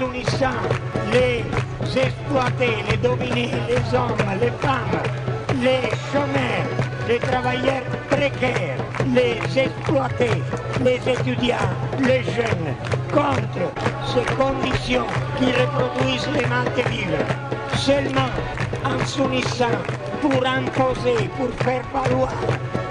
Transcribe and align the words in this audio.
unissant 0.00 0.60
les 1.12 1.44
exploités, 1.96 2.76
les 2.90 2.96
dominés, 2.98 3.50
les 3.68 3.96
hommes, 3.96 4.16
les 4.40 4.50
femmes, 4.62 5.02
les 5.60 5.90
chômeurs, 6.12 6.68
les 7.08 7.18
travailleurs 7.18 7.82
précaires, 8.10 8.78
les 9.14 9.38
exploités, 9.58 10.42
les 10.84 11.00
étudiants, 11.08 11.70
les 12.00 12.22
jeunes, 12.22 12.74
contre 13.12 13.72
ces 14.06 14.24
conditions 14.34 15.06
qui 15.38 15.46
reproduisent 15.46 16.28
les 16.34 16.46
manques 16.46 16.88
vivre. 16.90 17.24
Seulement 17.74 18.30
en 18.84 19.04
s'unissant 19.06 19.78
pour 20.20 20.44
imposer, 20.46 21.28
pour 21.36 21.48
faire 21.64 21.82
valoir 21.92 22.32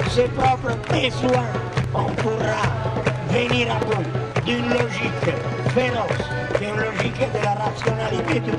ses 0.10 0.28
propres 0.30 0.78
besoins, 0.90 1.48
on 1.94 2.06
pourra 2.22 2.64
venir 3.30 3.68
à 3.72 3.80
bout 3.86 4.04
d'une 4.46 4.70
logique 4.70 5.36
féroce, 5.74 6.37
d'une 6.78 6.86
logique 6.86 7.20
de 7.20 7.44
la 7.44 7.54
rationalité 7.54 8.40
du. 8.40 8.52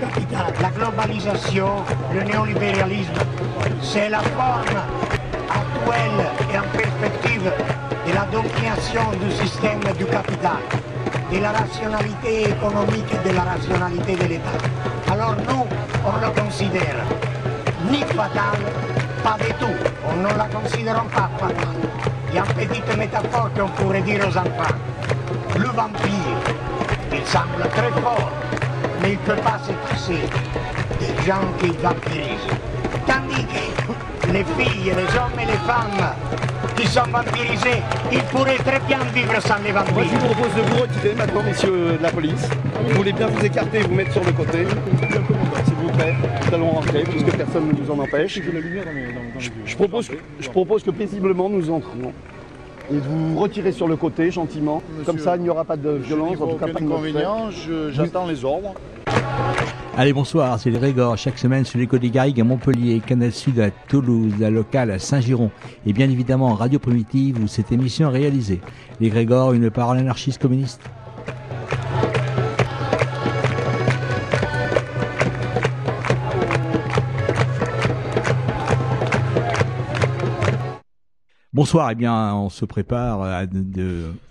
La 0.63 0.71
globalisation, 0.71 1.69
le 2.15 2.23
néolibéralisme, 2.23 3.13
c'est 3.83 4.09
la 4.09 4.19
forme 4.21 4.79
actuelle 5.49 6.27
et 6.53 6.59
en 6.59 6.63
perspective 6.77 7.53
de 8.07 8.13
la 8.15 8.25
domination 8.27 9.03
du 9.21 9.31
système 9.33 9.81
du 9.97 10.05
capital, 10.07 10.59
de 11.33 11.39
la 11.39 11.53
rationalité 11.53 12.51
économique 12.51 13.07
et 13.13 13.29
de 13.29 13.35
la 13.35 13.43
rationalité 13.43 14.17
de 14.17 14.25
l'État. 14.25 15.13
Alors 15.13 15.35
on 16.05 16.27
le 16.27 16.41
considère 16.41 17.05
ni 17.91 18.01
fatal, 18.03 18.59
pas 19.23 19.37
du 19.45 19.53
tout. 19.55 19.77
On 20.11 20.17
ne 20.17 20.37
la 20.37 20.47
considère 20.47 21.05
pas 21.05 21.31
fatale. 21.39 21.67
Il 22.31 22.35
y 22.35 22.39
a 22.39 22.45
une 22.45 22.69
petite 22.69 22.97
métaphore 22.97 23.51
qu'on 23.57 23.69
pourrait 23.69 24.03
dire 24.03 24.21
aux 24.27 24.37
enfants. 24.37 24.77
Le 25.57 25.67
vampire, 25.67 26.38
il 27.13 27.27
semble 27.27 27.69
très 27.75 27.91
fort, 28.01 28.31
mais 29.03 29.13
il 29.13 29.19
ne 29.19 29.35
peut 29.35 29.43
pas 29.43 29.59
se 29.65 29.73
passer 29.89 30.21
des 31.01 31.27
gens 31.27 31.47
qui 31.61 31.69
vampirisent. 31.83 32.57
Tandis 33.07 33.47
que 33.47 34.33
les 34.33 34.45
filles, 34.45 34.93
les 34.95 35.17
hommes 35.17 35.39
et 35.41 35.47
les 35.47 35.59
femmes 35.67 36.15
qui 36.77 36.87
sont 36.87 37.09
vampirisés, 37.11 37.83
ils 38.13 38.23
pourraient 38.25 38.59
très 38.59 38.81
bien 38.81 38.99
vivre 39.15 39.41
sans 39.41 39.59
les 39.65 39.73
Moi, 39.73 39.85
je 39.89 39.95
vampires. 39.95 40.19
vous 40.21 40.27
propose 40.27 40.55
de 40.55 40.61
vous 40.61 40.83
retirer 40.83 41.15
maintenant, 41.15 41.43
messieurs 41.43 41.99
de 41.99 42.03
la 42.03 42.11
police. 42.11 42.49
Vous 42.87 42.95
voulez 42.97 43.13
bien 43.13 43.27
vous 43.27 43.45
écarter 43.45 43.79
et 43.79 43.83
vous 43.83 43.95
mettre 43.95 44.13
sur 44.13 44.25
le 44.25 44.33
côté. 44.33 44.67
S'il 45.65 45.75
vous 45.75 45.91
plaît, 45.93 46.15
nous 46.47 46.55
allons 46.55 46.71
rentrer 46.71 47.05
puisque 47.05 47.31
personne 47.37 47.69
ne 47.69 47.73
nous 47.73 47.91
en 47.91 47.99
empêche. 47.99 48.41
Je, 49.65 49.77
propose, 49.77 50.11
je 50.41 50.51
propose 50.51 50.83
que 50.83 50.91
paisiblement 50.91 51.49
nous 51.49 51.71
entrions 51.71 52.13
et 52.91 52.95
de 52.95 53.01
vous 53.01 53.39
retirer 53.39 53.73
sur 53.73 53.87
le 53.89 53.97
côté 53.97 54.31
gentiment. 54.31 54.83
Comme 55.05 55.19
ça, 55.19 55.37
il 55.37 55.43
n'y 55.43 55.51
aura 55.51 55.65
pas 55.65 55.77
de 55.77 55.91
violence, 55.91 56.41
en 56.41 56.47
tout 56.49 56.57
cas 56.57 56.69
pas 56.69 56.81
inconvénient, 56.81 57.51
je- 57.51 57.91
j'attends 57.93 58.27
les 58.27 58.45
ordres. 58.45 58.75
Allez, 59.97 60.13
bonsoir, 60.13 60.61
c'est 60.61 60.71
le 60.71 60.79
Régor, 60.79 61.17
chaque 61.19 61.39
semaine 61.39 61.65
sur 61.65 61.79
l'écho 61.79 61.99
des 61.99 62.11
Garrigues 62.11 62.41
à 62.41 62.45
Montpellier, 62.45 63.01
Canal 63.05 63.33
Sud 63.33 63.59
à 63.59 63.71
Toulouse, 63.71 64.33
la 64.39 64.49
locale 64.49 64.93
à 64.93 64.99
Saint-Giron, 65.01 65.51
et 65.87 65.93
bien 65.93 66.09
évidemment 66.09 66.55
Radio 66.55 66.79
Primitive 66.79 67.43
où 67.43 67.49
cette 67.49 67.73
émission 67.73 68.09
est 68.11 68.19
réalisée. 68.19 68.61
Les 69.01 69.09
Grégor, 69.09 69.55
une 69.55 69.71
parole 69.71 69.99
anarchiste 69.99 70.41
communiste. 70.41 70.81
Bonsoir, 81.59 81.91
eh 81.91 81.97
bien, 81.97 82.37
on 82.37 82.51
se 82.51 82.65
prépare 82.65 83.21
à 83.21 83.43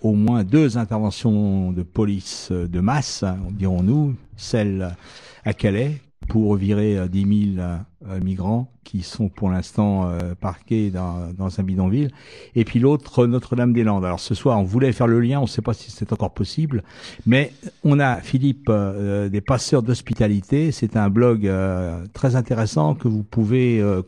au 0.00 0.14
moins 0.14 0.44
deux 0.44 0.78
interventions 0.78 1.72
de 1.72 1.82
police 1.82 2.50
de 2.50 2.80
masse, 2.80 3.22
dirons-nous, 3.50 4.14
celle 4.38 4.96
à 5.44 5.52
Calais 5.52 6.00
pour 6.28 6.54
virer 6.56 6.98
euh, 6.98 7.08
10 7.08 7.54
000 7.56 7.66
euh, 7.66 8.20
migrants 8.20 8.70
qui 8.84 9.02
sont 9.02 9.28
pour 9.28 9.50
l'instant 9.50 10.08
euh, 10.08 10.34
parqués 10.40 10.90
dans, 10.90 11.30
dans 11.36 11.60
un 11.60 11.62
bidonville, 11.62 12.10
et 12.54 12.64
puis 12.64 12.78
l'autre 12.78 13.26
Notre-Dame-des-Landes. 13.26 14.04
Alors 14.04 14.20
ce 14.20 14.34
soir, 14.34 14.58
on 14.58 14.62
voulait 14.62 14.92
faire 14.92 15.06
le 15.06 15.20
lien, 15.20 15.38
on 15.40 15.42
ne 15.42 15.46
sait 15.46 15.60
pas 15.60 15.74
si 15.74 15.90
c'est 15.90 16.10
encore 16.12 16.32
possible, 16.32 16.82
mais 17.26 17.52
on 17.84 18.00
a 18.00 18.16
Philippe 18.22 18.68
euh, 18.70 19.28
des 19.28 19.42
passeurs 19.42 19.82
d'hospitalité. 19.82 20.72
C'est 20.72 20.96
un 20.96 21.10
blog 21.10 21.46
euh, 21.46 22.02
très 22.14 22.34
intéressant 22.36 22.94
que 22.94 23.08
vous 23.08 23.24
pouvez 23.24 23.78
euh, 23.80 24.00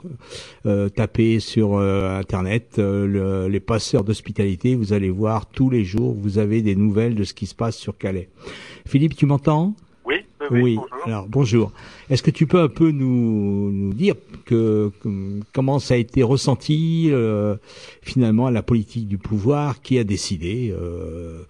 euh, 0.64 0.88
taper 0.88 1.40
sur 1.40 1.74
euh, 1.76 2.18
internet. 2.18 2.76
euh, 2.78 3.06
le- 3.06 3.48
les 3.48 3.60
passeurs 3.60 4.04
d'hospitalité, 4.04 4.76
vous 4.76 4.92
allez 4.94 5.10
voir 5.10 5.46
tous 5.46 5.68
les 5.68 5.84
jours, 5.84 6.14
vous 6.14 6.38
avez 6.38 6.62
des 6.62 6.74
nouvelles 6.76 7.14
de 7.16 7.24
ce 7.24 7.34
qui 7.34 7.46
se 7.46 7.54
passe 7.54 7.76
sur 7.76 7.98
Calais. 7.98 8.30
Philippe, 8.86 9.14
tu 9.16 9.26
m'entends? 9.26 9.74
Oui, 10.50 10.62
oui, 10.62 10.62
oui, 10.62 10.76
bonjour. 10.76 11.06
Alors 11.06 11.28
bonjour. 11.28 11.72
Est-ce 12.08 12.22
que 12.22 12.30
tu 12.30 12.46
peux 12.46 12.60
un 12.60 12.68
peu 12.68 12.90
nous, 12.90 13.70
nous 13.70 13.92
dire 13.94 14.14
que, 14.46 14.90
que- 15.02 15.40
comment 15.54 15.78
ça 15.78 15.94
a 15.94 15.96
été 15.96 16.22
ressenti 16.22 17.08
euh, 17.12 17.56
finalement 18.02 18.50
la 18.50 18.62
politique 18.62 19.08
du 19.08 19.18
pouvoir 19.18 19.80
qui 19.80 19.98
a 19.98 20.04
décidé 20.04 20.70
euh, 20.72 21.44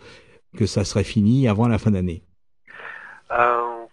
que 0.56 0.66
ça 0.66 0.84
serait 0.84 1.05
fini 1.05 1.49
avant 1.49 1.69
la 1.69 1.78
fin 1.78 1.91
d'année? 1.91 2.22
Euh, 3.31 3.87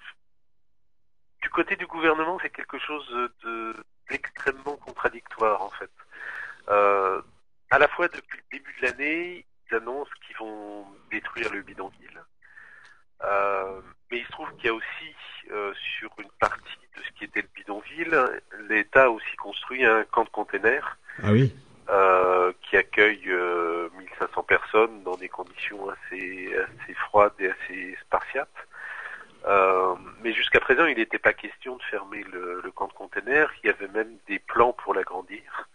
du 1.41 1.50
côté 1.50 1.75
du 1.75 1.88
gouvernement, 1.88 2.38
c'est 2.41 2.50
quelque 2.50 2.79
chose 2.79 3.07
de 3.44 3.74
d'extrêmement 4.09 4.78
contradictoire 4.78 5.62
en 5.62 5.69
fait. 5.72 5.91
Euh, 6.69 7.22
à 7.69 7.78
la 7.79 7.88
fois 7.89 8.07
depuis 8.07 8.39
le 8.51 8.57
début 8.57 8.75
de 8.81 8.88
l'année, 8.88 9.45
ils 9.69 9.75
annoncent 9.75 10.09
qu'ils 10.25 10.38
vont 10.38 10.85
détruire 11.12 11.51
le 11.53 11.62
bidonville. 11.62 12.22
Euh, 13.24 13.81
mais 14.12 14.19
il 14.19 14.25
se 14.25 14.31
trouve 14.31 14.50
qu'il 14.56 14.66
y 14.66 14.69
a 14.69 14.73
aussi 14.73 15.16
euh, 15.51 15.73
sur 16.00 16.12
une 16.19 16.29
partie 16.40 16.78
de 16.97 17.01
ce 17.03 17.09
qui 17.18 17.23
était 17.25 17.41
le 17.41 17.47
bidonville, 17.56 18.41
l'État 18.69 19.06
a 19.06 19.09
aussi 19.09 19.35
construit 19.38 19.85
un 19.85 20.03
camp 20.06 20.23
de 20.23 20.29
containers 20.29 20.97
Ah 21.23 21.31
oui. 21.31 21.53
euh, 21.90 22.51
qui 22.62 22.75
accueille 22.78 23.23
euh, 23.28 23.90
1500 23.97 24.44
personnes 24.44 25.03
dans 25.03 25.16
des 25.16 25.29
conditions 25.29 25.90
assez, 25.90 26.53
assez 26.56 26.94
froides 26.95 27.34
et 27.40 27.50
assez 27.50 27.97
spartiates. 28.01 28.50
Euh, 29.45 29.95
mais 30.22 30.34
jusqu'à 30.34 30.59
présent, 30.59 30.85
il 30.85 30.97
n'était 30.97 31.19
pas 31.19 31.31
question 31.34 31.78
de 31.78 31.84
fermer 31.84 32.24
le, 32.34 32.59
le 32.62 32.72
camp 32.72 32.88
de 32.88 32.94
containers. 32.94 33.50
Il 33.63 33.68
y 33.68 33.69
avait 33.69 33.88
même 33.88 34.18
des 34.28 34.39
plans 34.39 34.74
pour 34.74 34.94
l'agrandir. 34.94 35.69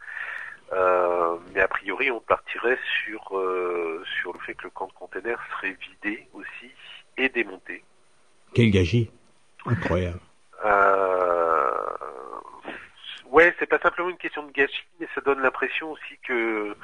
Euh, 0.73 1.37
mais 1.55 1.61
a 1.61 1.69
priori, 1.69 2.11
on 2.11 2.21
partirait 2.21 2.79
sur, 3.05 3.37
euh, 3.39 4.03
sur 4.21 4.33
le 4.33 4.39
fait 4.41 4.55
que 4.55 4.65
le 4.65 4.71
camp 4.71 4.87
de 4.89 4.93
containers 4.93 5.41
serait 5.57 5.77
vidé 5.81 6.27
aussi 6.35 6.71
et 7.17 7.29
démonté. 7.29 7.85
Quel 8.55 8.71
gâchis 8.71 9.11
Incroyable. 9.67 10.21
Euh... 10.65 11.71
Ouais, 13.33 13.55
c'est 13.59 13.67
pas 13.67 13.79
simplement 13.79 14.11
une 14.11 14.19
question 14.19 14.47
de 14.47 14.53
gâchis, 14.53 14.85
mais 15.01 15.09
ça 15.15 15.23
donne 15.23 15.41
l'impression 15.41 15.91
aussi 15.93 16.19
que 16.23 16.77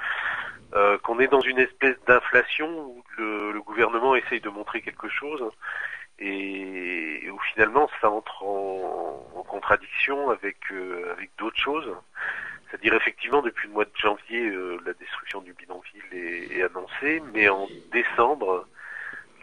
euh, 0.75 0.97
qu'on 0.99 1.21
est 1.21 1.29
dans 1.29 1.43
une 1.43 1.59
espèce 1.59 1.97
d'inflation 2.07 2.69
où 2.69 3.05
le, 3.19 3.61
gouvernement 3.61 4.15
essaye 4.17 4.41
de 4.41 4.49
montrer 4.49 4.81
quelque 4.81 5.09
chose 5.09 5.43
et, 6.19 7.29
où 7.31 7.39
finalement 7.53 7.89
ça 8.01 8.11
entre 8.11 8.45
en, 8.45 9.45
contradiction 9.47 10.31
avec 10.31 10.57
euh, 10.73 11.13
avec 11.13 11.31
d'autres 11.39 11.59
choses. 11.59 11.95
C'est-à-dire 12.71 12.95
effectivement 12.95 13.43
depuis 13.43 13.69
le 13.69 13.75
mois 13.75 13.85
de 13.85 13.91
janvier 13.95 14.49
euh, 14.49 14.79
la 14.87 14.95
destruction 14.95 15.43
du 15.43 15.53
bidonville 15.53 16.03
est 16.13 16.63
annoncée, 16.63 17.23
mais 17.35 17.49
en 17.49 17.69
décembre 17.93 18.67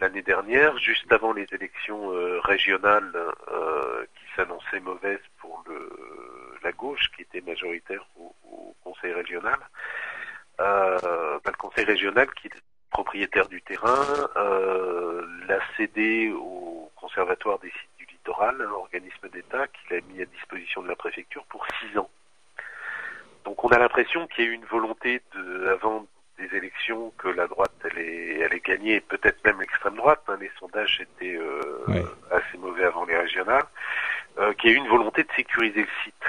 l'année 0.00 0.22
dernière, 0.22 0.76
juste 0.78 1.10
avant 1.12 1.32
les 1.32 1.46
élections 1.52 2.12
euh, 2.12 2.40
régionales 2.40 3.12
euh, 3.50 4.04
qui 4.14 4.24
s'annonçaient 4.34 4.80
mauvaises 4.80 5.26
pour 5.38 5.62
le, 5.66 5.90
la 6.62 6.72
gauche, 6.72 7.10
qui 7.14 7.22
était 7.22 7.40
majoritaire 7.40 8.06
au, 8.18 8.34
au 8.50 8.74
Conseil 8.84 9.12
régional, 9.12 9.58
euh, 10.60 11.38
le 11.44 11.52
Conseil 11.52 11.84
régional, 11.84 12.28
qui 12.34 12.48
est 12.48 12.62
propriétaire 12.90 13.48
du 13.48 13.60
terrain, 13.62 14.04
euh, 14.36 15.26
l'a 15.48 15.58
cédé 15.76 16.32
au 16.32 16.90
Conservatoire 16.96 17.58
des 17.58 17.68
sites 17.70 17.96
du 17.98 18.06
littoral, 18.06 18.60
un 18.60 18.70
organisme 18.70 19.28
d'État 19.28 19.66
qui 19.68 19.94
l'a 19.94 20.00
mis 20.02 20.22
à 20.22 20.26
disposition 20.26 20.82
de 20.82 20.88
la 20.88 20.96
préfecture 20.96 21.44
pour 21.46 21.66
six 21.80 21.98
ans. 21.98 22.10
Donc 23.44 23.62
on 23.64 23.68
a 23.68 23.78
l'impression 23.78 24.26
qu'il 24.26 24.44
y 24.44 24.48
a 24.48 24.50
eu 24.50 24.54
une 24.54 24.64
volonté 24.64 25.22
de, 25.34 25.68
avant 25.68 26.06
des 26.38 26.56
élections 26.56 27.10
que 27.18 27.28
la 27.28 27.46
droite 27.46 27.72
elle 27.84 27.98
est, 27.98 28.40
elle 28.40 28.54
est 28.54 28.64
gagnée, 28.64 29.00
peut-être 29.00 29.42
même 29.44 29.60
l'extrême 29.60 29.96
droite. 29.96 30.22
hein, 30.28 30.36
les 30.40 30.50
sondages 30.58 31.00
étaient 31.00 31.36
euh, 31.36 32.04
assez 32.30 32.58
mauvais 32.58 32.84
avant 32.84 33.04
les 33.04 33.16
régionales. 33.16 33.66
Euh, 34.38 34.52
qu'il 34.54 34.70
y 34.70 34.72
a 34.74 34.76
eu 34.76 34.78
une 34.78 34.88
volonté 34.88 35.22
de 35.22 35.32
sécuriser 35.34 35.80
le 35.82 35.88
site 36.04 36.24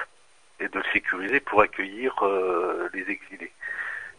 et 0.62 0.70
de 0.70 0.78
le 0.80 0.86
sécuriser 0.94 1.42
pour 1.42 1.62
accueillir 1.62 2.16
euh, 2.24 2.90
les 2.94 3.10
exilés. 3.10 3.52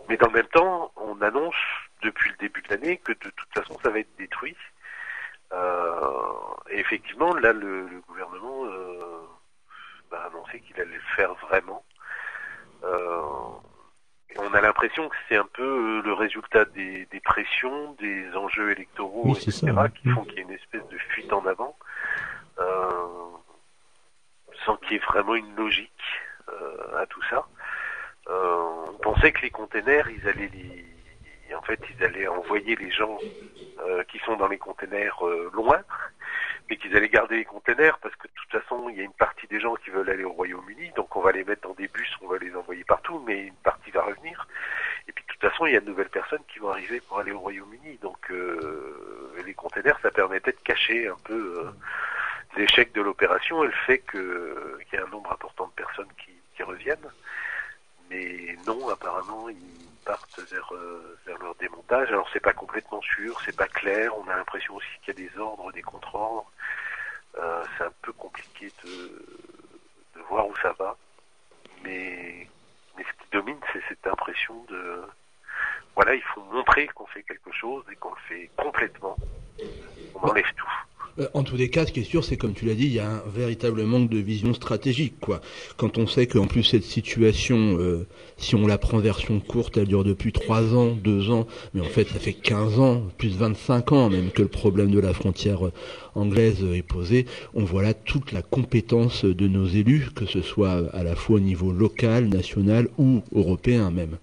Mais 0.08 0.17
dans 0.19 0.26
le 0.26 0.35
même 0.35 0.46
temps, 0.49 0.93
on 0.96 1.20
annonce 1.23 1.56
depuis 2.02 2.31
le 2.31 2.37
début 2.37 2.61
de 2.62 2.69
l'année 2.69 2.99
que 2.99 3.12
de 3.12 3.31
toute 3.31 3.52
façon 3.55 3.79
ça 3.82 3.88
va 3.91 4.00
être 4.00 4.14
détruit. 4.19 4.56
Euh, 5.52 5.91
et 6.70 6.79
effectivement, 6.81 7.34
là, 7.34 7.52
le, 7.55 7.88
le 7.88 8.00
gouvernement 8.06 8.67
euh, 8.67 9.20
bah, 10.11 10.20
a 10.23 10.26
annoncé 10.26 10.61
qu'il 10.61 10.79
allait 10.81 10.94
le 10.94 11.14
faire 11.17 11.32
vraiment. 11.34 11.82
Euh, 12.84 13.23
on 14.36 14.52
a 14.54 14.60
l'impression 14.60 15.08
que 15.08 15.16
c'est 15.28 15.36
un 15.36 15.48
peu 15.52 15.62
euh, 15.62 16.02
le 16.02 16.12
résultat 16.12 16.64
des, 16.66 17.06
pressions, 17.25 17.92
des 17.94 18.34
enjeux 18.34 18.70
électoraux, 18.70 19.34
etc., 19.34 19.72
qui 19.94 20.10
font 20.10 20.22
mm. 20.22 20.26
qu'il 20.26 20.34
y 20.34 20.38
a 20.38 20.42
une 20.42 20.52
espèce 20.52 20.86
de 20.88 20.98
fuite 20.98 21.32
en 21.32 21.44
avant, 21.46 21.76
euh, 22.58 22.90
sans 24.64 24.76
qu'il 24.76 24.92
y 24.92 24.96
ait 24.96 24.98
vraiment 24.98 25.34
une 25.34 25.54
logique 25.56 25.90
euh, 26.48 27.02
à 27.02 27.06
tout 27.06 27.22
ça. 27.30 27.46
Euh, 28.28 28.84
on 28.92 28.98
pensait 28.98 29.32
que 29.32 29.42
les 29.42 29.50
containers, 29.50 30.08
ils 30.10 30.28
allaient 30.28 30.50
les, 30.52 31.54
en 31.54 31.62
fait, 31.62 31.81
ils 31.96 32.04
allaient 32.04 32.28
envoyer 32.28 32.76
les 32.76 32.90
gens 32.90 33.19
qui 34.08 34.19
sont 34.20 34.36
dans 34.36 34.48
les 34.48 34.58
containers 34.58 35.19
loin, 35.54 35.81
mais 36.69 36.76
qu'ils 36.76 36.97
allaient 36.97 37.09
garder 37.09 37.37
les 37.37 37.44
containers 37.44 37.99
parce 37.99 38.15
que 38.17 38.26
de 38.26 38.32
toute 38.35 38.61
façon, 38.61 38.88
il 38.88 38.97
y 38.97 39.00
a 39.00 39.05
une 39.05 39.12
partie 39.12 39.47
des 39.47 39.61
gens 39.61 39.75
qui 39.76 39.91
veulent 39.91 40.11
aller 40.11 40.25
au 40.25 40.32
Royaume-Uni, 40.32 40.93
donc 40.97 41.15
on 41.17 41.20
va 41.20 41.32
les 41.32 41.44
mettre 41.44 41.62
dans 41.62 41.75
des 41.75 41.88
bus, 41.88 42.09
on 42.23 42.29
va 42.29 42.38
les 42.38 42.55
envoyer 42.55 42.85
partout, 42.85 43.23
mais 43.26 43.47
une 43.47 43.55
partie 43.56 43.91
va 43.91 44.03
revenir. 44.03 44.47
Et 45.09 45.12
puis 45.12 45.25
de 45.26 45.32
toute 45.32 45.41
façon, 45.41 45.67
il 45.67 45.73
y 45.73 45.76
a 45.76 45.81
de 45.81 45.87
nouvelles 45.87 46.11
personnes 46.11 46.43
qui 46.53 46.59
vont 46.59 46.70
arriver 46.70 47.00
pour 47.00 47.19
aller 47.19 47.32
au 47.32 47.41
Royaume-Uni, 47.41 47.99
donc 48.03 48.31
euh, 48.31 49.32
les 49.44 49.55
containers, 49.55 49.99
ça 50.03 50.11
permettait 50.11 50.53
de 50.53 50.61
cacher 50.62 51.09
un 51.09 51.17
peu 51.25 51.65
euh, 51.65 51.70
l'échec 52.56 52.93
de 52.93 53.00
l'opération 53.00 53.65
et 53.65 53.69
le 53.69 53.73
fait 53.87 53.99
que 53.99 54.79
qu'il 54.88 54.99
y 54.99 55.03
a 55.03 55.06
un 55.06 55.11
nombre 55.11 55.32
important 55.32 55.67
de 55.67 55.73
personnes 55.73 56.12
qui, 56.19 56.32
qui 56.55 56.62
reviennent. 56.62 57.11
Mais 58.11 58.56
non, 58.67 58.88
apparemment, 58.88 59.49
ils 59.49 59.88
partent 60.08 60.40
vers, 60.50 60.75
euh, 60.75 61.19
vers 61.26 61.38
leur 61.38 61.55
démontage. 61.56 62.08
Alors 62.08 62.28
c'est 62.32 62.40
pas 62.40 62.55
complètement 62.55 63.02
sûr, 63.02 63.38
c'est 63.44 63.55
pas 63.55 63.69
clair. 63.69 64.16
On 64.19 64.26
a 64.28 64.37
l'impression 64.37 64.75
aussi 64.75 64.88
qu'il 65.02 65.14
y 65.14 65.26
a 65.26 65.28
des 65.28 65.38
ordres, 65.38 65.70
des 65.72 65.82
contre-ordres. 65.82 66.50
Euh, 67.38 67.62
c'est 67.76 67.84
un 67.84 67.93
peu 68.00 68.12
compliqué 68.14 68.72
de, 68.84 68.90
de, 70.16 70.20
voir 70.31 70.49
où 70.49 70.56
ça 70.62 70.72
va. 70.78 70.96
Mais, 71.84 72.49
mais 72.96 73.05
ce 73.05 73.22
qui 73.22 73.31
domine, 73.32 73.60
c'est 73.72 73.82
cette 73.87 74.06
impression 74.06 74.64
de 74.70 75.02
voilà, 75.94 76.14
il 76.14 76.22
faut 76.22 76.43
montrer 76.43 76.87
qu'on 76.88 77.06
fait 77.06 77.22
quelque 77.25 77.52
chose 77.52 77.84
et 77.93 77.96
qu'on 77.96 78.10
le 78.10 78.20
fait 78.28 78.50
complètement. 78.56 79.16
On 80.14 80.20
enlève 80.20 80.52
tout. 80.56 80.75
Euh, 81.19 81.29
en 81.35 81.43
tous 81.43 81.56
les 81.56 81.69
cas, 81.69 81.87
ce 81.87 81.93
qui 81.93 82.00
est 82.00 82.05
sûr, 82.05 82.25
c'est 82.25 82.37
comme 82.37 82.55
tu 82.55 82.65
l'as 82.67 82.75
dit, 82.75 82.87
il 82.87 82.93
y 82.93 82.99
a 82.99 83.11
un 83.11 83.23
véritable 83.35 83.82
manque 83.85 84.11
de 84.11 84.19
vision 84.19 84.55
stratégique, 84.55 85.15
quoi. 85.20 85.41
Quand 85.76 85.99
on 85.99 86.06
sait 86.06 86.26
qu'en 86.26 86.47
plus 86.47 86.62
cette 86.62 86.85
situation, 86.85 87.76
euh, 87.79 88.06
si 88.37 88.55
on 88.55 88.67
la 88.67 88.79
prend 88.79 88.99
version 88.99 89.41
courte, 89.41 89.76
elle 89.76 89.88
dure 89.88 90.05
depuis 90.05 90.32
3 90.32 90.75
ans, 90.75 90.97
2 91.03 91.31
ans, 91.31 91.47
mais 91.75 91.81
en 91.81 91.85
fait 91.85 92.09
ça 92.09 92.19
fait 92.19 92.32
15 92.32 92.79
ans, 92.79 93.03
plus 93.19 93.37
25 93.37 93.93
ans 93.93 94.11
même 94.11 94.31
que 94.31 94.43
le 94.43 94.49
problème 94.49 94.91
de 94.91 95.00
la 95.00 95.12
frontière 95.12 95.67
euh, 95.67 95.73
anglaise 96.19 96.65
est 96.75 96.82
posé, 96.82 97.26
on 97.55 97.65
voit 97.65 97.82
là 97.82 97.94
toute 97.94 98.32
la 98.32 98.43
compétence 98.43 99.25
de 99.25 99.49
nos 99.49 99.67
élus, 99.67 100.09
que 100.15 100.26
ce 100.26 100.43
soit 100.43 100.88
à 100.93 101.03
la 101.03 101.15
fois 101.15 101.37
au 101.37 101.41
niveau 101.41 101.73
local, 101.73 102.29
national 102.29 102.88
ou 102.99 103.23
européen 103.35 103.91
même. 103.91 104.19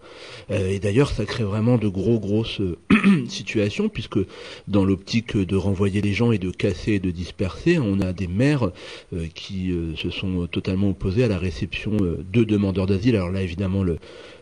et 0.49 0.79
d'ailleurs, 0.79 1.11
ça 1.11 1.25
crée 1.25 1.43
vraiment 1.43 1.77
de 1.77 1.87
gros 1.87 2.19
grosses 2.19 2.61
situations, 3.27 3.89
puisque 3.89 4.19
dans 4.67 4.85
l'optique 4.85 5.37
de 5.37 5.55
renvoyer 5.55 6.01
les 6.01 6.13
gens 6.13 6.31
et 6.31 6.37
de 6.37 6.51
casser 6.51 6.99
de 6.99 7.11
disperser. 7.11 7.79
On 7.79 7.99
a 8.01 8.13
des 8.13 8.27
maires 8.27 8.71
euh, 9.13 9.27
qui 9.33 9.71
euh, 9.71 9.95
se 9.95 10.09
sont 10.09 10.47
totalement 10.47 10.89
opposés 10.89 11.23
à 11.23 11.27
la 11.27 11.37
réception 11.37 11.91
euh, 12.01 12.23
de 12.31 12.43
demandeurs 12.43 12.87
d'asile. 12.87 13.15
Alors 13.15 13.31
là, 13.31 13.41
évidemment, 13.41 13.83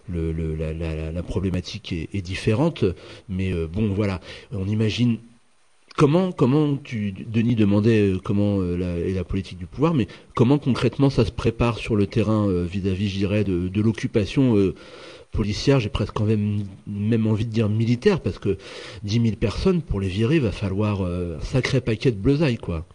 la, 0.09 1.23
problématique 1.23 1.93
est, 1.93 2.21
différente, 2.21 2.83
mais 3.29 3.53
bon, 3.71 3.93
voilà, 3.93 4.19
on 4.51 4.67
imagine 4.67 5.17
Comment, 5.95 6.31
comment 6.31 6.75
tu, 6.77 7.11
Denis 7.11 7.55
demandait 7.55 8.13
comment 8.23 8.59
la, 8.59 8.97
et 8.97 9.13
la 9.13 9.23
politique 9.23 9.59
du 9.59 9.67
pouvoir, 9.67 9.93
mais 9.93 10.07
comment 10.35 10.57
concrètement 10.57 11.11
ça 11.11 11.23
se 11.23 11.31
prépare 11.31 11.77
sur 11.77 11.95
le 11.95 12.07
terrain 12.07 12.47
vis-à-vis, 12.63 13.09
je 13.09 13.17
dirais, 13.17 13.43
de, 13.43 13.67
de 13.67 13.81
l'occupation 13.81 14.73
policière, 15.33 15.79
j'ai 15.79 15.89
presque 15.89 16.13
quand 16.13 16.23
même, 16.23 16.65
même 16.87 17.27
envie 17.27 17.45
de 17.45 17.51
dire 17.51 17.67
militaire, 17.67 18.21
parce 18.21 18.39
que 18.39 18.57
10 19.03 19.21
000 19.21 19.35
personnes, 19.35 19.81
pour 19.81 19.99
les 19.99 20.07
virer, 20.07 20.35
il 20.35 20.41
va 20.41 20.51
falloir 20.51 21.01
euh, 21.01 21.37
un 21.37 21.41
sacré 21.41 21.81
paquet 21.81 22.11
de 22.11 22.17
bleusailles, 22.17 22.57
quoi. 22.57 22.85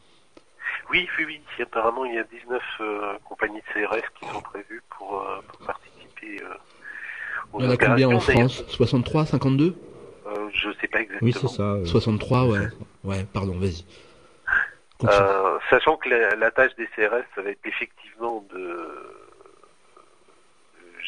Oui, 0.91 1.07
oui, 1.19 1.25
oui. 1.27 1.41
Apparemment, 1.61 2.05
il 2.05 2.15
y 2.15 2.19
a 2.19 2.25
19 2.25 2.63
euh, 2.81 3.13
compagnies 3.29 3.59
de 3.59 3.85
CRS 3.85 4.03
qui 4.21 4.29
sont 4.33 4.41
prévues 4.41 4.83
pour, 4.97 5.21
euh, 5.21 5.67
participer 5.67 6.45
aux 7.53 7.59
Il 7.59 7.65
y 7.65 7.69
en 7.69 7.71
a 7.71 7.77
combien 7.77 8.09
en 8.09 8.21
France? 8.21 8.65
63, 8.69 9.27
52 9.27 9.75
Je 10.55 10.69
sais 10.81 10.87
pas 10.87 11.01
exactement. 11.01 11.19
Oui, 11.23 11.33
c'est 11.33 11.49
ça. 11.49 11.85
63, 11.85 12.47
ouais. 12.47 12.69
Ouais, 13.09 13.25
pardon, 13.33 13.59
vas-y. 13.59 13.85
sachant 15.71 15.97
que 15.97 16.11
la, 16.11 16.51
tâche 16.51 16.75
des 16.77 16.87
CRS, 16.89 17.25
ça 17.35 17.41
va 17.41 17.51
être 17.51 17.65
effectivement 17.65 18.45
de 18.53 19.17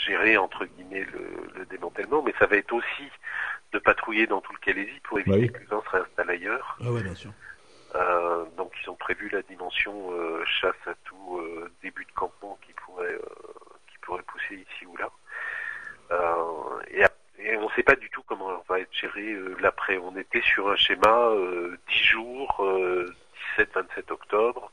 gérer 0.07 0.39
entre 0.39 0.65
guillemets 0.65 1.07
le, 1.13 1.67
démantèlement, 1.67 2.23
mais 2.23 2.33
ça 2.39 2.47
va 2.47 2.57
être 2.57 2.73
aussi 2.73 3.11
de 3.73 3.79
patrouiller 3.79 4.27
dans 4.27 4.41
tout 4.41 4.53
le 4.55 4.59
Calaisie 4.59 4.99
pour 5.05 5.19
éviter 5.19 5.49
que 5.49 5.59
les 5.59 5.67
gens 5.67 5.83
se 5.83 5.91
réinstallent 5.91 6.31
ailleurs. 6.31 6.79
Ah 6.83 6.91
ouais, 6.91 7.03
bien 7.03 7.15
sûr. 7.15 7.33
Euh, 7.95 8.45
donc 8.57 8.73
ils 8.83 8.89
ont 8.89 8.95
prévu 8.95 9.29
la 9.29 9.43
dimension 9.43 10.13
euh, 10.13 10.43
chasse 10.45 10.75
à 10.87 10.95
tout 11.05 11.39
euh, 11.39 11.71
début 11.83 12.05
de 12.05 12.13
campement 12.13 12.59
qui 12.65 12.73
pourrait 12.73 13.19
qui 13.91 13.99
pourrait 14.01 14.23
pousser 14.23 14.55
ici 14.55 14.87
ou 14.87 14.97
là. 14.97 15.11
Et, 16.91 17.05
et, 17.45 17.57
on 17.57 17.69
ne 17.69 17.75
sait 17.75 17.83
pas 17.83 17.97
du 17.97 18.11
tout 18.11 18.23
comment 18.27 18.63
va 18.69 18.81
être 18.81 18.93
géré 18.93 19.37
l'après. 19.61 19.99
On 19.99 20.17
était 20.17 20.43
sur 20.43 20.71
un 20.71 20.77
schéma 20.77 21.31
10 21.89 22.05
jours, 22.05 22.65
17-27 23.59 24.13
octobre. 24.13 24.71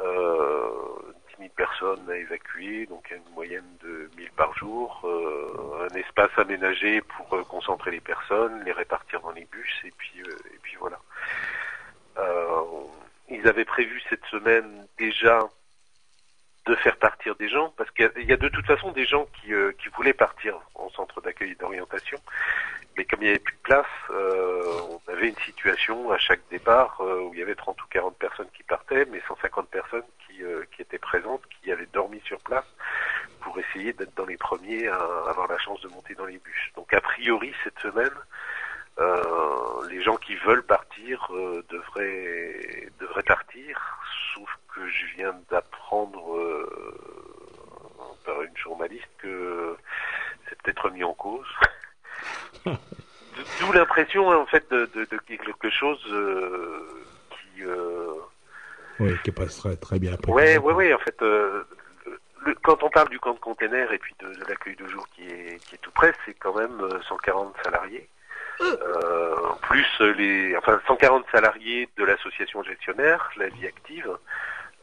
10 0.00 1.38
000 1.38 1.50
personnes 1.56 2.10
à 2.10 2.16
évacuer, 2.16 2.86
donc 2.86 3.10
une 3.10 3.34
moyenne 3.34 3.76
de 3.82 4.10
1000 4.16 4.30
par 4.32 4.56
jour, 4.56 5.00
euh, 5.04 5.88
un 5.90 5.94
espace 5.96 6.30
aménagé 6.36 7.00
pour 7.00 7.34
euh, 7.34 7.42
concentrer 7.44 7.90
les 7.90 8.00
personnes, 8.00 8.62
les 8.64 8.72
répartir 8.72 9.20
dans 9.20 9.30
les 9.32 9.44
bus, 9.44 9.80
et 9.84 9.92
puis, 9.96 10.22
euh, 10.22 10.36
et 10.54 10.58
puis 10.62 10.76
voilà. 10.78 10.98
ils 13.28 13.48
avaient 13.48 13.64
prévu 13.64 14.00
cette 14.10 14.24
semaine 14.26 14.86
déjà 14.98 15.40
de 16.66 16.74
faire 16.76 16.96
partir 16.96 17.34
des 17.36 17.48
gens, 17.48 17.72
parce 17.76 17.90
qu'il 17.90 18.10
y, 18.28 18.32
a 18.32 18.36
de 18.36 18.48
toute 18.48 18.66
façon 18.66 18.92
des 18.92 19.04
gens 19.04 19.26
qui, 19.40 19.52
qui 19.78 19.88
voulaient 19.96 20.12
partir 20.12 20.56
en 20.74 20.88
centre 20.90 21.20
d'accueil 21.20 21.52
et 21.52 21.54
d'orientation, 21.56 22.18
mais 22.96 23.04
comme 23.04 23.20
il 23.20 23.24
n'y 23.24 23.30
avait 23.30 23.38
plus 23.38 23.54
de 23.54 23.62
place, 23.62 23.86
on 24.10 25.00
avait 25.10 25.28
une 25.28 25.38
situation 25.38 26.12
à 26.12 26.18
chaque 26.18 26.42
départ 26.50 27.00
où 27.00 27.32
il 27.34 27.40
y 27.40 27.42
avait 27.42 27.56
30 27.56 27.82
ou 27.82 27.86
40 27.90 28.16
personnes 28.16 28.48
qui 28.56 28.62
partaient, 28.62 29.06
mais 29.06 29.20
150 29.26 29.68
personnes 29.70 30.04
euh, 30.40 30.64
qui, 30.74 30.82
étaient 30.82 30.98
présentes, 30.98 31.42
qui 31.46 31.70
avaient 31.70 31.88
dormi 31.92 32.20
sur 32.24 32.38
place 32.40 32.64
pour 33.40 33.58
essayer 33.58 33.92
d'être 33.92 34.14
dans 34.16 34.24
les 34.24 34.36
premiers 34.36 34.88
à 34.88 34.96
avoir 35.28 35.46
la 35.48 35.58
chance 35.58 35.80
de 35.82 35.88
monter 35.88 36.14
dans 36.14 36.24
les 36.24 36.38
bus. 36.38 36.72
Donc 36.74 36.92
a 36.94 37.00
priori 37.00 37.52
cette 37.62 37.78
semaine, 37.78 38.14
euh, 38.98 39.88
les 39.88 40.02
gens 40.02 40.16
qui 40.16 40.34
veulent 40.36 40.64
partir 40.64 41.28
euh, 41.32 41.64
devraient, 41.68 42.88
devraient 42.98 43.22
partir, 43.22 43.98
sauf 44.34 44.50
que 44.74 44.86
je 44.88 45.16
viens 45.16 45.34
d'apprendre 45.50 46.66
par 48.24 48.42
une 48.42 48.56
journaliste 48.56 49.08
que 49.18 49.76
c'est 50.48 50.60
peut-être 50.62 50.84
remis 50.84 51.04
en 51.04 51.14
cause. 51.14 51.46
D'où 52.64 53.72
l'impression 53.72 54.28
en 54.28 54.46
fait 54.46 54.70
de, 54.70 54.90
de, 54.94 55.04
de, 55.04 55.18
quelque 55.18 55.70
chose 55.70 56.00
qui 57.54 57.62
oui, 59.00 59.16
qui 59.24 59.30
passerait 59.30 59.76
très 59.76 59.98
bien 59.98 60.14
après. 60.14 60.32
Oui, 60.32 60.56
oui, 60.58 60.72
oui. 60.74 60.94
En 60.94 60.98
fait, 60.98 61.20
euh, 61.22 61.64
quand 62.62 62.82
on 62.82 62.90
parle 62.90 63.08
du 63.08 63.18
camp 63.18 63.34
de 63.34 63.38
container 63.38 63.92
et 63.92 63.98
puis 63.98 64.14
de, 64.20 64.28
l'accueil 64.48 64.76
de 64.76 64.86
jour 64.86 65.06
qui 65.14 65.26
est, 65.26 65.58
qui 65.66 65.74
est 65.74 65.78
tout 65.78 65.90
près, 65.90 66.12
c'est 66.24 66.34
quand 66.34 66.54
même 66.54 66.80
140 67.08 67.48
euh, 67.48 67.62
salariés. 67.62 68.08
Euh, 68.60 69.34
plus 69.62 70.00
les, 70.16 70.56
enfin 70.56 70.80
140 70.86 71.24
salariés 71.32 71.88
de 71.96 72.04
l'association 72.04 72.62
gestionnaire, 72.62 73.30
la 73.36 73.48
vie 73.48 73.66
active, 73.66 74.08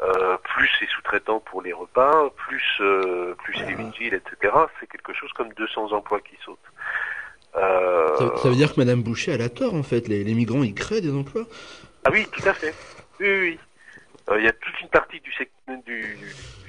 euh, 0.01 0.37
plus 0.43 0.69
les 0.81 0.87
sous-traitants 0.87 1.39
pour 1.39 1.61
les 1.61 1.73
repas, 1.73 2.29
plus 2.35 2.77
euh, 2.81 3.35
plus 3.43 3.55
les 3.65 3.75
vigiles, 3.75 4.13
etc. 4.13 4.53
C'est 4.79 4.87
quelque 4.87 5.13
chose 5.13 5.31
comme 5.33 5.49
200 5.53 5.91
emplois 5.91 6.21
qui 6.21 6.37
sautent. 6.43 6.57
Ça, 7.53 8.37
ça, 8.37 8.49
veut 8.49 8.55
dire 8.55 8.73
que 8.73 8.79
Madame 8.79 9.01
Boucher 9.01 9.41
a 9.41 9.49
tort 9.49 9.73
en 9.73 9.83
fait. 9.83 10.07
Les, 10.07 10.23
les 10.23 10.33
migrants 10.33 10.63
ils 10.63 10.75
créent 10.75 11.01
des 11.01 11.13
emplois. 11.13 11.45
Ah 12.05 12.09
oui, 12.11 12.27
tout 12.31 12.47
à 12.47 12.53
fait. 12.53 12.73
Oui, 13.19 13.27
oui. 13.27 13.59
Euh, 14.29 14.39
il 14.39 14.45
y 14.45 14.47
a 14.47 14.53
toute 14.53 14.79
une 14.81 14.89
partie 14.89 15.19
du, 15.19 15.31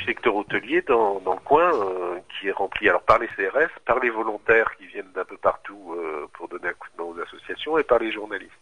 secteur 0.05 0.35
hôtelier 0.35 0.83
dans, 0.83 1.21
le 1.25 1.45
coin 1.45 1.71
euh, 1.75 2.19
qui 2.29 2.49
est 2.49 2.53
remplie 2.53 2.89
alors 2.89 3.03
par 3.03 3.19
les 3.19 3.29
CRS, 3.29 3.69
par 3.85 3.99
les 4.01 4.11
volontaires 4.11 4.75
qui 4.77 4.87
viennent 4.87 5.13
d'un 5.15 5.25
peu 5.25 5.37
partout 5.37 5.95
euh, 5.95 6.27
pour 6.33 6.49
donner 6.49 6.69
un 6.69 6.73
coup 6.73 6.89
de 6.97 7.03
main 7.03 7.11
aux 7.11 7.21
associations 7.21 7.79
et 7.79 7.85
par 7.85 7.99
les 7.99 8.11
journalistes. 8.11 8.53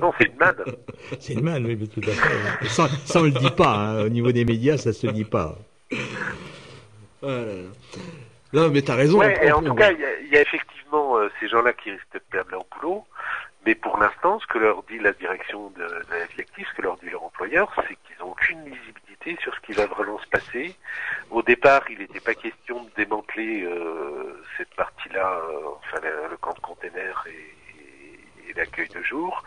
Non, 0.00 0.12
c'est 0.18 0.26
une 0.26 0.36
manne. 0.36 0.64
C'est 1.18 1.32
une 1.34 1.42
manne, 1.42 1.66
oui, 1.66 1.88
tout 1.88 2.00
à 2.00 2.12
fait. 2.12 2.68
Ça, 2.68 2.88
ça 3.04 3.20
on 3.20 3.24
le 3.24 3.30
dit 3.30 3.50
pas. 3.50 3.74
Hein. 3.74 4.04
Au 4.04 4.08
niveau 4.08 4.32
des 4.32 4.44
médias, 4.44 4.76
ça 4.76 4.92
se 4.92 5.06
dit 5.06 5.24
pas. 5.24 5.56
Non, 7.22 8.70
mais 8.70 8.82
t'as 8.82 8.94
raison. 8.94 9.18
Ouais, 9.18 9.46
et 9.46 9.52
en 9.52 9.62
tout 9.62 9.74
cas, 9.74 9.90
il 9.92 10.28
y, 10.32 10.36
a 10.36 10.40
effectivement 10.40 11.16
ces 11.40 11.48
gens-là 11.48 11.72
qui 11.72 11.90
risquent 11.90 12.14
de 12.14 12.20
perdre 12.30 12.50
leur 12.52 12.64
boulot. 12.76 13.04
Mais 13.66 13.74
pour 13.74 13.98
l'instant, 13.98 14.38
ce 14.38 14.46
que 14.46 14.58
leur 14.58 14.84
dit 14.84 15.00
la 15.00 15.12
direction 15.12 15.70
de, 15.70 15.82
la 15.82 16.26
ce 16.36 16.76
que 16.76 16.82
leur 16.82 16.96
dit 16.98 17.10
leur 17.10 17.24
employeur, 17.24 17.72
c'est 17.74 17.96
qu'ils 18.06 18.16
n'ont 18.20 18.30
aucune 18.30 18.62
visibilité 18.62 19.36
sur 19.42 19.52
ce 19.56 19.60
qui 19.60 19.72
va 19.72 19.86
vraiment 19.86 20.20
se 20.20 20.28
passer. 20.28 20.76
Au 21.32 21.42
départ, 21.42 21.82
il 21.90 21.98
n'était 21.98 22.20
pas 22.20 22.34
question 22.34 22.84
de 22.84 22.90
démanteler 22.96 23.64
euh, 23.64 24.40
cette 24.56 24.72
partie-là, 24.74 25.40
euh, 25.50 25.70
enfin 25.78 26.00
le, 26.30 26.36
camp 26.36 26.54
de 26.54 26.60
containers 26.60 27.26
et, 27.26 27.65
l'accueil 28.54 28.88
de 28.88 29.02
jour. 29.02 29.42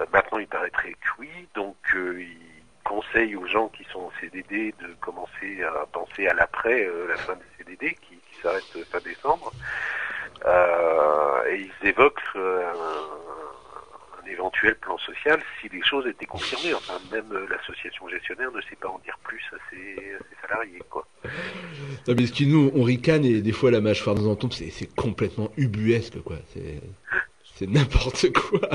Euh, 0.00 0.06
maintenant, 0.12 0.38
il 0.38 0.46
paraîtrait 0.46 0.92
que 0.92 1.08
oui, 1.20 1.30
donc 1.54 1.76
ils 1.94 2.36
conseille 2.84 3.36
aux 3.36 3.46
gens 3.46 3.68
qui 3.68 3.84
sont 3.92 4.00
en 4.00 4.12
CDD 4.20 4.74
de 4.80 4.88
commencer 5.00 5.62
à 5.62 5.86
penser 5.86 6.26
à 6.26 6.34
l'après, 6.34 6.88
la 7.08 7.16
fin 7.16 7.34
des 7.34 7.42
CDD 7.56 7.94
qui, 7.94 8.16
qui 8.16 8.40
s'arrête 8.42 8.64
fin 8.90 8.98
décembre. 9.00 9.52
et 11.48 11.56
ils 11.56 11.88
évoquent 11.88 12.20
un 14.22 14.30
éventuel 14.30 14.74
plan 14.76 14.98
social 14.98 15.40
si 15.60 15.68
les 15.68 15.82
choses 15.82 16.06
étaient 16.06 16.26
confirmées. 16.26 16.74
Enfin, 16.74 16.94
même 17.10 17.32
l'association 17.48 18.08
gestionnaire 18.08 18.50
ne 18.52 18.60
sait 18.62 18.76
pas 18.80 18.88
en 18.88 18.98
dire 19.04 19.18
plus 19.22 19.42
à 19.52 19.56
ses, 19.70 19.96
salariés, 20.40 20.82
quoi. 20.90 21.06
Non, 22.08 22.14
mais 22.16 22.26
ce 22.26 22.32
qui 22.32 22.46
nous, 22.46 22.70
on 22.74 22.82
ricane 22.82 23.24
et 23.24 23.40
des 23.40 23.52
fois 23.52 23.70
la 23.70 23.80
mâchoire 23.80 24.16
nous 24.16 24.28
en 24.28 24.36
tombe, 24.36 24.52
c'est 24.52 24.94
complètement 24.94 25.50
ubuesque, 25.56 26.20
quoi. 26.22 26.36
C'est 27.62 27.70
n'importe 27.70 28.32
quoi. 28.32 28.68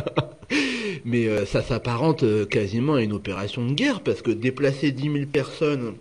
mais 1.03 1.27
euh, 1.27 1.45
ça 1.45 1.61
s'apparente 1.61 2.23
euh, 2.23 2.45
quasiment 2.45 2.95
à 2.95 3.01
une 3.01 3.11
opération 3.11 3.65
de 3.65 3.73
guerre 3.73 3.99
parce 3.99 4.21
que 4.21 4.31
déplacer 4.31 4.91
10 4.91 5.03
000 5.03 5.15
personnes 5.25 5.95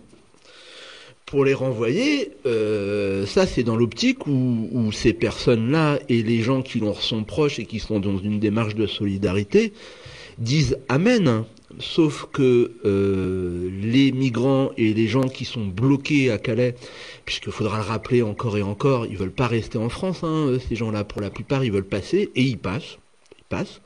pour 1.25 1.43
les 1.43 1.53
renvoyer, 1.53 2.31
euh, 2.45 3.25
ça 3.25 3.45
c'est 3.45 3.63
dans 3.63 3.75
l'optique 3.75 4.25
où, 4.25 4.89
ces 4.93 5.11
personnes-là 5.11 5.99
et 6.07 6.23
les 6.23 6.41
gens 6.41 6.61
qui 6.61 6.79
leur 6.79 7.01
sont 7.01 7.25
proches 7.25 7.59
et 7.59 7.65
qui 7.65 7.79
sont 7.79 7.99
dans 7.99 8.17
une 8.17 8.39
démarche 8.39 8.75
de 8.75 8.87
solidarité 8.87 9.73
disent 10.37 10.77
Amen. 10.87 11.43
Sauf 11.79 12.27
que 12.31 12.71
euh, 12.85 13.69
les 13.81 14.11
migrants 14.13 14.71
et 14.77 14.93
les 14.93 15.07
gens 15.07 15.27
qui 15.27 15.43
sont 15.43 15.65
bloqués 15.65 16.31
à 16.31 16.37
Calais, 16.37 16.75
puisqu'il 17.25 17.51
faudra 17.51 17.77
le 17.77 17.83
rappeler 17.83 18.21
encore 18.21 18.57
et 18.57 18.63
encore, 18.63 19.05
ils 19.05 19.17
veulent 19.17 19.31
pas 19.31 19.47
rester 19.47 19.77
en 19.77 19.89
France, 19.89 20.23
hein, 20.23 20.57
ces 20.67 20.75
gens-là 20.75 21.03
pour 21.03 21.21
la 21.21 21.29
plupart, 21.29 21.65
ils 21.65 21.71
veulent 21.71 21.83
passer 21.83 22.31
et 22.35 22.41
ils 22.41 22.57
passent, 22.57 22.97
ils 23.37 23.43
passent. 23.49 23.81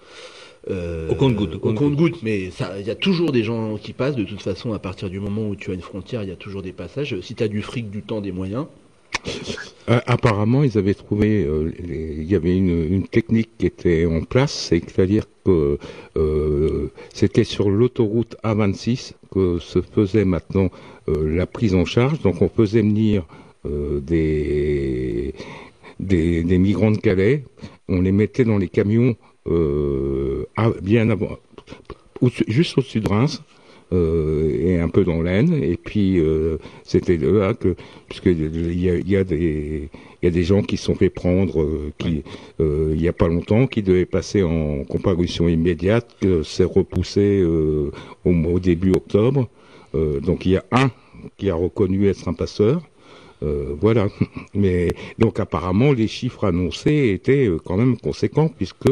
Euh, 0.70 1.10
au 1.10 1.16
compte-goutte. 1.16 1.56
Au 1.56 1.74
compte-goutte, 1.74 2.22
mais 2.22 2.52
il 2.80 2.86
y 2.86 2.92
a 2.92 2.96
toujours 2.96 3.32
des 3.32 3.44
gens 3.44 3.78
qui 3.78 3.94
passent. 3.94 4.16
De 4.16 4.24
toute 4.24 4.42
façon, 4.42 4.74
à 4.74 4.80
partir 4.80 5.10
du 5.10 5.20
moment 5.20 5.48
où 5.48 5.56
tu 5.56 5.72
as 5.72 5.74
une 5.74 5.82
frontière, 5.82 6.22
il 6.22 6.30
y 6.30 6.34
a 6.34 6.36
toujours 6.36 6.62
des 6.62 6.74
passages. 6.74 7.20
Si 7.22 7.34
tu 7.34 7.44
as 7.44 7.48
du 7.48 7.64
fric, 7.64 7.90
du 7.90 8.04
temps, 8.04 8.22
des 8.22 8.32
moyens. 8.32 8.68
Euh, 9.90 10.00
apparemment, 10.06 10.64
ils 10.64 10.78
avaient 10.78 10.94
trouvé, 10.94 11.44
euh, 11.44 11.72
il 11.84 12.24
y 12.24 12.36
avait 12.36 12.56
une, 12.56 13.08
technique 13.08 13.50
qui 13.58 13.66
était 13.66 14.06
en 14.06 14.22
place, 14.22 14.54
c'est-à-dire 14.70 15.26
que 15.44 15.78
c'était 17.14 17.44
sur 17.44 17.70
l'autoroute 17.70 18.36
A26 18.44 19.14
que 19.32 19.60
se 19.60 19.82
faisait 19.82 20.26
maintenant 20.26 20.70
la 21.08 21.48
prise 21.48 21.74
en 21.74 21.86
charge. 21.86 22.22
Donc, 22.22 22.42
on 22.42 22.50
faisait 22.50 22.82
venir 22.82 23.26
des, 23.66 25.34
migrants 26.00 26.92
de 26.92 26.98
Calais, 26.98 27.44
on 27.90 28.02
les 28.02 28.12
mettait 28.12 28.46
dans 28.46 28.60
les 28.60 28.70
camions 28.70 29.16
euh, 29.48 30.46
bien 30.82 31.10
avant, 31.10 31.38
juste 32.48 32.78
au-dessus 32.78 33.00
de 33.00 33.10
Reims. 33.10 33.42
Euh, 33.94 34.58
et 34.62 34.80
un 34.80 34.88
peu 34.88 35.04
dans 35.04 35.22
l'Aisne. 35.22 35.54
Et 35.54 35.76
puis 35.76 36.20
euh, 36.20 36.58
c'était 36.84 37.18
là 37.18 37.54
que, 37.54 37.76
puisque 38.08 38.28
il 38.28 38.82
y 38.82 38.90
a, 38.90 38.96
y 38.96 39.18
a, 39.18 39.26
des 39.26 39.90
il 40.22 40.26
y 40.26 40.28
a 40.28 40.32
des 40.32 40.44
gens 40.44 40.62
qui 40.62 40.78
se 40.78 40.86
sont 40.86 40.96
fait 40.96 41.10
prendre, 41.10 41.62
euh, 41.62 41.92
qui 41.98 42.24
euh, 42.62 42.94
il 42.96 43.02
y 43.02 43.10
a 43.10 43.14
pas 43.14 43.28
longtemps, 43.28 43.68
qui 43.68 43.84
devaient 43.84 44.06
passer 44.06 44.44
en 44.44 44.86
comparution 44.86 45.50
immédiate, 45.50 46.16
que 46.22 46.42
c'est 46.42 46.64
repoussé 46.64 47.44
au, 47.44 47.92
au, 48.24 48.60
début 48.60 48.92
octobre. 48.92 49.50
donc 49.94 50.46
il 50.46 50.54
y 50.54 50.58
a 50.58 50.64
un 50.72 50.90
qui 51.38 51.50
a 51.50 51.56
reconnu 51.56 52.08
être 52.08 52.30
un 52.30 52.34
passeur. 52.34 52.82
Voilà. 53.82 54.08
Mais 54.54 54.90
donc 55.18 55.40
apparemment 55.40 55.92
les 55.92 56.08
chiffres 56.08 56.46
annoncés 56.46 57.12
étaient 57.14 57.50
quand 57.66 57.76
même 57.76 57.98
conséquents 57.98 58.48
puisque 58.48 58.92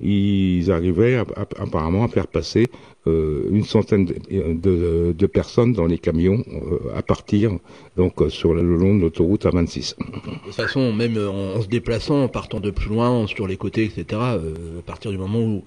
ils 0.00 0.72
arrivaient 0.72 1.22
apparemment 1.56 2.04
à 2.04 2.08
faire 2.08 2.26
passer 2.26 2.66
euh, 3.08 3.48
une 3.50 3.64
centaine 3.64 4.04
de, 4.04 5.12
de, 5.12 5.26
personnes 5.26 5.72
dans 5.72 5.86
les 5.86 5.98
camions 5.98 6.44
euh, 6.52 6.96
à 6.96 7.02
partir 7.02 7.50
donc 7.96 8.22
euh, 8.22 8.28
sur 8.28 8.54
le 8.54 8.62
long 8.62 8.94
de 8.94 9.00
l'autoroute 9.00 9.44
A26. 9.44 9.96
De 9.98 10.44
toute 10.44 10.54
façon, 10.54 10.92
même 10.92 11.18
en, 11.18 11.60
se 11.60 11.66
déplaçant, 11.66 12.22
en 12.22 12.28
partant 12.28 12.60
de 12.60 12.70
plus 12.70 12.90
loin, 12.90 13.26
sur 13.26 13.48
les 13.48 13.56
côtés, 13.56 13.82
etc., 13.82 14.20
à 14.22 14.38
partir 14.86 15.10
du 15.10 15.18
moment 15.18 15.40
où, 15.40 15.64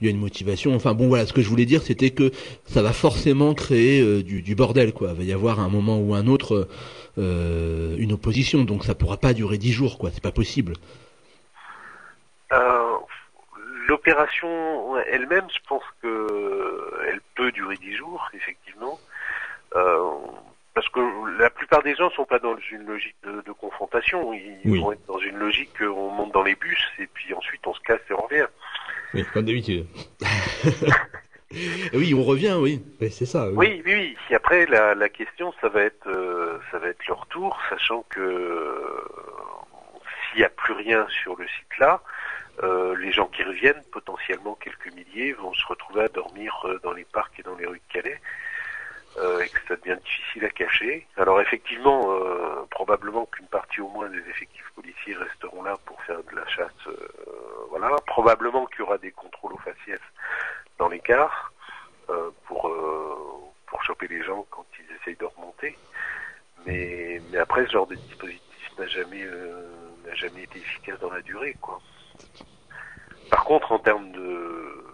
il 0.00 0.06
y 0.06 0.08
a 0.08 0.10
une 0.10 0.18
motivation. 0.18 0.74
Enfin 0.74 0.94
bon, 0.94 1.08
voilà, 1.08 1.26
ce 1.26 1.34
que 1.34 1.42
je 1.42 1.48
voulais 1.50 1.66
dire, 1.66 1.82
c'était 1.82 2.08
que 2.08 2.30
ça 2.64 2.80
va 2.80 2.94
forcément 2.94 3.52
créer 3.52 4.22
du, 4.22 4.40
du, 4.40 4.54
bordel, 4.54 4.94
quoi. 4.94 5.10
Il 5.10 5.18
va 5.18 5.24
y 5.24 5.32
avoir 5.34 5.60
un 5.60 5.68
moment 5.68 6.00
ou 6.00 6.14
un 6.14 6.26
autre 6.26 6.68
une 7.18 8.12
opposition, 8.12 8.64
donc 8.64 8.84
ça 8.84 8.94
pourra 8.94 9.18
pas 9.18 9.34
durer 9.34 9.58
dix 9.58 9.72
jours, 9.72 9.98
quoi. 9.98 10.10
C'est 10.10 10.22
pas 10.22 10.32
possible. 10.32 10.72
L'opération 13.88 14.98
elle-même, 15.06 15.46
je 15.50 15.58
pense 15.66 15.82
que 16.02 16.26
elle 17.08 17.20
peut 17.34 17.50
durer 17.52 17.76
dix 17.76 17.94
jours, 17.96 18.28
effectivement, 18.34 18.98
euh, 19.74 20.10
parce 20.74 20.88
que 20.90 21.00
la 21.38 21.50
plupart 21.50 21.82
des 21.82 21.94
gens 21.96 22.10
sont 22.10 22.26
pas 22.26 22.38
dans 22.38 22.56
une 22.70 22.84
logique 22.86 23.16
de, 23.24 23.52
confrontation. 23.52 24.32
Ils 24.32 24.80
vont 24.80 24.92
être 24.92 25.06
dans 25.06 25.18
une 25.18 25.36
logique 25.36 25.70
on 25.80 26.10
monte 26.10 26.32
dans 26.32 26.42
les 26.42 26.54
bus 26.54 26.78
et 26.98 27.06
puis 27.06 27.34
ensuite 27.34 27.66
on 27.66 27.74
se 27.74 27.80
casse 27.80 28.00
et 28.10 28.12
on 28.12 28.22
revient. 28.22 28.46
Oui, 29.14 29.24
comme 29.32 29.46
d'habitude. 29.46 29.86
oui, 31.94 32.14
on 32.14 32.22
revient, 32.22 32.56
oui. 32.60 32.82
c'est 33.10 33.26
ça. 33.26 33.48
Oui, 33.50 33.82
oui, 33.84 33.94
oui. 33.94 34.16
Et 34.30 34.34
après, 34.34 34.66
la, 34.66 35.08
question, 35.08 35.52
ça 35.60 35.68
va 35.68 35.82
être, 35.82 36.06
euh, 36.06 36.58
ça 36.70 36.78
va 36.78 36.88
être 36.88 37.06
le 37.06 37.14
retour, 37.14 37.58
sachant 37.70 38.04
que 38.10 39.02
s'il 40.30 40.40
n'y 40.40 40.44
a 40.44 40.50
plus 40.50 40.74
rien 40.74 41.06
sur 41.22 41.36
le 41.36 41.46
site 41.46 41.78
là, 41.78 42.02
euh, 42.62 42.96
les 42.96 43.12
gens 43.12 43.26
qui 43.26 43.42
reviennent, 43.44 43.82
potentiellement 43.92 44.54
quelques 44.54 44.92
milliers, 44.92 45.32
vont 45.32 45.54
se 45.54 45.66
retrouver 45.66 46.02
à 46.02 46.08
dormir 46.08 46.60
euh, 46.64 46.80
dans 46.82 46.92
les 46.92 47.04
parcs 47.04 47.38
et 47.38 47.42
dans 47.42 47.54
les 47.54 47.66
rues 47.66 47.80
de 47.86 47.92
Calais, 47.92 48.20
euh, 49.18 49.40
et 49.40 49.48
que 49.48 49.60
ça 49.68 49.76
devient 49.76 49.98
difficile 50.02 50.44
à 50.44 50.48
cacher. 50.50 51.06
Alors 51.16 51.40
effectivement, 51.40 52.18
probablement 52.70 53.26
qu'une 53.26 53.46
partie 53.46 53.80
au 53.80 53.88
moins 53.88 54.08
des 54.08 54.18
effectifs 54.30 54.70
policiers 54.74 55.14
resteront 55.14 55.62
là 55.62 55.76
pour 55.86 56.02
faire 56.02 56.22
de 56.22 56.36
la 56.36 56.46
chasse, 56.48 56.88
voilà. 57.70 57.90
Probablement 58.06 58.66
qu'il 58.66 58.80
y 58.80 58.82
aura 58.82 58.98
des 58.98 59.12
contrôles 59.12 59.52
aux 59.52 59.58
faciès 59.58 60.00
dans 60.78 60.88
les 60.88 61.00
cars 61.00 61.52
pour 62.46 62.72
pour 63.66 63.82
choper 63.82 64.08
les 64.08 64.22
gens 64.22 64.46
quand 64.50 64.66
ils 64.78 64.96
essayent 64.96 65.16
de 65.16 65.24
remonter. 65.24 65.76
Mais 66.66 67.20
mais 67.30 67.38
après, 67.38 67.66
ce 67.66 67.72
genre 67.72 67.86
de 67.86 67.96
dispositif 67.96 68.78
n'a 68.78 68.86
jamais 68.86 69.24
n'a 70.06 70.14
jamais 70.14 70.42
été 70.42 70.58
efficace 70.58 70.98
dans 71.00 71.10
la 71.10 71.22
durée, 71.22 71.56
quoi. 71.60 71.80
Par 73.30 73.44
contre, 73.44 73.72
en 73.72 73.78
termes 73.78 74.10
de, 74.12 74.84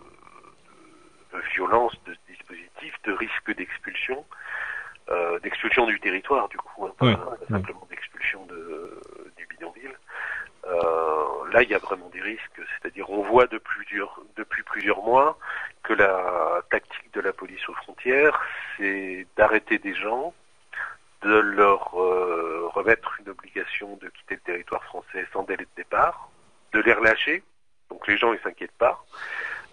violence 1.54 1.92
de 2.06 2.14
ce 2.14 2.32
dispositif, 2.32 2.94
de 3.04 3.12
risque 3.12 3.54
d'expulsion, 3.54 4.24
euh, 5.10 5.38
d'expulsion 5.40 5.86
du 5.86 6.00
territoire, 6.00 6.48
du 6.48 6.56
coup, 6.56 6.86
hein, 6.86 6.92
pas 6.98 7.36
simplement 7.48 7.86
d'expulsion 7.90 8.46
du 9.36 9.46
bidonville, 9.46 9.96
euh, 10.66 11.50
là, 11.52 11.62
il 11.62 11.70
y 11.70 11.74
a 11.74 11.78
vraiment 11.78 12.08
des 12.08 12.20
risques. 12.20 12.60
C'est-à-dire, 12.80 13.08
on 13.10 13.22
voit 13.22 13.46
de 13.46 13.58
plusieurs, 13.58 14.20
depuis 14.36 14.62
plusieurs 14.62 15.02
mois 15.02 15.38
que 15.82 15.92
la 15.92 16.62
tactique 16.70 17.12
de 17.12 17.20
la 17.20 17.32
police 17.32 17.68
aux 17.68 17.74
frontières, 17.74 18.40
c'est 18.76 19.26
d'arrêter 19.36 19.78
des 19.78 19.94
gens, 19.94 20.34
de 21.22 21.34
leur 21.34 21.98
euh, 21.98 22.68
remettre 22.72 23.16
une 23.20 23.30
obligation 23.30 23.96
de 23.96 24.08
quitter 24.08 24.34
le 24.34 24.40
territoire 24.40 24.82
français 24.84 25.26
sans 25.32 25.42
délai 25.42 25.64
de 25.64 25.76
départ, 25.76 26.30
de 26.74 26.80
les 26.80 26.92
relâcher. 26.92 27.42
Donc 27.90 28.06
les 28.06 28.18
gens 28.18 28.32
ils 28.32 28.40
s'inquiètent 28.40 28.78
pas. 28.78 29.04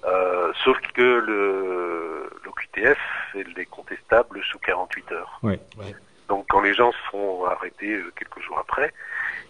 Euh, 0.05 0.51
sauf 0.63 0.77
que 0.93 1.01
le 1.01 2.29
l'OQTF 2.45 2.97
est 3.35 3.65
contestable 3.65 4.41
sous 4.43 4.59
48 4.59 5.11
heures. 5.11 5.41
Donc 6.27 6.45
quand 6.49 6.61
les 6.61 6.73
gens 6.73 6.91
se 6.91 6.97
font 7.11 7.45
arrêter 7.45 7.93
euh, 7.93 8.11
quelques 8.15 8.39
jours 8.41 8.57
après, 8.57 8.93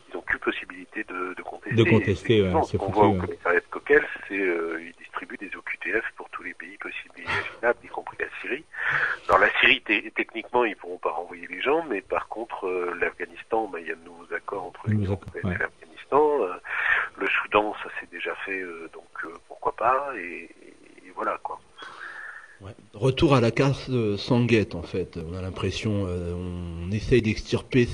ils 0.09 0.15
n'ont 0.15 0.23
plus 0.23 0.39
possibilité 0.39 1.03
de, 1.03 1.33
de 1.35 1.41
contester. 1.43 1.75
De 1.75 1.83
contester, 1.83 2.41
ouais, 2.41 2.63
Ce 2.63 2.77
qu'on 2.77 2.91
voit 2.91 3.07
au 3.07 3.13
commissariat 3.13 3.59
de 3.59 3.65
Coquel, 3.69 4.05
c'est 4.27 4.39
euh, 4.39 4.81
ils 4.81 4.95
distribuent 4.97 5.37
des 5.37 5.51
OQTF 5.55 6.03
pour 6.17 6.29
tous 6.29 6.43
les 6.43 6.53
pays 6.53 6.77
possibles 6.77 7.13
et 7.17 7.21
imaginables, 7.21 7.79
y 7.83 7.87
compris 7.87 8.17
la 8.19 8.25
Syrie. 8.41 8.65
Alors 9.29 9.39
la 9.39 9.49
Syrie, 9.59 9.81
techniquement, 9.81 10.65
ils 10.65 10.75
pourront 10.75 10.97
pas 10.97 11.11
renvoyer 11.11 11.47
les 11.47 11.61
gens, 11.61 11.85
mais 11.89 12.01
par 12.01 12.27
contre, 12.27 12.67
euh, 12.67 12.97
l'Afghanistan, 12.99 13.67
bah, 13.71 13.79
il 13.79 13.87
y 13.87 13.91
a 13.91 13.95
de 13.95 14.03
nouveaux 14.03 14.33
accords 14.33 14.65
entre 14.65 14.89
l'Union 14.89 15.11
européenne 15.11 15.53
et 15.53 15.57
l'Afghanistan. 15.59 15.90
Euh, 16.13 16.53
le 17.17 17.27
Soudan, 17.27 17.73
ça 17.83 17.89
s'est 17.99 18.07
déjà 18.11 18.35
fait, 18.45 18.61
euh, 18.61 18.89
donc 18.93 19.33
pourquoi 19.47 19.75
pas, 19.75 20.09
et, 20.17 20.49
et 21.05 21.11
voilà 21.15 21.37
quoi. 21.43 21.59
Retour 22.93 23.33
à 23.33 23.41
la 23.41 23.49
casse 23.49 23.89
sanguette 24.17 24.75
en 24.75 24.83
fait. 24.83 25.17
On 25.17 25.35
a 25.35 25.41
l'impression, 25.41 26.05
euh, 26.07 26.33
on 26.35 26.91
essaye 26.91 27.21
d'extirper 27.21 27.87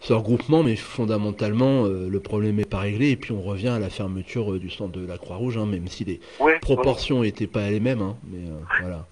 ce 0.00 0.12
regroupement, 0.12 0.62
mais 0.62 0.76
fondamentalement 0.76 1.84
euh, 1.84 2.08
le 2.08 2.20
problème 2.20 2.58
est 2.58 2.68
pas 2.68 2.78
réglé. 2.78 3.10
Et 3.10 3.16
puis 3.16 3.32
on 3.32 3.42
revient 3.42 3.68
à 3.68 3.78
la 3.78 3.90
fermeture 3.90 4.54
euh, 4.54 4.58
du 4.58 4.70
centre 4.70 4.98
de 4.98 5.06
la 5.06 5.18
Croix-Rouge, 5.18 5.58
hein, 5.58 5.66
même 5.66 5.88
si 5.88 6.04
les 6.04 6.20
proportions 6.62 7.22
n'étaient 7.22 7.46
pas 7.46 7.68
les 7.68 7.80
mêmes. 7.80 8.00
Hein, 8.00 8.16
mais 8.24 8.48
voilà. 8.80 9.06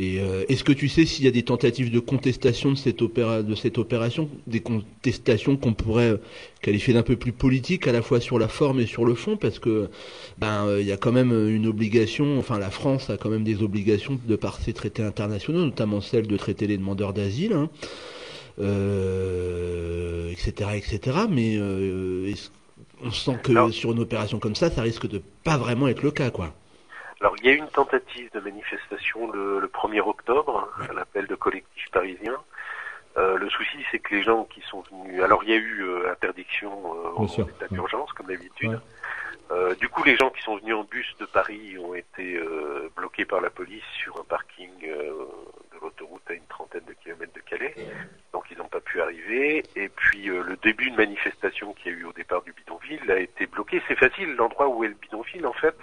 Et 0.00 0.18
euh, 0.18 0.44
est-ce 0.48 0.64
que 0.64 0.72
tu 0.72 0.88
sais 0.88 1.04
s'il 1.04 1.26
y 1.26 1.28
a 1.28 1.30
des 1.30 1.42
tentatives 1.42 1.90
de 1.90 2.00
contestation 2.00 2.72
de 2.72 2.76
cette, 2.76 3.02
opéra, 3.02 3.42
de 3.42 3.54
cette 3.54 3.76
opération, 3.76 4.30
des 4.46 4.60
contestations 4.60 5.56
qu'on 5.56 5.74
pourrait 5.74 6.18
qualifier 6.62 6.94
d'un 6.94 7.02
peu 7.02 7.16
plus 7.16 7.32
politique 7.32 7.86
à 7.86 7.92
la 7.92 8.00
fois 8.00 8.18
sur 8.18 8.38
la 8.38 8.48
forme 8.48 8.80
et 8.80 8.86
sur 8.86 9.04
le 9.04 9.14
fond, 9.14 9.36
parce 9.36 9.58
que 9.58 9.90
ben 10.38 10.66
il 10.80 10.86
y 10.86 10.92
a 10.92 10.96
quand 10.96 11.12
même 11.12 11.32
une 11.32 11.66
obligation, 11.66 12.38
enfin 12.38 12.58
la 12.58 12.70
France 12.70 13.10
a 13.10 13.18
quand 13.18 13.28
même 13.28 13.44
des 13.44 13.62
obligations 13.62 14.18
de 14.26 14.36
par 14.36 14.58
ses 14.58 14.72
traités 14.72 15.02
internationaux, 15.02 15.66
notamment 15.66 16.00
celle 16.00 16.26
de 16.26 16.36
traiter 16.38 16.66
les 16.66 16.78
demandeurs 16.78 17.12
d'asile. 17.12 17.52
Hein 17.52 17.68
euh, 18.60 20.30
etc., 20.30 20.70
etc. 20.76 21.18
Mais 21.30 21.56
euh, 21.56 22.32
on 23.02 23.10
sent 23.10 23.38
que 23.42 23.70
sur 23.70 23.92
une 23.92 24.00
opération 24.00 24.38
comme 24.38 24.54
ça, 24.54 24.70
ça 24.70 24.82
risque 24.82 25.08
de 25.08 25.22
pas 25.44 25.56
vraiment 25.56 25.88
être 25.88 26.02
le 26.02 26.10
cas, 26.10 26.30
quoi. 26.30 26.54
Alors, 27.20 27.34
il 27.38 27.46
y 27.46 27.48
a 27.50 27.52
eu 27.52 27.58
une 27.58 27.68
tentative 27.68 28.30
de 28.32 28.40
manifestation 28.40 29.30
le, 29.30 29.70
1er 29.72 30.00
octobre, 30.00 30.68
à 30.88 30.92
l'appel 30.92 31.26
de 31.26 31.34
collectifs 31.34 31.90
parisiens. 31.90 32.38
Euh, 33.16 33.36
le 33.36 33.50
souci, 33.50 33.78
c'est 33.90 33.98
que 33.98 34.14
les 34.14 34.22
gens 34.22 34.44
qui 34.44 34.62
sont 34.62 34.82
venus... 34.90 35.22
Alors, 35.22 35.42
il 35.44 35.50
y 35.50 35.52
a 35.52 35.56
eu 35.56 35.82
euh, 35.82 36.10
interdiction 36.10 36.72
euh, 36.72 37.10
en 37.16 37.26
état 37.26 37.68
d'urgence, 37.70 38.12
comme 38.12 38.26
d'habitude. 38.26 38.80
Euh, 39.50 39.74
du 39.74 39.88
coup, 39.88 40.04
les 40.04 40.16
gens 40.16 40.30
qui 40.30 40.42
sont 40.42 40.56
venus 40.56 40.74
en 40.74 40.84
bus 40.84 41.06
de 41.18 41.26
Paris 41.26 41.76
ont 41.78 41.94
été 41.94 42.36
euh, 42.36 42.88
bloqués 42.96 43.24
par 43.24 43.40
la 43.40 43.50
police 43.50 43.82
sur 43.98 44.16
un 44.18 44.24
parking 44.24 44.70
de 44.80 45.12
l'autoroute 45.82 46.22
à 46.28 46.34
une 46.34 46.46
trentaine 46.46 46.84
de 46.86 46.92
kilomètres 46.94 47.34
de 47.34 47.40
Calais 47.40 47.74
pas 48.70 48.80
pu 48.80 49.00
arriver. 49.00 49.62
Et 49.76 49.88
puis 49.88 50.30
euh, 50.30 50.42
le 50.42 50.56
début 50.56 50.90
de 50.90 50.96
manifestation 50.96 51.74
qu'il 51.74 51.92
y 51.92 51.94
a 51.94 51.98
eu 51.98 52.04
au 52.04 52.12
départ 52.12 52.42
du 52.42 52.52
bidonville 52.52 53.10
a 53.10 53.18
été 53.18 53.46
bloqué. 53.46 53.82
C'est 53.88 53.98
facile, 53.98 54.34
l'endroit 54.36 54.68
où 54.68 54.84
est 54.84 54.88
le 54.88 54.94
bidonville 54.94 55.46
en 55.46 55.52
fait. 55.52 55.76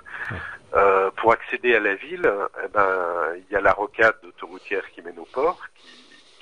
Euh, 0.73 1.11
pour 1.11 1.31
accéder 1.31 1.75
à 1.75 1.79
la 1.79 1.95
ville, 1.95 2.29
eh 2.63 2.67
ben 2.69 3.35
il 3.37 3.53
y 3.53 3.55
a 3.55 3.61
la 3.61 3.73
rocade 3.73 4.15
autoroutière 4.23 4.89
qui 4.91 5.01
mène 5.01 5.19
au 5.19 5.25
port, 5.25 5.59
qui, 5.75 5.91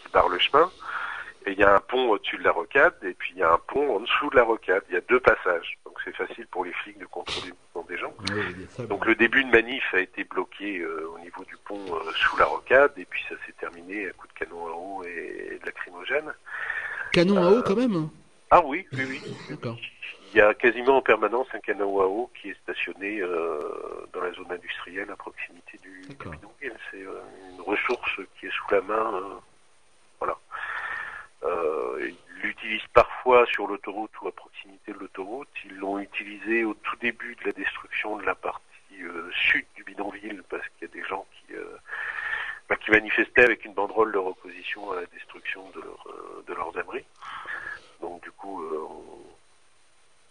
qui 0.01 0.09
barre 0.12 0.29
le 0.29 0.39
chemin. 0.39 0.69
Et 1.48 1.52
il 1.52 1.60
y 1.60 1.64
a 1.64 1.75
un 1.75 1.80
pont 1.80 2.10
au-dessus 2.10 2.38
de 2.38 2.44
la 2.44 2.52
rocade, 2.52 2.96
et 3.04 3.14
puis 3.14 3.34
il 3.36 3.40
y 3.40 3.44
a 3.44 3.52
un 3.52 3.60
pont 3.68 3.96
en 3.96 4.00
dessous 4.00 4.30
de 4.32 4.36
la 4.36 4.44
rocade. 4.44 4.82
Il 4.90 4.96
y 4.96 4.98
a 4.98 5.02
deux 5.02 5.20
passages. 5.20 5.78
Donc 5.86 5.96
c'est 6.04 6.16
facile 6.16 6.48
pour 6.48 6.66
les 6.66 6.74
flics 6.74 6.98
de 6.98 7.06
contrôler 7.06 7.50
le 7.50 7.56
mouvement 7.66 7.88
des 7.88 7.98
gens. 7.98 8.88
Donc 8.88 9.06
le 9.06 9.14
début 9.14 9.44
de 9.44 9.52
manif 9.52 9.84
a 9.94 10.00
été 10.00 10.24
bloqué 10.24 10.80
euh, 10.80 11.08
au 11.14 11.20
niveau 11.20 11.44
du 11.44 11.56
pont 11.64 11.80
euh, 11.94 12.12
sous 12.16 12.38
la 12.38 12.46
rocade, 12.46 12.94
et 12.98 13.06
puis 13.06 13.22
ça 13.30 13.36
s'est 13.46 13.54
terminé 13.60 14.08
à 14.08 14.12
coup 14.14 14.28
de 14.28 14.34
canon 14.34 14.66
à 14.66 14.72
eau 14.72 15.04
et, 15.04 15.60
de 15.62 15.66
lacrymogène. 15.66 16.34
Canon 17.12 17.38
à 17.38 17.52
eau 17.52 17.62
quand 17.62 17.75
même 17.75 18.10
Ah 18.50 18.66
oui, 18.66 18.88
oui, 18.94 19.04
oui. 19.08 19.22
D'accord. 19.50 19.78
Il 20.34 20.40
y 20.40 20.42
a 20.42 20.54
quasiment 20.56 20.98
en 20.98 21.02
permanence 21.02 21.48
un 21.54 21.60
canon 21.60 22.02
à 22.02 22.06
eau 22.06 22.30
qui 22.42 22.50
est 22.50 22.58
stationné 22.64 23.22
euh, 23.22 24.08
dans 24.14 24.22
la 24.22 24.34
zone 24.34 24.52
industrielle 24.52 25.10
à 25.12 25.16
proximité 25.16 25.80
du, 25.84 26.02
du 26.10 26.72
C'est 26.92 27.02
une 27.02 27.62
ressource 27.62 28.20
qui 28.40 28.48
est 28.48 28.52
sous 28.52 28.74
la 28.74 28.82
main 28.82 29.42
euh, 31.46 32.10
ils 32.10 32.42
l'utilisent 32.42 32.88
parfois 32.94 33.46
sur 33.48 33.68
l'autoroute 33.68 34.12
ou 34.22 34.28
à 34.28 34.32
proximité 34.32 34.94
de 34.94 35.00
l'autoroute. 35.00 35.48
Ils 35.66 35.78
l'ont 35.78 36.00
utilisé 36.00 36.64
au 36.64 36.74
tout 36.74 36.96
début 37.02 37.36
de 37.36 37.46
la 37.46 37.52
destruction 37.52 38.18
de 38.18 38.24
la 38.24 38.36
partie 38.36 38.64
euh, 39.02 39.30
sud 39.32 39.66
du 39.75 39.84
bidonville 39.84 40.44
parce 40.50 40.64
qu'il 40.70 40.88
y 40.88 40.92
a 40.92 40.94
des 40.94 41.08
gens 41.08 41.25
qui, 41.32 41.56
euh, 41.56 41.78
bah, 42.70 42.78
manifestaient 42.90 43.44
avec 43.44 43.66
une 43.66 43.74
banderole 43.74 44.12
de 44.12 44.18
opposition 44.18 44.92
à 44.92 45.02
la 45.02 45.06
destruction 45.08 45.70
de, 45.75 45.82
leur, 45.82 46.08
de 46.48 46.54
leurs 46.54 46.78
abris. 46.78 47.06
Donc 48.02 48.24
du 48.24 48.32
coup, 48.32 48.64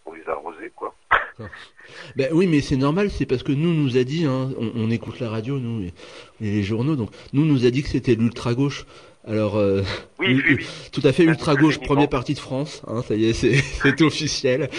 on, 0.05 0.13
les 0.13 0.27
a 0.27 0.33
arrosés, 0.33 0.71
quoi. 0.75 0.93
Ben 2.15 2.29
oui, 2.31 2.47
mais 2.47 2.61
c'est 2.61 2.77
normal, 2.77 3.11
c'est 3.11 3.25
parce 3.25 3.43
que 3.43 3.51
nous 3.51 3.73
nous 3.73 3.97
a 3.97 4.03
dit, 4.03 4.25
hein, 4.25 4.49
on, 4.57 4.89
écoute 4.89 5.19
la 5.19 5.29
radio, 5.29 5.59
nous 5.59 5.83
et, 5.83 5.93
les 6.39 6.63
journaux, 6.63 6.95
donc 6.95 7.09
nous 7.33 7.45
nous 7.45 7.65
a 7.65 7.71
dit 7.71 7.83
que 7.83 7.89
c'était 7.89 8.15
l'ultra 8.15 8.53
gauche. 8.53 8.85
Alors, 9.27 9.57
euh, 9.57 9.81
oui, 10.19 10.39
tout 10.91 11.01
à 11.03 11.11
fait 11.11 11.23
ultra 11.23 11.55
gauche, 11.55 11.79
première 11.79 12.09
partie 12.09 12.35
de 12.35 12.39
France. 12.39 12.83
Hein, 12.87 13.01
ça 13.07 13.15
y 13.15 13.25
est, 13.25 13.33
c'est 13.33 14.01
officiel. 14.01 14.69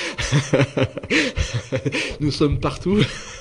nous 2.20 2.30
sommes 2.30 2.60
partout 2.60 3.00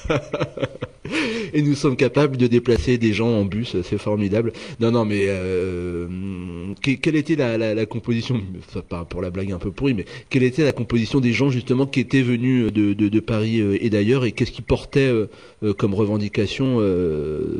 et 1.53 1.61
nous 1.61 1.75
sommes 1.75 1.95
capables 1.95 2.37
de 2.37 2.47
déplacer 2.47 2.97
des 2.97 3.13
gens 3.13 3.29
en 3.29 3.45
bus. 3.45 3.75
C'est 3.83 3.99
formidable. 3.99 4.51
Non, 4.79 4.89
non, 4.89 5.05
mais 5.05 5.25
euh, 5.27 6.07
quelle 6.81 7.15
était 7.15 7.35
la, 7.35 7.59
la, 7.59 7.75
la 7.75 7.85
composition 7.85 8.41
Pas 8.89 9.05
pour 9.05 9.21
la 9.21 9.29
blague 9.29 9.51
un 9.51 9.59
peu 9.59 9.69
pourrie, 9.69 9.93
mais 9.93 10.05
quelle 10.31 10.43
était 10.43 10.63
la 10.63 10.71
composition 10.71 11.19
des 11.19 11.33
gens 11.33 11.51
justement 11.51 11.85
qui 11.85 11.99
étaient 11.99 12.23
venus 12.23 12.73
de, 12.73 12.93
de, 12.93 13.09
de 13.09 13.19
Paris 13.19 13.61
euh, 13.61 13.77
et 13.79 13.91
d'ailleurs 13.91 14.25
et 14.25 14.31
qu'est-ce 14.31 14.51
qu'ils 14.51 14.65
portaient 14.65 15.13
comme 15.77 15.93
revendication 15.93 16.79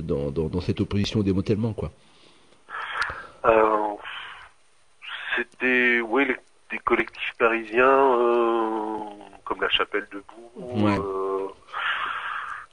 dans, 0.02 0.32
dans, 0.32 0.50
dans 0.50 0.62
cette 0.62 0.82
opposition 0.82 1.20
au 1.20 1.24
démantèlement, 1.24 1.74
quoi? 1.74 1.92
Euh, 3.46 3.96
C'était, 5.36 6.02
oui, 6.02 6.36
des 6.72 6.80
collectifs 6.80 7.34
parisiens 7.38 8.18
euh, 8.20 9.00
comme 9.44 9.62
la 9.62 9.70
Chapelle 9.70 10.08
Debout, 10.12 10.88
euh, 10.88 11.48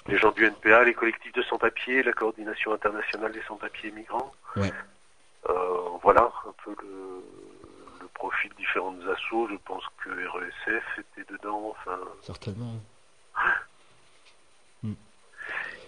les 0.06 0.18
gens 0.18 0.32
du 0.32 0.44
NPA, 0.46 0.84
les 0.84 0.94
collectifs 0.94 1.32
de 1.32 1.42
sans-papiers, 1.42 2.02
la 2.02 2.12
coordination 2.12 2.72
internationale 2.72 3.32
des 3.32 3.42
sans-papiers 3.42 3.90
migrants. 3.90 4.32
voilà 6.02 6.32
un 6.46 6.54
peu 6.64 6.74
le, 6.82 7.22
le 8.00 8.08
profil 8.14 8.50
de 8.50 8.56
différentes 8.56 9.00
assos. 9.08 9.48
Je 9.50 9.56
pense 9.64 9.84
que 10.02 10.10
RESF 10.10 10.98
était 10.98 11.32
dedans. 11.32 11.70
Enfin... 11.70 11.98
Certainement. 12.22 12.74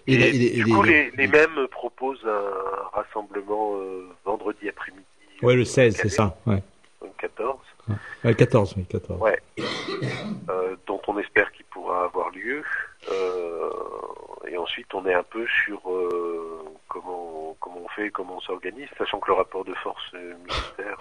Et, 0.06 0.50
du 0.50 0.64
coup, 0.64 0.82
les, 0.82 1.10
mêmes 1.16 1.66
proposent 1.70 2.26
un 2.26 2.96
rassemblement 2.96 3.76
euh, 3.76 4.06
vendredi 4.24 4.68
après-midi. 4.68 5.04
Ouais, 5.42 5.54
le 5.54 5.64
16, 5.64 5.96
c'est 5.96 6.08
ça. 6.08 6.36
Ouais. 6.46 6.62
Le 7.02 7.08
14. 7.18 7.58
le 8.24 8.34
14, 8.34 8.74
oui, 8.76 8.84
14. 8.86 9.20
Ouais. 9.20 9.40
Euh, 10.50 10.76
dont 10.86 11.00
on 11.06 11.18
espère 11.18 11.50
qu'il 11.52 11.64
pourra 11.66 12.04
avoir 12.04 12.30
lieu. 12.30 12.62
Euh, 13.10 13.70
et 14.48 14.56
ensuite, 14.56 14.92
on 14.94 15.06
est 15.06 15.14
un 15.14 15.22
peu 15.22 15.46
sur 15.64 15.80
euh, 15.90 16.64
comment 16.88 17.56
comment 17.60 17.80
on 17.84 17.88
fait, 17.88 18.10
comment 18.10 18.36
on 18.36 18.40
s'organise, 18.40 18.88
sachant 18.98 19.20
que 19.20 19.28
le 19.28 19.34
rapport 19.34 19.64
de 19.64 19.74
force 19.74 20.12
militaire 20.12 20.98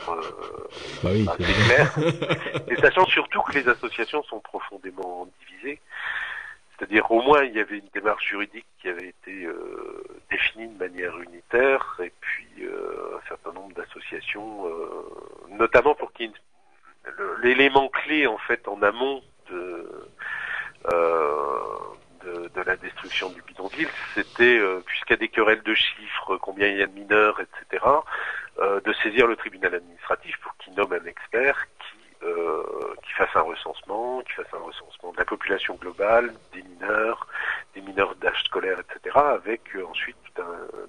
bah 1.04 1.10
oui, 1.12 1.28
c'est 1.38 1.66
clair. 1.66 1.94
et 2.70 2.76
sachant 2.78 3.06
surtout 3.06 3.42
que 3.42 3.54
les 3.54 3.68
associations 3.68 4.24
sont 4.24 4.40
profondément 4.40 5.28
divisées. 5.40 5.80
C'est-à-dire 6.84 7.10
au 7.12 7.22
moins 7.22 7.46
il 7.46 7.54
y 7.54 7.62
avait 7.62 7.78
une 7.78 7.88
démarche 7.94 8.28
juridique 8.28 8.66
qui 8.82 8.90
avait 8.90 9.08
été 9.08 9.46
euh, 9.46 10.04
définie 10.30 10.68
de 10.68 10.78
manière 10.78 11.18
unitaire 11.22 11.96
et 12.04 12.12
puis 12.20 12.50
euh, 12.60 13.18
un 13.18 13.28
certain 13.30 13.54
nombre 13.54 13.74
d'associations, 13.74 14.68
euh, 14.68 15.56
notamment 15.58 15.96
pour 15.96 16.12
qu'il 16.12 16.34
l'élément 17.42 17.88
clé 17.88 18.28
en 18.28 18.38
fait 18.38 18.68
en 18.68 18.82
amont 18.82 19.22
de, 19.50 20.10
de, 22.26 22.50
de 22.54 22.62
la 22.66 22.76
destruction 22.76 23.30
du 23.30 23.42
bidonville, 23.44 23.90
c'était 24.14 24.62
puisqu'il 24.86 25.12
y 25.12 25.14
a 25.14 25.18
des 25.18 25.30
querelles 25.30 25.64
de 25.64 25.76
chiffres, 25.76 26.36
combien 26.38 26.68
il 26.68 26.78
y 26.80 26.84
a 26.84 26.88
de 26.88 26.94
mineurs, 26.94 27.40
etc., 27.40 27.84
de 28.58 28.94
saisir 29.04 29.28
le 29.28 29.36
tribunal 29.36 29.76
administratif 29.76 30.38
pour 30.42 30.56
qu'il 30.58 30.74
nomme 30.76 30.94
un 30.94 31.06
expert 31.06 31.68
un 33.36 33.42
recensement, 33.42 34.22
qui 34.22 34.34
fasse 34.34 34.54
un 34.54 34.64
recensement 34.64 35.12
de 35.12 35.18
la 35.18 35.26
population 35.26 35.76
globale, 35.76 36.34
des 36.54 36.62
mineurs, 36.64 37.28
des 37.74 37.82
mineurs 37.82 38.16
d'âge 38.16 38.44
scolaire, 38.44 38.80
etc., 38.80 39.16
avec 39.16 39.76
euh, 39.76 39.86
ensuite 39.86 40.16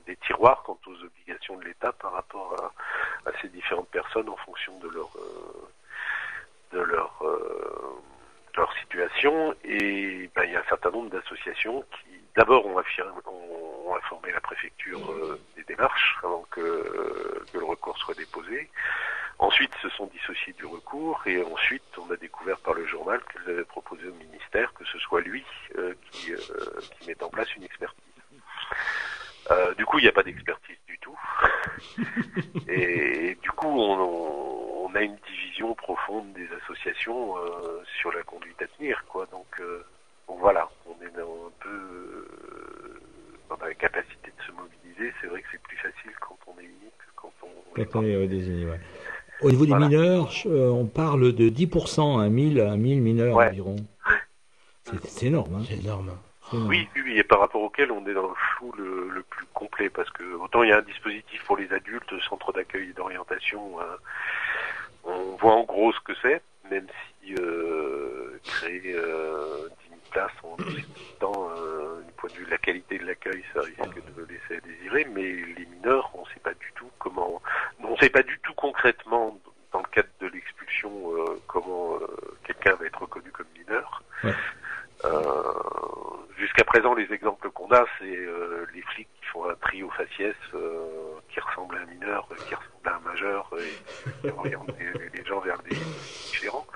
des 0.06 0.16
tiroirs 0.16 0.62
quant 0.64 0.78
aux 0.86 1.04
obligations 1.04 1.56
de 1.58 1.64
l'État 1.64 1.92
par 1.92 2.12
rapport 2.12 2.72
à, 3.26 3.30
ces 3.42 3.48
différentes 3.48 3.88
personnes 3.88 4.28
en 4.28 4.36
fonction 4.36 4.78
de 4.78 4.88
leur 4.88 5.10
euh, 5.16 5.68
de 6.72 6.80
leur 6.80 7.22
leur 8.56 8.72
situation. 8.78 9.54
Et 9.64 10.30
ben, 10.34 10.44
il 10.44 10.52
y 10.52 10.56
a 10.56 10.60
un 10.60 10.68
certain 10.68 10.90
nombre 10.90 11.10
d'associations 11.10 11.82
qui 11.90 12.20
d'abord 12.36 12.66
ont, 12.66 12.78
ont, 12.78 13.96
informé 13.96 14.32
la 14.32 14.40
préfecture 14.40 15.00
des 15.56 15.64
démarches 15.64 16.16
avant 16.22 16.44
que, 16.50 17.44
que 17.52 17.58
le 17.58 17.64
recours 17.64 17.98
soit 17.98 18.14
déposé. 18.14 18.70
Ensuite, 19.38 19.74
se 19.82 19.88
sont 19.90 20.06
dissociés 20.06 20.52
du 20.54 20.64
recours 20.64 21.20
et 21.26 21.42
ensuite, 21.42 21.82
on 21.98 22.10
a 22.12 22.16
découvert 22.16 22.58
par 22.58 22.74
le 22.74 22.86
journal 22.86 23.20
qu'ils 23.32 23.50
avaient 23.50 23.64
proposé 23.64 24.06
au 24.08 24.14
ministère 24.14 24.72
que 24.74 24.84
ce 24.84 24.98
soit 24.98 25.20
lui 25.20 25.44
euh, 25.76 25.94
qui, 26.10 26.32
euh, 26.32 26.38
qui 26.98 27.08
mette 27.08 27.22
en 27.22 27.28
place 27.28 27.54
une 27.56 27.64
expertise. 27.64 28.02
Euh, 29.50 29.74
du 29.74 29.84
coup, 29.84 29.98
il 29.98 30.02
n'y 30.02 30.08
a 30.08 30.12
pas 30.12 30.22
d'expertise 30.22 30.78
du 30.86 30.98
tout. 30.98 31.18
et, 32.68 33.36
du 33.42 33.50
coup, 33.50 33.68
on, 33.68 34.86
on, 34.86 34.94
a 34.94 35.02
une 35.02 35.16
division 35.26 35.74
profonde 35.74 36.32
des 36.32 36.48
associations 36.62 37.36
euh, 37.38 37.82
sur 37.98 38.12
la 38.12 38.22
conduite 38.22 38.60
à 38.62 38.66
tenir, 38.68 39.04
quoi. 39.08 39.26
Donc, 39.26 39.46
euh, 39.60 39.84
voilà, 40.28 40.70
on 40.86 41.04
est 41.04 41.20
un 41.20 41.50
peu 41.60 42.28
dans 43.50 43.56
la 43.56 43.74
capacité 43.74 44.32
de 44.38 44.42
se 44.44 44.52
mobiliser. 44.52 45.12
C'est 45.20 45.26
vrai 45.26 45.42
que 45.42 45.48
c'est 45.52 45.62
plus 45.62 45.76
facile 45.76 46.12
quand 46.20 46.38
on 46.46 46.58
est 46.60 46.64
unique 46.64 46.96
que 46.98 47.10
quand 47.16 47.32
on. 47.42 47.84
Quand 47.84 47.98
on 47.98 48.04
est 48.04 48.26
désigné, 48.28 48.66
ouais. 48.66 48.80
Au 49.44 49.50
niveau 49.50 49.66
des 49.66 49.74
mineurs, 49.74 50.32
euh, 50.46 50.70
on 50.70 50.86
parle 50.86 51.32
de 51.32 51.48
10%, 51.48 52.20
à 52.20 52.28
1000, 52.28 52.76
1000 52.76 53.02
mineurs 53.02 53.36
environ. 53.36 53.76
C'est 55.04 55.26
énorme. 55.26 55.54
Hein. 55.56 55.64
C'est 55.68 55.78
énorme. 55.78 56.10
Oui, 56.52 56.88
oui, 56.94 57.18
et 57.18 57.24
par 57.24 57.40
rapport 57.40 57.62
auquel 57.62 57.90
on 57.90 58.06
est 58.06 58.14
dans 58.14 58.28
le 58.28 58.34
flou 58.34 58.72
le, 58.76 59.08
le, 59.08 59.22
plus 59.22 59.46
complet, 59.54 59.88
parce 59.88 60.10
que 60.10 60.22
autant 60.34 60.62
il 60.62 60.68
y 60.68 60.72
a 60.72 60.78
un 60.78 60.82
dispositif 60.82 61.42
pour 61.44 61.56
les 61.56 61.72
adultes, 61.72 62.12
centre 62.28 62.52
d'accueil 62.52 62.90
et 62.90 62.92
d'orientation, 62.92 63.80
euh, 63.80 63.84
on 65.04 65.36
voit 65.36 65.54
en 65.54 65.64
gros 65.64 65.92
ce 65.92 66.00
que 66.00 66.12
c'est, 66.22 66.42
même 66.70 66.86
si 67.22 67.34
euh, 67.38 68.38
créer 68.44 68.94
euh, 68.94 69.68
10 69.84 69.88
000 69.88 70.00
places 70.10 70.32
en 70.42 70.62
aussi 70.62 70.84
temps, 71.18 71.50
euh, 71.56 72.02
du 72.06 72.12
point 72.12 72.30
de 72.30 72.34
vue 72.34 72.46
de 72.46 72.50
la 72.50 72.58
qualité 72.58 72.98
de 72.98 73.06
l'accueil, 73.06 73.42
ça 73.54 73.60
risque 73.60 74.14
de 74.16 74.22
laisser 74.24 74.62
à 74.62 74.66
désirer, 74.66 75.06
mais 75.12 75.22
les 75.22 75.66
mineurs, 75.66 76.10
on 76.14 76.20
ne 76.20 76.26
sait 76.26 76.40
pas 76.40 76.54
du 76.54 76.72
tout 76.76 76.90
comment, 76.98 77.40
on 77.82 77.92
ne 77.92 77.96
sait 77.96 78.10
pas 78.10 78.22
du 78.22 78.38
tout 78.42 78.54
concrètement 78.54 79.38
dans 79.72 79.80
le 79.80 79.88
cadre 79.90 80.08
de 80.20 80.28
l'expulsion 80.28 80.90
euh, 81.12 81.40
comment 81.46 81.96
euh, 81.96 82.06
quelqu'un 82.44 82.74
va 82.74 82.86
être 82.86 83.00
reconnu 83.00 83.30
comme 83.30 83.46
mineur. 83.58 84.02
Ouais. 84.22 84.32
Euh, 85.04 85.52
Jusqu'à 86.36 86.64
présent, 86.64 86.94
les 86.94 87.12
exemples 87.12 87.48
qu'on 87.50 87.70
a, 87.70 87.84
c'est 87.98 88.16
euh, 88.16 88.66
les 88.74 88.82
flics 88.82 89.08
qui 89.20 89.26
font 89.26 89.48
un 89.48 89.54
trio 89.54 89.88
faciès 89.90 90.34
euh, 90.54 91.14
qui 91.28 91.38
ressemble 91.40 91.76
à 91.76 91.80
un 91.80 91.86
mineur, 91.86 92.26
euh, 92.32 92.34
qui 92.34 92.54
ressemble 92.54 92.86
à 92.86 92.96
un 92.96 93.10
majeur, 93.10 93.50
et 93.58 94.20
qui 94.20 94.30
oriente 94.30 94.68
les, 94.78 95.18
les 95.18 95.24
gens 95.24 95.40
vers 95.40 95.58
des 95.62 95.76
différents. 95.76 96.66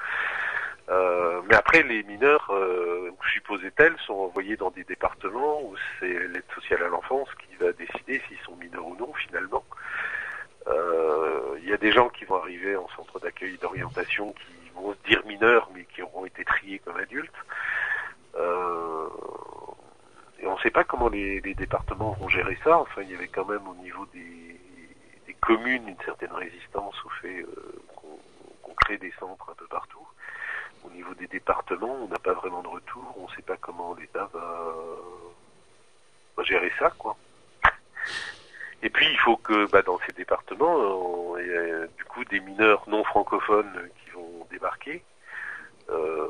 Euh, 0.91 1.43
mais 1.49 1.57
après, 1.69 1.83
les 1.83 2.03
mineurs, 2.05 2.49
euh, 2.49 3.11
supposait-elle, 3.31 3.95
sont 4.07 4.15
envoyés 4.15 4.57
dans 4.57 4.71
des 4.71 4.85
départements 4.85 5.61
où 5.63 5.77
c'est 6.01 6.09
l'aide 6.09 6.51
sociale 6.55 6.83
à 6.83 6.89
l'enfance 6.89 7.29
qui 7.35 7.55
va 7.57 7.73
décider 7.73 8.23
s'ils 8.27 8.39
sont 8.39 8.57
mineurs 8.57 8.87
ou 8.87 8.97
non, 8.97 9.13
finalement. 9.13 9.63
Euh, 10.67 11.59
Il 11.59 11.69
y 11.69 11.75
a 11.75 11.77
des 11.77 11.93
gens 11.93 12.09
qui 12.09 12.25
vont 12.25 12.37
arriver 12.37 12.75
en 12.75 12.89
centre 12.97 13.21
d'accueil 13.21 13.59
d'orientation 13.59 14.33
qui 14.33 14.71
vont 14.77 14.95
se 14.95 15.09
dire 15.11 15.23
mineurs, 15.27 15.69
mais 15.75 15.85
qui 15.85 16.01
auront 16.01 16.25
été 16.25 16.43
triés 16.43 16.79
comme 16.79 16.97
adultes. 16.97 17.31
Euh, 18.37 19.09
et 20.41 20.47
on 20.47 20.57
ne 20.57 20.61
sait 20.61 20.71
pas 20.71 20.85
comment 20.85 21.11
les, 21.11 21.43
départements 21.43 22.13
vont 22.13 22.31
gérer 22.31 22.57
ça. 22.65 22.79
Enfin, 22.79 23.03
il 23.03 23.11
y 23.11 23.15
avait 23.15 23.29
quand 23.29 23.45
même 23.45 23.69
au 23.69 23.75
niveau 23.75 24.07
des, 24.15 24.59
communes 25.43 25.87
une 25.87 26.03
certaine 26.05 26.33
résistance 26.33 26.97
au 27.05 27.11
fait 27.21 27.43
euh, 27.43 27.83
qu'on 27.95 28.19
qu 28.71 28.75
crée 28.77 28.97
des 28.97 29.13
centres 29.21 29.51
un 29.51 29.55
peu 29.55 29.67
partout. 29.67 30.07
Au 30.89 30.95
niveau 30.95 31.13
des 31.15 31.27
départements, 31.27 31.99
on 32.03 32.09
n'a 32.09 32.19
pas 32.19 32.33
vraiment 32.33 32.63
de 32.63 32.69
retour. 32.69 33.15
On 33.19 33.29
ne 33.29 33.35
sait 33.35 33.43
pas 33.43 33.57
comment 33.61 33.95
l'État 33.95 34.29
va, 34.33 36.45
gérer 36.45 36.73
ça, 36.79 36.91
quoi. 36.97 37.17
Et 38.83 38.89
puis, 38.89 39.07
il 39.11 39.19
faut 39.19 39.37
que 39.37 39.69
bah, 39.71 39.83
dans 39.83 39.99
ces 40.07 40.13
départements, 40.13 41.37
il 41.37 41.47
y 41.47 41.53
a, 41.53 41.87
du 41.89 42.05
coup 42.05 42.25
des 42.25 42.41
mineurs 42.41 42.85
non 42.89 43.05
francophones 43.05 43.91
qui 44.03 44.11
vont 44.11 44.47
débarquer. 44.51 45.03
Euh, 45.91 46.29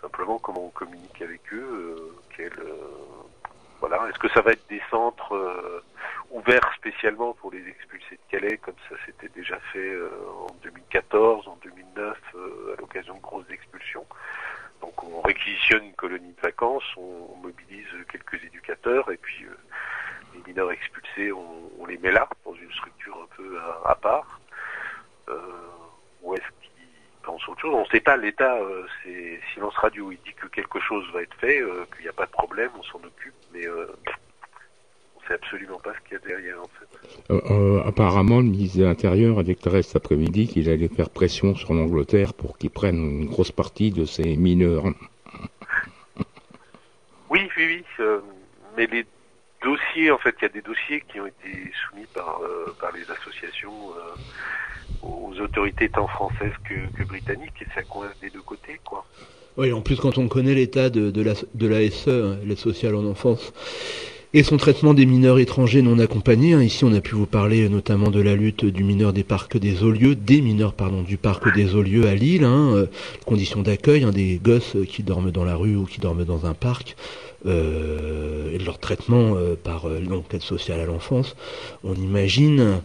simplement 0.00 0.38
comment 0.38 0.66
on 0.66 0.70
communique 0.70 1.22
avec 1.22 1.40
eux, 1.52 1.96
euh, 1.98 2.16
quel, 2.36 2.52
euh, 2.58 2.88
voilà, 3.80 4.08
est-ce 4.08 4.18
que 4.18 4.28
ça 4.30 4.40
va 4.40 4.52
être 4.52 4.66
des 4.68 4.80
centres 4.90 5.82
euh, 6.32 6.38
ouverts 6.38 6.72
spécialement 6.76 7.34
pour 7.34 7.50
les 7.52 7.66
expulsés 7.68 8.16
de 8.16 8.30
Calais, 8.30 8.58
comme 8.58 8.74
ça 8.88 8.96
s'était 9.06 9.28
déjà 9.28 9.58
fait 9.72 9.96
en 10.48 10.54
2014, 10.62 11.48
en 11.48 11.58
2009, 11.62 12.18
à 12.34 12.80
l'occasion 12.80 13.14
de 13.14 13.20
grosses 13.20 13.50
expulsions. 13.50 14.06
Donc 14.80 15.02
on 15.04 15.20
réquisitionne 15.20 15.84
une 15.84 15.94
colonie 15.94 16.32
de 16.32 16.40
vacances, 16.40 16.84
on, 16.96 17.36
mobilise 17.42 17.86
quelques 18.12 18.42
éducateurs 18.44 19.10
et 19.10 19.16
puis 19.16 19.46
les 20.34 20.42
mineurs 20.46 20.70
expulsés, 20.70 21.32
on, 21.32 21.70
on, 21.78 21.86
les 21.86 21.96
met 21.96 22.12
là, 22.12 22.28
dans 22.44 22.54
une 22.54 22.70
structure 22.72 23.16
un 23.16 23.34
peu 23.34 23.58
à, 23.58 23.90
à 23.90 23.94
part. 23.94 24.40
où 26.22 26.34
est-ce 26.34 26.60
pense 27.22 27.48
autre 27.48 27.60
chose? 27.60 27.74
On 27.74 27.82
ne 27.82 27.88
sait 27.88 28.00
pas, 28.00 28.16
l'État, 28.16 28.56
euh, 28.56 28.86
c'est 29.02 29.40
silence 29.52 29.76
radio. 29.76 30.10
Il 30.12 30.18
dit 30.24 30.34
que 30.34 30.46
quelque 30.46 30.80
chose 30.80 31.04
va 31.12 31.22
être 31.22 31.34
fait, 31.36 31.60
euh, 31.60 31.84
qu'il 31.94 32.02
n'y 32.02 32.08
a 32.08 32.12
pas 32.12 32.26
de 32.26 32.30
problème, 32.30 32.70
on 32.78 32.82
s'en 32.84 32.98
occupe, 32.98 33.34
mais 33.52 33.66
euh, 35.30 35.34
absolument 35.34 35.78
pas 35.78 35.92
ce 35.94 36.08
qu'il 36.08 36.18
y 36.18 36.20
a 36.20 36.26
derrière, 36.26 36.56
en 36.60 36.68
fait. 36.68 37.88
apparemment, 37.88 38.38
le 38.38 38.46
ministre 38.46 38.78
de 38.78 38.84
l'Intérieur 38.84 39.38
a 39.38 39.42
déclaré 39.42 39.82
cet 39.82 39.96
après-midi 39.96 40.48
qu'il 40.48 40.68
allait 40.68 40.88
faire 40.88 41.10
pression 41.10 41.54
sur 41.54 41.74
l'Angleterre 41.74 42.34
pour 42.34 42.58
qu'ils 42.58 42.70
prennent 42.70 43.22
une 43.22 43.26
grosse 43.26 43.52
partie 43.52 43.90
de 43.90 44.04
ces 44.04 44.36
mineurs. 44.36 44.84
Oui, 47.30 47.48
oui, 47.56 47.84
oui. 47.98 48.04
mais 48.76 48.86
les 48.86 49.06
dossiers, 49.62 50.10
en 50.10 50.18
fait, 50.18 50.34
il 50.40 50.42
y 50.42 50.46
a 50.46 50.48
des 50.48 50.62
dossiers 50.62 51.02
qui 51.08 51.20
ont 51.20 51.26
été 51.26 51.70
soumis 51.88 52.06
par, 52.14 52.40
par 52.80 52.92
les 52.92 53.08
associations 53.10 53.92
aux 55.02 55.40
autorités 55.40 55.88
tant 55.88 56.06
françaises 56.06 56.52
que, 56.68 56.96
que, 56.96 57.06
britanniques 57.06 57.62
et 57.62 57.66
ça 57.74 57.82
coince 57.82 58.18
des 58.20 58.30
deux 58.30 58.42
côtés 58.42 58.80
quoi. 58.84 59.04
Oui, 59.56 59.72
en 59.72 59.80
plus 59.80 59.96
quand 59.96 60.18
on 60.18 60.28
connaît 60.28 60.54
l'état 60.54 60.90
de, 60.90 61.10
de, 61.10 61.22
la, 61.22 61.34
de 61.54 61.66
la 61.66 61.90
SE, 61.90 62.10
hein, 62.10 62.38
l'aide 62.44 62.58
sociale 62.58 62.94
en 62.94 63.04
enfance, 63.04 63.52
et 64.32 64.42
son 64.42 64.56
traitement 64.56 64.94
des 64.94 65.06
mineurs 65.06 65.38
étrangers 65.38 65.82
non 65.82 65.98
accompagnés, 65.98 66.54
hein, 66.54 66.62
ici 66.62 66.84
on 66.84 66.92
a 66.92 67.00
pu 67.00 67.14
vous 67.14 67.26
parler 67.26 67.68
notamment 67.68 68.10
de 68.10 68.20
la 68.20 68.36
lutte 68.36 68.64
du 68.64 68.84
mineur 68.84 69.12
des 69.12 69.24
parcs 69.24 69.56
des 69.56 69.82
Olieux, 69.82 70.14
des 70.14 70.40
mineurs 70.40 70.72
pardon 70.72 71.02
du 71.02 71.16
parc 71.16 71.52
des 71.54 71.74
Olieux 71.74 72.06
à 72.06 72.14
Lille, 72.14 72.44
hein, 72.44 72.72
euh, 72.74 72.86
conditions 73.26 73.62
d'accueil, 73.62 74.04
hein, 74.04 74.10
des 74.10 74.40
gosses 74.42 74.76
qui 74.88 75.02
dorment 75.02 75.30
dans 75.30 75.44
la 75.44 75.56
rue 75.56 75.76
ou 75.76 75.84
qui 75.84 76.00
dorment 76.00 76.24
dans 76.24 76.46
un 76.46 76.54
parc. 76.54 76.96
Euh, 77.46 78.52
et 78.52 78.58
de 78.58 78.64
leur 78.64 78.78
traitement 78.78 79.34
euh, 79.34 79.54
par 79.54 79.88
donc 79.88 80.30
l'aide 80.30 80.42
sociale 80.42 80.78
à 80.78 80.84
l'enfance, 80.84 81.36
on 81.84 81.94
imagine 81.94 82.82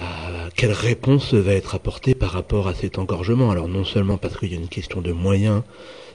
euh, 0.00 0.48
quelle 0.56 0.72
réponse 0.72 1.34
va 1.34 1.52
être 1.52 1.74
apportée 1.74 2.14
par 2.14 2.30
rapport 2.30 2.68
à 2.68 2.74
cet 2.74 2.98
engorgement 2.98 3.50
Alors 3.50 3.68
non 3.68 3.84
seulement 3.84 4.16
parce 4.16 4.38
qu'il 4.38 4.52
y 4.52 4.56
a 4.56 4.58
une 4.58 4.68
question 4.68 5.02
de 5.02 5.12
moyens, 5.12 5.62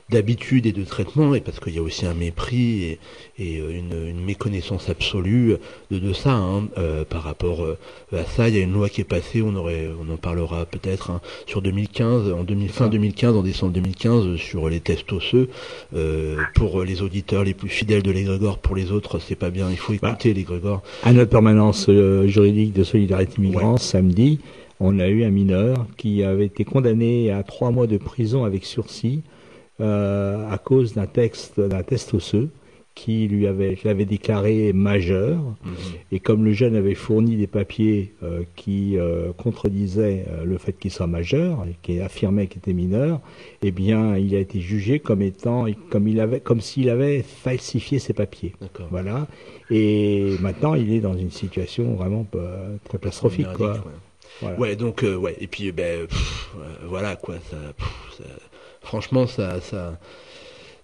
d'habitude 0.09 0.67
et 0.67 0.71
de 0.71 0.83
traitement, 0.83 1.33
et 1.33 1.41
parce 1.41 1.59
qu'il 1.59 1.73
y 1.73 1.79
a 1.79 1.81
aussi 1.81 2.05
un 2.05 2.13
mépris 2.13 2.83
et, 2.83 2.99
et 3.39 3.57
une, 3.57 4.07
une, 4.07 4.23
méconnaissance 4.23 4.87
absolue 4.87 5.55
de, 5.89 5.97
de 5.97 6.13
ça 6.13 6.33
hein, 6.33 6.67
euh, 6.77 7.03
par 7.03 7.23
rapport 7.23 7.63
euh, 7.63 7.77
à 8.15 8.23
ça. 8.23 8.47
Il 8.47 8.55
y 8.55 8.59
a 8.59 8.61
une 8.61 8.73
loi 8.73 8.87
qui 8.87 9.01
est 9.01 9.05
passée, 9.05 9.41
on 9.41 9.55
aurait, 9.55 9.89
on 9.99 10.13
en 10.13 10.17
parlera 10.17 10.65
peut-être 10.65 11.09
hein, 11.09 11.21
sur 11.47 11.63
2015, 11.63 12.31
en 12.31 12.43
2000, 12.43 12.69
fin 12.69 12.87
2015, 12.87 13.35
en 13.35 13.41
décembre 13.41 13.73
2015, 13.73 14.35
sur 14.37 14.69
les 14.69 14.79
tests 14.79 15.11
osseux. 15.11 15.49
Euh, 15.95 16.37
pour 16.53 16.83
les 16.83 17.01
auditeurs 17.01 17.43
les 17.43 17.55
plus 17.55 17.69
fidèles 17.69 18.03
de 18.03 18.11
l'égrégore, 18.11 18.59
pour 18.59 18.75
les 18.75 18.91
autres, 18.91 19.17
c'est 19.17 19.35
pas 19.35 19.49
bien. 19.49 19.71
Il 19.71 19.77
faut 19.77 19.93
écouter 19.93 20.29
bah, 20.29 20.35
l'égrégore. 20.35 20.83
À 21.03 21.13
notre 21.13 21.31
permanence 21.31 21.87
euh, 21.89 22.27
juridique 22.27 22.73
de 22.73 22.83
solidarité 22.83 23.41
migrants, 23.41 23.73
ouais. 23.73 23.79
samedi, 23.79 24.39
on 24.79 24.99
a 24.99 25.07
eu 25.07 25.23
un 25.23 25.31
mineur 25.31 25.87
qui 25.97 26.23
avait 26.23 26.45
été 26.45 26.63
condamné 26.63 27.31
à 27.31 27.41
trois 27.41 27.71
mois 27.71 27.87
de 27.87 27.97
prison 27.97 28.43
avec 28.43 28.65
sursis 28.65 29.23
euh, 29.81 30.49
à 30.49 30.57
cause 30.57 30.93
d'un 30.93 31.05
texte, 31.05 31.59
d'un 31.59 31.83
test 31.83 32.13
osseux 32.13 32.49
qui 32.93 33.27
lui 33.27 33.45
avait, 33.45 33.77
l'avait 33.83 34.05
déclaré 34.05 34.71
majeur. 34.71 35.35
Mmh. 35.35 35.69
Et 36.13 36.21
comme 36.21 36.45
le 36.45 36.53
jeune 36.53 36.77
avait 36.77 36.95
fourni 36.95 37.35
des 37.35 37.47
papiers 37.47 38.13
euh, 38.23 38.43
qui 38.55 38.97
euh, 38.97 39.33
contredisaient 39.33 40.25
le 40.45 40.57
fait 40.57 40.71
qu'il 40.79 40.91
soit 40.91 41.07
majeur 41.07 41.65
et 41.69 41.75
qui 41.81 41.99
affirmait 41.99 42.47
qu'il 42.47 42.59
était 42.59 42.71
mineur, 42.71 43.19
eh 43.63 43.71
bien, 43.71 44.15
il 44.15 44.33
a 44.33 44.39
été 44.39 44.61
jugé 44.61 45.01
comme 45.01 45.21
étant, 45.21 45.65
comme 45.89 46.07
il 46.07 46.21
avait, 46.21 46.39
comme 46.39 46.61
s'il 46.61 46.89
avait 46.89 47.21
falsifié 47.21 47.99
ses 47.99 48.13
papiers. 48.13 48.53
Voilà. 48.91 49.27
Et 49.69 50.37
maintenant, 50.39 50.73
il 50.73 50.93
est 50.93 51.01
dans 51.01 51.17
une 51.17 51.31
situation 51.31 51.95
vraiment 51.95 52.25
très 52.85 52.97
catastrophique, 52.97 53.51
quoi. 53.57 53.73
Ouais. 53.73 53.79
Voilà. 54.41 54.59
ouais. 54.59 54.75
donc 54.77 55.03
ouais. 55.03 55.35
Et 55.41 55.47
puis 55.47 55.71
ben 55.71 56.07
pff, 56.07 56.49
voilà 56.87 57.15
quoi. 57.15 57.35
Ça, 57.49 57.57
pff, 57.77 58.17
ça, 58.17 58.23
franchement, 58.85 59.27
ça, 59.27 59.59
ça, 59.61 59.93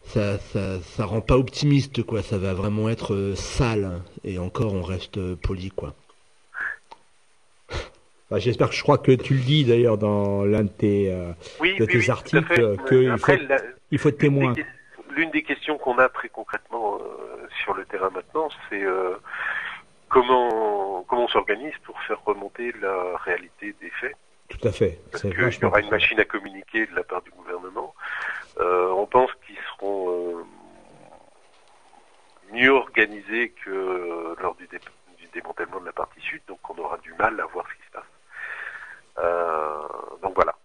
ça, 0.04 0.38
ça, 0.38 0.80
ça 0.82 1.06
rend 1.06 1.22
pas 1.22 1.38
optimiste 1.38 2.04
quoi. 2.04 2.22
Ça 2.22 2.38
va 2.38 2.54
vraiment 2.54 2.90
être 2.90 3.14
euh, 3.14 3.36
sale. 3.36 3.86
Hein. 3.86 4.04
Et 4.24 4.40
encore, 4.40 4.74
on 4.74 4.82
reste 4.82 5.18
euh, 5.18 5.36
poli 5.36 5.72
quoi. 5.72 5.94
Bah, 8.30 8.40
J'espère 8.40 8.70
que 8.70 8.76
je 8.76 8.82
crois 8.82 8.98
que 8.98 9.12
tu 9.12 9.34
le 9.34 9.42
dis 9.42 9.66
d'ailleurs 9.66 9.98
dans 9.98 10.46
l'un 10.46 10.64
de 10.64 10.70
tes, 10.70 11.12
euh, 11.12 11.34
oui, 11.60 11.76
de 11.78 11.86
tes 11.86 11.98
oui, 11.98 12.10
articles 12.10 12.48
qu'il 12.88 13.18
faut, 13.18 13.32
la, 13.46 13.58
il 13.92 14.00
faut 14.00 14.08
être 14.08 14.18
témoin. 14.18 14.54
L'une 15.10 15.32
des 15.32 15.44
questions 15.44 15.78
qu'on 15.78 15.98
a 15.98 16.08
très 16.08 16.30
concrètement 16.30 16.98
sur 17.62 17.74
le 17.74 17.84
terrain 17.84 18.10
maintenant, 18.10 18.48
c'est 18.70 18.82
comment 20.08 21.04
comment 21.10 21.26
on 21.26 21.28
s'organise 21.28 21.74
pour 21.84 22.02
faire 22.04 22.24
remonter 22.24 22.74
la 22.82 23.18
réalité 23.18 23.76
des 23.82 23.90
faits. 23.90 24.16
Tout 24.52 24.68
à 24.68 24.72
fait. 24.72 25.00
Parce 25.12 25.24
qu'il 25.24 25.32
y 25.34 25.66
aura 25.66 25.80
une 25.80 25.90
machine 25.90 26.20
à 26.20 26.26
communiquer 26.26 26.86
de 26.86 26.96
la 26.96 27.04
part 27.04 27.22
du 27.22 27.32
gouvernement. 27.32 27.94
Euh, 28.60 28.90
on 28.90 29.06
pense 29.06 29.32
qu'ils 29.46 29.56
seront 29.76 30.10
euh, 30.10 30.44
que 33.08 33.70
euh, 33.70 34.36
lors 34.42 34.56
du, 34.56 34.68
dé 34.68 34.80
du, 35.18 35.28
démantèlement 35.34 35.80
de 35.80 35.86
la 35.86 35.94
partie 35.94 36.22
sud, 36.22 36.42
donc 36.48 36.60
on 36.70 36.78
aura 36.78 36.98
du 36.98 37.14
mal 37.14 37.40
à 37.40 37.46
voir 37.46 37.66
ce 37.68 37.76
qui 37.76 37.88
se 37.88 37.92
passe. 37.92 38.04
Euh, 39.20 40.18
donc 40.22 40.36
voilà. 40.36 40.56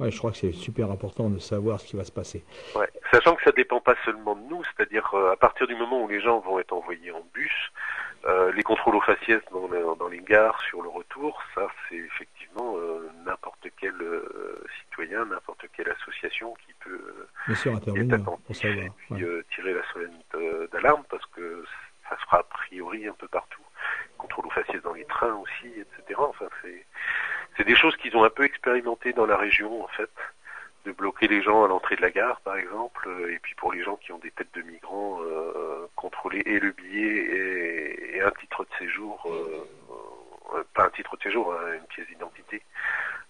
Ouais, 0.00 0.10
je 0.10 0.18
crois 0.18 0.32
que 0.32 0.38
c'est 0.38 0.52
super 0.52 0.90
important 0.90 1.30
de 1.30 1.38
savoir 1.38 1.78
ce 1.78 1.86
qui 1.86 1.96
va 1.96 2.02
se 2.02 2.10
passer. 2.10 2.44
Ouais. 2.74 2.88
Sachant 3.12 3.36
que 3.36 3.44
ça 3.44 3.52
dépend 3.52 3.80
pas 3.80 3.94
seulement 4.04 4.34
de 4.34 4.42
nous, 4.42 4.62
c'est-à-dire 4.64 5.08
euh, 5.14 5.32
à 5.32 5.36
partir 5.36 5.68
du 5.68 5.76
moment 5.76 6.02
où 6.02 6.08
les 6.08 6.20
gens 6.20 6.40
vont 6.40 6.58
être 6.58 6.72
envoyés 6.72 7.12
en 7.12 7.22
bus, 7.32 7.70
Euh, 8.26 8.50
les 8.52 8.62
contrôles 8.62 8.96
aux 8.96 9.02
faciès 9.02 9.42
dans, 9.52 9.68
dans, 9.96 10.08
les 10.08 10.22
gares 10.22 10.58
sur 10.62 10.80
le 10.80 10.88
retour, 10.88 11.42
ça 11.54 11.66
c'est 11.84 11.96
effectivement 12.10 12.72
euh, 12.78 13.06
n'importe 13.26 13.66
quel 13.78 13.92
citoyen, 14.80 15.26
n'importe 15.26 15.66
quelle 15.74 15.90
association 15.90 16.54
qui 16.64 16.72
peut 16.82 17.26
Bien 17.46 17.54
sûr, 17.54 17.74
intervenir 17.74 18.24
pour 18.24 18.56
savoir, 18.56 18.86
et 18.86 18.90
puis, 18.96 19.26
tirer 19.54 19.74
la 19.74 19.84
sonnette 19.92 20.70
d'alarme 20.72 21.04
parce 21.10 21.26
que 21.34 21.66
ça 22.08 22.16
se 22.16 22.22
fera 22.24 22.38
a 22.38 22.42
priori 22.44 23.06
un 23.06 23.12
peu 23.12 23.28
partout. 23.28 23.60
Contrôle 24.16 24.46
aux 24.46 24.56
faciès 24.58 24.80
dans 24.82 24.94
les 24.94 25.04
trains 25.04 25.34
aussi, 25.34 25.68
etc. 25.84 26.18
Enfin, 26.18 26.48
c'est 26.62 27.64
qu'ils 28.14 28.20
ont 28.20 28.24
un 28.24 28.30
peu 28.30 28.44
expérimentées 28.44 29.12
dans 29.12 29.26
la 29.26 29.36
région 29.36 29.82
en 29.82 29.88
fait 29.88 30.10
de 30.84 30.92
bloquer 30.92 31.28
les 31.28 31.42
gens 31.42 31.64
à 31.64 31.68
l'entrée 31.68 31.96
de 31.96 32.02
la 32.02 32.10
gare, 32.10 32.40
par 32.42 32.56
exemple, 32.56 33.08
et 33.30 33.38
puis 33.38 33.54
pour 33.54 33.72
les 33.72 33.82
gens 33.82 33.96
qui 33.96 34.12
ont 34.12 34.18
des 34.18 34.30
têtes 34.30 34.54
de 34.54 34.60
migrants, 34.62 35.18
euh, 35.22 35.86
contrôler 35.96 36.42
et 36.44 36.60
le 36.60 36.72
billet 36.72 38.16
et, 38.16 38.20
un 38.20 38.30
titre 38.32 38.64
de 38.64 38.68
séjour, 38.78 39.22
euh, 39.26 39.66
euh, 40.54 40.62
pas 40.74 40.84
un 40.84 40.90
titre 40.90 41.16
de 41.16 41.22
séjour, 41.22 41.54
hein, 41.54 41.74
une 41.74 41.86
pièce 41.86 42.06
d'identité, 42.06 42.62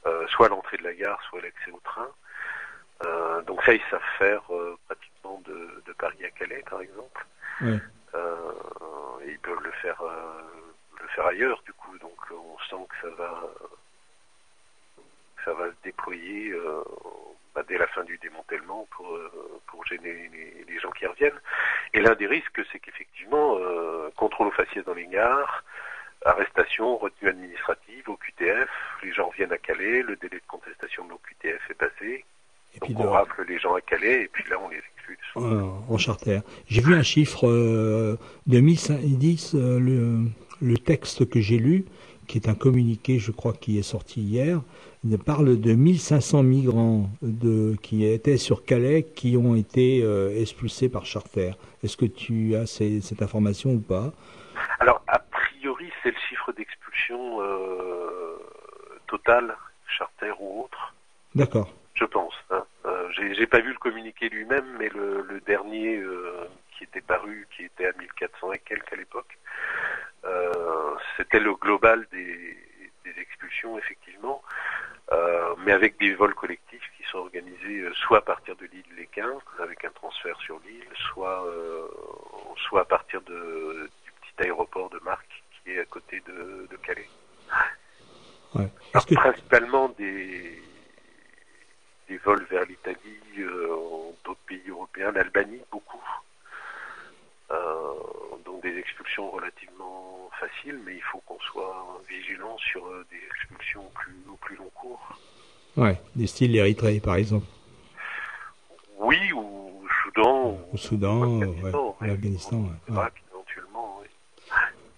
euh, 0.07 0.27
soit 0.29 0.47
à 0.47 0.49
l'entrée 0.49 0.79
de 0.79 0.83
la 0.83 0.95
gare, 0.95 1.21
soit 1.29 1.41
l'accès 1.41 1.71
au 1.73 1.81
train. 1.85 2.09
donc 3.47 3.63
ça, 3.63 3.73
ils 3.73 3.83
savent 3.91 4.01
faire 4.19 4.43
pratiquement 4.87 5.41
de, 5.45 5.83
de, 5.87 5.93
Paris 5.93 6.25
à 6.25 6.31
Calais, 6.31 6.65
par 6.69 6.81
exemple. 6.81 7.27
et 7.63 9.31
ils 9.31 9.39
peuvent 9.39 9.63
le 9.63 9.73
faire, 9.73 10.03
le 11.01 11.09
faire 11.09 11.27
ailleurs, 11.27 11.63
du 11.65 11.73
coup. 11.73 11.97
Donc 11.99 12.19
on 12.33 12.59
sent 12.71 12.87
que 12.89 13.09
ça 13.09 13.15
va, 13.17 13.43
ça 15.45 15.53
va 15.55 15.69
se 15.69 15.77
déployer 15.83 16.55
bah, 17.55 17.63
dès 17.69 17.79
la 17.79 17.87
fin 17.87 18.03
du 18.03 18.19
démantèlement 18.19 18.87
pour, 18.91 19.15
euh, 19.15 19.61
pour 19.69 19.87
gêner 19.87 20.29
les, 20.67 20.79
gens 20.81 20.91
qui 20.91 21.07
reviennent. 21.07 21.41
Et 21.93 22.01
l'un 22.01 22.15
des 22.15 22.27
risques, 22.27 22.61
c'est 22.73 22.81
qu'effectivement, 22.81 23.57
euh, 23.59 24.11
contrôle 24.17 24.49
aux 24.49 24.53
faciès 24.53 24.85
dans 24.85 24.95
les 24.95 25.07
gares, 25.07 25.63
arrestation, 26.25 26.97
retenue 26.97 27.31
administrative, 27.31 28.09
au 28.09 28.17
QTF, 28.17 28.69
les 29.05 29.13
gens 29.13 29.29
reviennent 29.29 29.53
à 29.53 29.59
Calais, 29.59 30.03
le 30.03 30.17
délai 30.17 30.39
de 30.39 30.47
contestation 30.49 31.05
de 31.05 31.11
l'OQTF 31.11 31.71
est 31.71 31.75
passé, 31.75 32.25
et 32.75 32.81
donc 32.81 32.99
on 32.99 33.11
rafle 33.13 33.45
les 33.45 33.59
gens 33.59 33.75
à 33.75 33.81
Calais, 33.81 34.23
et 34.23 34.29
puis 34.29 34.45
là 34.51 34.57
on 34.61 34.69
les 34.69 34.79
expulse. 34.79 35.37
en 35.37 35.94
charter. 36.05 36.41
J'ai 36.69 36.81
vu 36.81 36.95
un 36.95 37.03
chiffre 37.03 37.49
euh, 37.49 38.17
de 38.47 38.61
2010, 38.61 39.55
le, 39.55 40.21
le 40.61 40.79
texte 40.79 41.29
que 41.29 41.41
j'ai 41.41 41.59
lu, 41.59 41.85
qui 42.27 42.39
est 42.39 42.49
un 42.49 42.55
communiqué, 42.55 43.19
je 43.19 43.33
crois, 43.33 43.53
qui 43.53 43.79
est 43.79 43.83
sorti 43.83 44.21
hier, 44.21 44.61
il 45.05 45.19
parle 45.19 45.61
de 45.61 45.75
1500 45.75 46.43
migrants 46.43 47.11
de, 47.21 47.77
qui 47.83 48.07
étaient 48.07 48.39
sur 48.39 48.65
Calais 48.65 49.03
qui 49.03 49.37
ont 49.37 49.55
été 49.55 50.03
euh, 50.03 50.41
expulsés 50.41 50.89
par 50.89 51.05
charter. 51.05 51.53
Est-ce 51.83 51.97
que 51.97 52.07
tu 52.07 52.57
as 52.57 52.67
cette 52.67 53.21
information 53.21 53.75
ou 53.75 53.81
pas? 53.81 54.13
Alors, 54.81 55.03
a 55.07 55.19
priori, 55.19 55.91
c'est 56.03 56.11
le 56.11 56.17
chiffre 56.29 56.53
d'expulsion 56.53 57.43
euh, 57.43 58.39
total, 59.07 59.55
charter 59.87 60.33
ou 60.41 60.65
autre. 60.65 60.95
D'accord. 61.35 61.71
Je 61.95 62.05
pense. 62.05 62.35
Hein. 62.51 62.65
Euh, 62.87 63.09
J'ai 63.13 63.47
pas 63.47 63.61
vu 63.61 63.71
le 63.71 63.79
communiqué 63.79 64.29
lui-même, 64.29 64.77
mais 64.79 64.89
le, 64.89 65.23
le 65.23 65.41
dernier 65.41 65.99
euh, 65.99 66.49
qui 66.77 66.85
était 66.85 67.01
paru, 67.01 67.47
qui 67.57 67.65
était 67.65 67.87
à 67.87 67.93
1400 67.93 68.53
et 68.53 68.59
quelques 68.59 68.93
à 68.93 68.97
l'époque, 68.97 69.39
c'était 71.17 71.39
le 71.39 71.55
global 71.55 72.07
des, 72.11 72.57
des 73.05 73.21
expulsions, 73.21 73.79
effectivement. 73.79 74.43
Euh, 75.13 75.55
mais 75.65 75.73
avec 75.73 75.99
des 75.99 76.15
vols 76.15 76.35
collectifs 76.35 76.91
qui 76.97 77.05
sont 77.11 77.19
organisés 77.19 77.81
euh, 77.81 77.93
soit 77.95 78.19
à 78.19 78.23
partir 78.23 78.57
de 78.57 78.65
l'île 78.65 78.97
Léquin, 78.97 79.31
avec 79.59 79.85
un 79.85 79.91
transfert 79.91 80.37
sur 80.41 80.59
l'île, 80.67 80.89
soit, 81.13 81.45
euh, 81.47 81.87
soit 82.57 82.81
à 82.81 82.85
partir 82.87 83.21
de, 83.23 83.91
du 84.05 84.13
petit 84.13 84.43
aéroport 84.45 84.89
de 84.89 84.99
Marc 85.05 85.27
qui 85.63 85.73
est 85.73 85.81
à 85.81 85.85
côté 85.85 86.23
de, 86.27 86.67
de 86.71 86.77
Calais. 86.79 87.09
Ouais. 88.55 88.69
Principalement 89.15 89.91
des, 89.91 90.63
des 92.09 92.19
vols 92.19 92.45
vers 92.51 92.65
l'Italie, 92.67 93.21
d'autres 94.25 94.41
pays 94.47 94.63
européens, 94.69 95.13
l'Albanie 95.13 95.61
beaucoup. 95.71 96.03
donc 98.45 98.63
des 98.63 98.77
expulsions 98.79 99.31
relativement 99.31 100.31
faciles, 100.39 100.79
mais 100.85 100.95
il 100.97 101.03
faut 101.03 101.19
qu'on 101.27 101.39
soit 101.41 102.01
vigilant 102.09 102.57
sur 102.59 102.85
des 103.11 103.21
expulsions 103.31 103.85
plus, 103.95 104.17
au 104.31 104.37
plus 104.37 104.57
long 104.57 104.71
cours. 104.75 105.19
Ouais, 105.77 106.01
des 106.15 106.27
styles 106.27 106.53
l'Érythrée 106.53 107.01
par 107.01 107.17
exemple. 107.17 107.47
Oui, 108.99 109.33
ou 109.33 109.87
Soudan. 110.03 110.59
Au 110.73 110.77
Soudan, 110.77 111.23
ou 111.23 111.55
l'Afghanistan. 112.01 112.65
oui. 112.89 112.97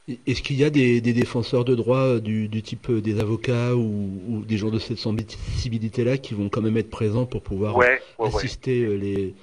Est-ce 0.08 0.40
qu'il 0.40 0.56
y 0.56 0.64
a 0.64 0.70
des, 0.70 1.00
des, 1.00 1.12
défenseurs 1.12 1.64
de 1.64 1.74
droit 1.74 2.20
du, 2.20 2.46
du 2.46 2.62
type 2.62 2.90
euh, 2.90 3.00
des 3.00 3.18
avocats 3.20 3.74
ou, 3.74 4.20
ou, 4.28 4.44
des 4.44 4.56
gens 4.56 4.70
de 4.70 4.78
cette 4.78 4.98
sensibilité-là 4.98 6.16
qui 6.16 6.34
vont 6.34 6.48
quand 6.48 6.62
même 6.62 6.76
être 6.76 6.90
présents 6.90 7.26
pour 7.26 7.42
pouvoir 7.42 7.76
assister 8.20 8.84
euh, 8.84 8.94
les, 8.94 9.34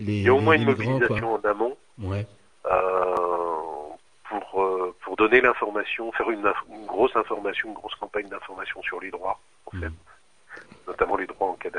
les. 0.00 0.18
Il 0.18 0.22
y 0.22 0.28
a 0.28 0.34
au 0.34 0.40
moins 0.40 0.56
une 0.56 0.64
mobilisation 0.64 1.34
en 1.34 1.40
amont. 1.40 1.76
Euh, 2.66 3.16
pour, 4.28 4.62
euh, 4.62 4.94
pour 5.02 5.16
donner 5.16 5.40
l'information, 5.40 6.10
faire 6.12 6.30
une, 6.30 6.52
une, 6.72 6.86
grosse 6.86 7.14
information, 7.14 7.68
une 7.68 7.74
grosse 7.74 7.94
campagne 7.94 8.28
d'information 8.28 8.82
sur 8.82 9.00
les 9.00 9.10
droits, 9.10 9.40
en 9.66 9.70
fait. 9.72 9.88
Mmh. 9.88 9.94
Notamment 10.88 11.16
les 11.16 11.26
droits 11.26 11.48
en 11.50 11.54
cas 11.54 11.70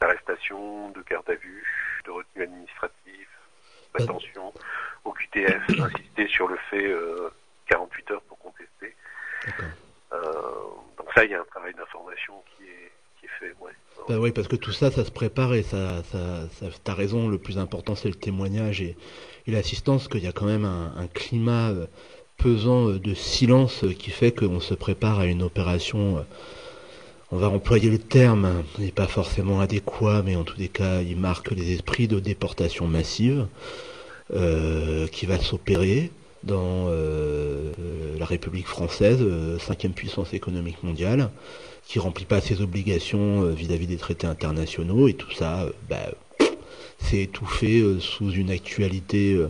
d'arrestation, 0.00 0.90
de, 0.90 0.94
de, 0.94 1.04
garde 1.08 1.28
à 1.28 1.34
vue, 1.34 1.64
de 2.06 2.10
retenue 2.12 2.44
administrative, 2.44 3.28
d'attention, 3.98 4.52
au 5.04 5.12
QTF, 5.12 5.62
insister 5.80 6.28
sur 6.28 6.48
le 6.48 6.56
fait 6.70 6.86
euh, 6.86 7.30
48 7.66 8.10
heures 8.12 8.22
pour 8.22 8.38
contester. 8.38 8.94
Euh, 10.12 10.20
donc 10.98 11.08
ça, 11.14 11.24
il 11.24 11.30
y 11.30 11.34
a 11.34 11.40
un 11.40 11.44
travail 11.44 11.74
d'information 11.74 12.34
qui 12.56 12.64
est, 12.64 12.92
qui 13.18 13.26
est 13.26 13.30
fait, 13.40 13.54
ouais. 13.60 13.72
Bah 14.08 14.16
oui, 14.18 14.32
parce 14.32 14.48
que 14.48 14.56
tout 14.56 14.72
ça, 14.72 14.90
ça 14.90 15.04
se 15.04 15.10
prépare 15.10 15.54
et 15.54 15.62
ça, 15.62 16.02
ça, 16.04 16.48
ça 16.50 16.66
t'as 16.82 16.94
raison, 16.94 17.28
le 17.28 17.38
plus 17.38 17.58
important 17.58 17.94
c'est 17.94 18.08
le 18.08 18.14
témoignage 18.14 18.82
et, 18.82 18.96
et 19.46 19.50
l'assistance, 19.52 20.08
qu'il 20.08 20.22
y 20.22 20.26
a 20.26 20.32
quand 20.32 20.46
même 20.46 20.64
un, 20.64 20.92
un 20.96 21.06
climat 21.06 21.70
euh, 21.70 21.86
pesant 22.36 22.88
euh, 22.88 22.98
de 22.98 23.14
silence 23.14 23.84
qui 23.98 24.10
fait 24.10 24.32
qu'on 24.32 24.60
se 24.60 24.74
prépare 24.74 25.20
à 25.20 25.26
une 25.26 25.42
opération, 25.42 26.18
euh, 26.18 26.22
on 27.32 27.38
va 27.38 27.48
employer 27.48 27.88
le 27.88 27.98
terme, 27.98 28.62
n'est 28.78 28.92
pas 28.92 29.06
forcément 29.06 29.60
adéquat, 29.60 30.22
mais 30.22 30.36
en 30.36 30.44
tous 30.44 30.58
les 30.58 30.68
cas, 30.68 31.00
il 31.00 31.16
marque 31.16 31.50
les 31.50 31.72
esprits 31.72 32.06
de 32.06 32.20
déportation 32.20 32.86
massive 32.86 33.46
euh, 34.34 35.06
qui 35.06 35.24
va 35.24 35.38
s'opérer 35.38 36.10
dans 36.44 36.88
euh, 36.88 37.72
la 38.18 38.26
République 38.26 38.66
française, 38.66 39.20
euh, 39.22 39.58
cinquième 39.58 39.94
puissance 39.94 40.34
économique 40.34 40.82
mondiale, 40.82 41.30
qui 41.86 41.98
remplit 41.98 42.26
pas 42.26 42.42
ses 42.42 42.60
obligations 42.60 43.46
vis-à-vis 43.46 43.86
-vis 43.86 43.88
des 43.88 43.96
traités 43.96 44.26
internationaux, 44.26 45.08
et 45.08 45.14
tout 45.14 45.32
ça, 45.32 45.66
bah, 45.88 46.10
c'est 46.98 47.22
étouffé 47.22 47.82
sous 47.98 48.30
une 48.30 48.50
actualité 48.50 49.40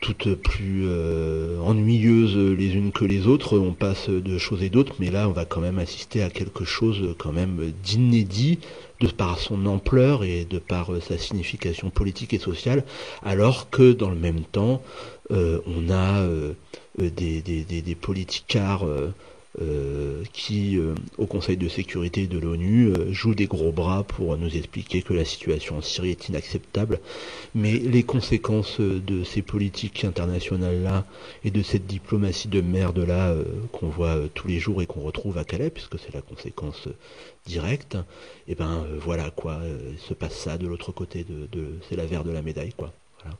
toutes 0.00 0.34
plus 0.34 0.84
euh, 0.86 1.58
ennuyeuses 1.60 2.36
les 2.36 2.74
unes 2.74 2.92
que 2.92 3.04
les 3.04 3.26
autres. 3.26 3.58
On 3.58 3.72
passe 3.72 4.08
de 4.08 4.38
choses 4.38 4.62
et 4.62 4.70
d'autres, 4.70 4.94
mais 4.98 5.10
là, 5.10 5.28
on 5.28 5.32
va 5.32 5.44
quand 5.44 5.60
même 5.60 5.78
assister 5.78 6.22
à 6.22 6.30
quelque 6.30 6.64
chose 6.64 7.14
quand 7.18 7.32
même 7.32 7.72
d'inédit 7.82 8.58
de 9.00 9.08
par 9.08 9.38
son 9.38 9.66
ampleur 9.66 10.24
et 10.24 10.44
de 10.44 10.58
par 10.58 10.90
sa 11.00 11.16
signification 11.16 11.90
politique 11.90 12.34
et 12.34 12.38
sociale, 12.38 12.84
alors 13.22 13.70
que 13.70 13.92
dans 13.92 14.10
le 14.10 14.16
même 14.16 14.42
temps, 14.42 14.82
euh, 15.30 15.60
on 15.66 15.90
a 15.90 16.20
euh, 16.20 16.52
des, 16.98 17.40
des, 17.40 17.64
des, 17.64 17.82
des 17.82 17.94
politicards 17.94 18.86
euh, 19.60 20.22
qui, 20.32 20.78
euh, 20.78 20.94
au 21.18 21.26
Conseil 21.26 21.56
de 21.56 21.68
sécurité 21.68 22.28
de 22.28 22.38
l'ONU, 22.38 22.86
euh, 22.86 23.12
joue 23.12 23.34
des 23.34 23.46
gros 23.46 23.72
bras 23.72 24.04
pour 24.04 24.36
nous 24.38 24.56
expliquer 24.56 25.02
que 25.02 25.12
la 25.12 25.24
situation 25.24 25.78
en 25.78 25.82
Syrie 25.82 26.10
est 26.10 26.28
inacceptable. 26.28 27.00
Mais 27.56 27.72
les 27.72 28.04
conséquences 28.04 28.80
de 28.80 29.24
ces 29.24 29.42
politiques 29.42 30.04
internationales-là 30.04 31.04
et 31.42 31.50
de 31.50 31.64
cette 31.64 31.88
diplomatie 31.88 32.46
de 32.46 32.60
merde-là 32.60 33.34
qu'on 33.72 33.88
voit 33.88 34.20
tous 34.34 34.46
les 34.46 34.60
jours 34.60 34.82
et 34.82 34.86
qu'on 34.86 35.00
retrouve 35.00 35.36
à 35.36 35.42
Calais, 35.42 35.70
puisque 35.70 35.98
c'est 35.98 36.14
la 36.14 36.22
conséquence 36.22 36.86
directe, 37.44 37.96
et 38.46 38.52
eh 38.52 38.54
ben 38.54 38.86
voilà 39.00 39.30
quoi, 39.30 39.60
il 39.90 39.98
se 39.98 40.14
passe 40.14 40.36
ça 40.36 40.58
de 40.58 40.68
l'autre 40.68 40.92
côté, 40.92 41.24
de, 41.24 41.48
de 41.50 41.72
c'est 41.88 41.96
la 41.96 42.06
verre 42.06 42.22
de 42.22 42.30
la 42.30 42.42
médaille 42.42 42.72
quoi. 42.76 42.92
Voilà. 43.22 43.36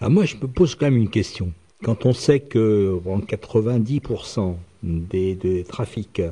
Ah, 0.00 0.08
moi 0.08 0.24
je 0.24 0.36
me 0.36 0.48
pose 0.48 0.74
quand 0.74 0.86
même 0.86 0.96
une 0.96 1.10
question. 1.10 1.52
Quand 1.82 2.06
on 2.06 2.12
sait 2.12 2.40
que 2.40 2.98
bon, 3.02 3.18
90% 3.18 4.54
des, 4.82 5.34
des, 5.34 5.64
trafics 5.64 6.22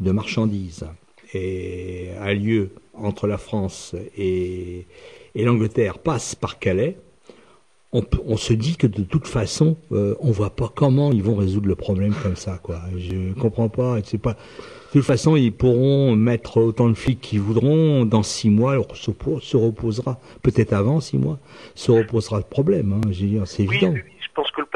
de 0.00 0.10
marchandises 0.10 0.86
et, 1.32 2.08
a 2.20 2.34
lieu 2.34 2.70
entre 2.94 3.26
la 3.26 3.38
France 3.38 3.94
et, 4.16 4.86
et 5.34 5.44
l'Angleterre 5.44 5.98
passe 5.98 6.34
par 6.34 6.58
Calais, 6.58 6.96
on, 7.92 8.02
on, 8.26 8.36
se 8.36 8.52
dit 8.52 8.76
que 8.76 8.86
de 8.86 9.02
toute 9.02 9.26
façon, 9.26 9.76
euh, 9.92 10.14
on 10.20 10.30
voit 10.30 10.50
pas 10.50 10.70
comment 10.74 11.12
ils 11.12 11.22
vont 11.22 11.36
résoudre 11.36 11.68
le 11.68 11.76
problème 11.76 12.14
comme 12.22 12.36
ça, 12.36 12.58
quoi. 12.62 12.80
Je 12.98 13.32
comprends 13.34 13.68
pas. 13.68 13.98
C'est 14.04 14.18
pas. 14.18 14.32
De 14.32 15.00
toute 15.00 15.04
façon, 15.04 15.36
ils 15.36 15.52
pourront 15.52 16.14
mettre 16.14 16.58
autant 16.58 16.88
de 16.88 16.94
flics 16.94 17.20
qu'ils 17.20 17.40
voudront. 17.40 18.04
Dans 18.04 18.22
six 18.22 18.50
mois, 18.50 18.76
se, 18.94 19.10
se 19.40 19.56
reposera, 19.56 20.18
peut-être 20.42 20.72
avant 20.72 21.00
six 21.00 21.16
mois, 21.16 21.38
se 21.74 21.90
reposera 21.90 22.38
le 22.38 22.44
problème. 22.44 22.94
Hein, 22.94 23.10
c'est 23.44 23.66
oui, 23.66 23.76
évident. 23.76 23.92
Oui, 23.92 24.00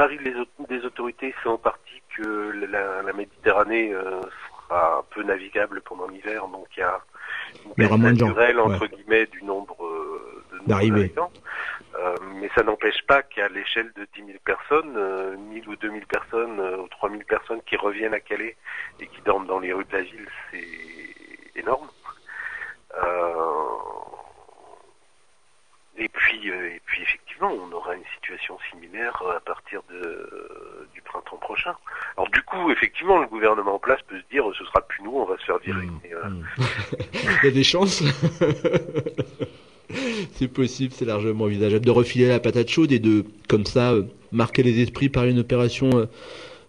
je 0.08 0.16
pense 0.16 0.24
que 0.24 0.38
le 0.38 0.46
pari 0.46 0.68
des, 0.68 0.86
autorités, 0.86 1.34
en 1.44 1.58
partie 1.58 2.02
que 2.16 2.66
la, 2.70 3.02
la 3.02 3.12
Méditerranée 3.12 3.92
euh, 3.92 4.20
sera 4.68 4.98
un 4.98 5.04
peu 5.14 5.22
navigable 5.22 5.80
pendant 5.82 6.08
l'hiver, 6.08 6.46
donc 6.48 6.66
il 6.76 6.80
y 6.80 6.82
a 6.82 7.00
une 7.64 7.72
baisse 7.76 7.88
gens, 7.88 7.98
naturelle, 7.98 8.60
entre 8.60 8.86
guillemets, 8.86 9.26
du 9.26 9.42
nombre 9.44 9.76
euh, 9.84 10.40
D'arrivées. 10.66 11.12
Euh, 11.98 12.14
mais 12.34 12.50
ça 12.54 12.62
n'empêche 12.62 13.02
pas 13.06 13.22
qu'à 13.22 13.48
l'échelle 13.48 13.92
de 13.96 14.06
10 14.14 14.26
000 14.26 14.38
personnes, 14.44 14.94
euh, 14.96 15.36
1000 15.36 15.68
ou 15.68 15.76
2000 15.76 16.06
personnes, 16.06 16.60
euh, 16.60 16.76
ou 16.78 16.88
3000 16.88 17.24
personnes 17.24 17.60
qui 17.66 17.76
reviennent 17.76 18.14
à 18.14 18.20
Calais 18.20 18.56
et 19.00 19.06
qui 19.06 19.20
dorment 19.22 19.46
dans 19.46 19.58
les 19.58 19.72
rues 19.72 19.84
de 19.84 19.96
la 19.96 20.02
ville, 20.02 20.28
c'est 20.50 21.58
énorme. 21.58 21.88
Euh, 23.02 23.64
et 26.00 26.08
puis, 26.08 26.50
euh, 26.50 26.74
et 26.74 26.80
puis 26.86 27.02
effectivement, 27.02 27.52
on 27.52 27.70
aura 27.72 27.94
une 27.94 28.04
situation 28.14 28.58
similaire 28.70 29.22
euh, 29.22 29.36
à 29.36 29.40
partir 29.40 29.82
de, 29.90 29.96
euh, 29.96 30.88
du 30.94 31.02
printemps 31.02 31.36
prochain. 31.36 31.74
Alors 32.16 32.30
du 32.30 32.40
coup, 32.42 32.70
effectivement, 32.70 33.18
le 33.18 33.26
gouvernement 33.26 33.74
en 33.74 33.78
place 33.78 34.00
peut 34.08 34.18
se 34.18 34.24
dire, 34.30 34.44
ce 34.58 34.64
sera 34.64 34.80
plus 34.80 35.02
nous, 35.02 35.12
on 35.14 35.26
va 35.26 35.36
se 35.36 35.44
faire 35.44 35.58
virer. 35.58 35.84
Mmh. 35.84 36.00
Euh, 36.14 36.30
Il 37.42 37.44
y 37.44 37.48
a 37.48 37.50
des 37.50 37.64
chances. 37.64 38.02
c'est 40.32 40.48
possible, 40.48 40.94
c'est 40.94 41.04
largement 41.04 41.44
envisageable 41.44 41.84
de 41.84 41.90
refiler 41.90 42.28
la 42.28 42.40
patate 42.40 42.70
chaude 42.70 42.92
et 42.92 42.98
de, 42.98 43.26
comme 43.46 43.66
ça, 43.66 43.92
marquer 44.32 44.62
les 44.62 44.80
esprits 44.80 45.10
par 45.10 45.24
une 45.24 45.40
opération 45.40 46.08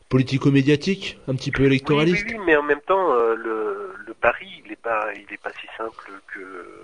politico-médiatique, 0.10 1.20
un 1.30 1.36
petit 1.36 1.52
peu 1.52 1.64
électoraliste. 1.64 2.26
oui, 2.28 2.36
oui, 2.38 2.44
mais 2.46 2.58
en 2.58 2.64
même 2.64 2.82
temps, 2.82 3.14
le, 3.14 3.94
le 4.06 4.14
pari, 4.16 4.48
il 4.66 4.70
n'est 4.70 4.76
pas, 4.76 5.08
il 5.14 5.34
est 5.34 5.42
pas 5.42 5.52
si 5.52 5.68
simple 5.78 6.12
que, 6.34 6.81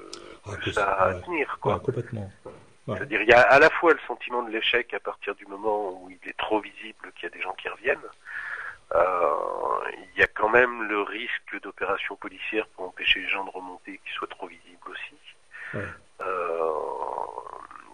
Ah, 0.50 0.72
ça 0.72 1.08
ouais. 1.08 1.22
tenir, 1.22 1.58
quoi. 1.60 1.76
Ouais, 1.76 1.80
complètement. 1.84 2.32
Ouais. 2.46 2.96
C'est-à-dire, 2.98 3.22
il 3.22 3.28
y 3.28 3.34
a 3.34 3.42
à 3.42 3.60
la 3.60 3.70
fois 3.70 3.94
le 3.94 4.00
sentiment 4.08 4.44
de 4.44 4.52
l'échec 4.52 4.94
à 4.94 5.00
partir 5.00 5.36
du 5.36 5.46
moment 5.46 5.92
où 6.02 6.10
il 6.10 6.30
est 6.30 6.38
trop 6.38 6.60
visible 6.62 7.12
qu'il 7.16 7.24
y 7.24 7.32
a 7.32 7.36
des 7.36 7.42
gens 7.42 7.54
qui 7.54 7.68
reviennent. 7.68 8.00
Euh, 8.96 9.34
il 10.14 10.20
y 10.20 10.24
a 10.24 10.28
quand 10.28 10.48
même 10.50 10.84
le 10.84 11.02
risque 11.02 11.62
d'opérations 11.62 12.16
policières 12.16 12.68
pour 12.68 12.86
empêcher 12.86 13.20
les 13.20 13.28
gens 13.28 13.44
de 13.44 13.50
remonter 13.50 14.00
qui 14.06 14.14
soient 14.14 14.28
trop 14.30 14.48
visibles 14.48 14.90
aussi. 14.90 15.16
Euh, 16.22 16.74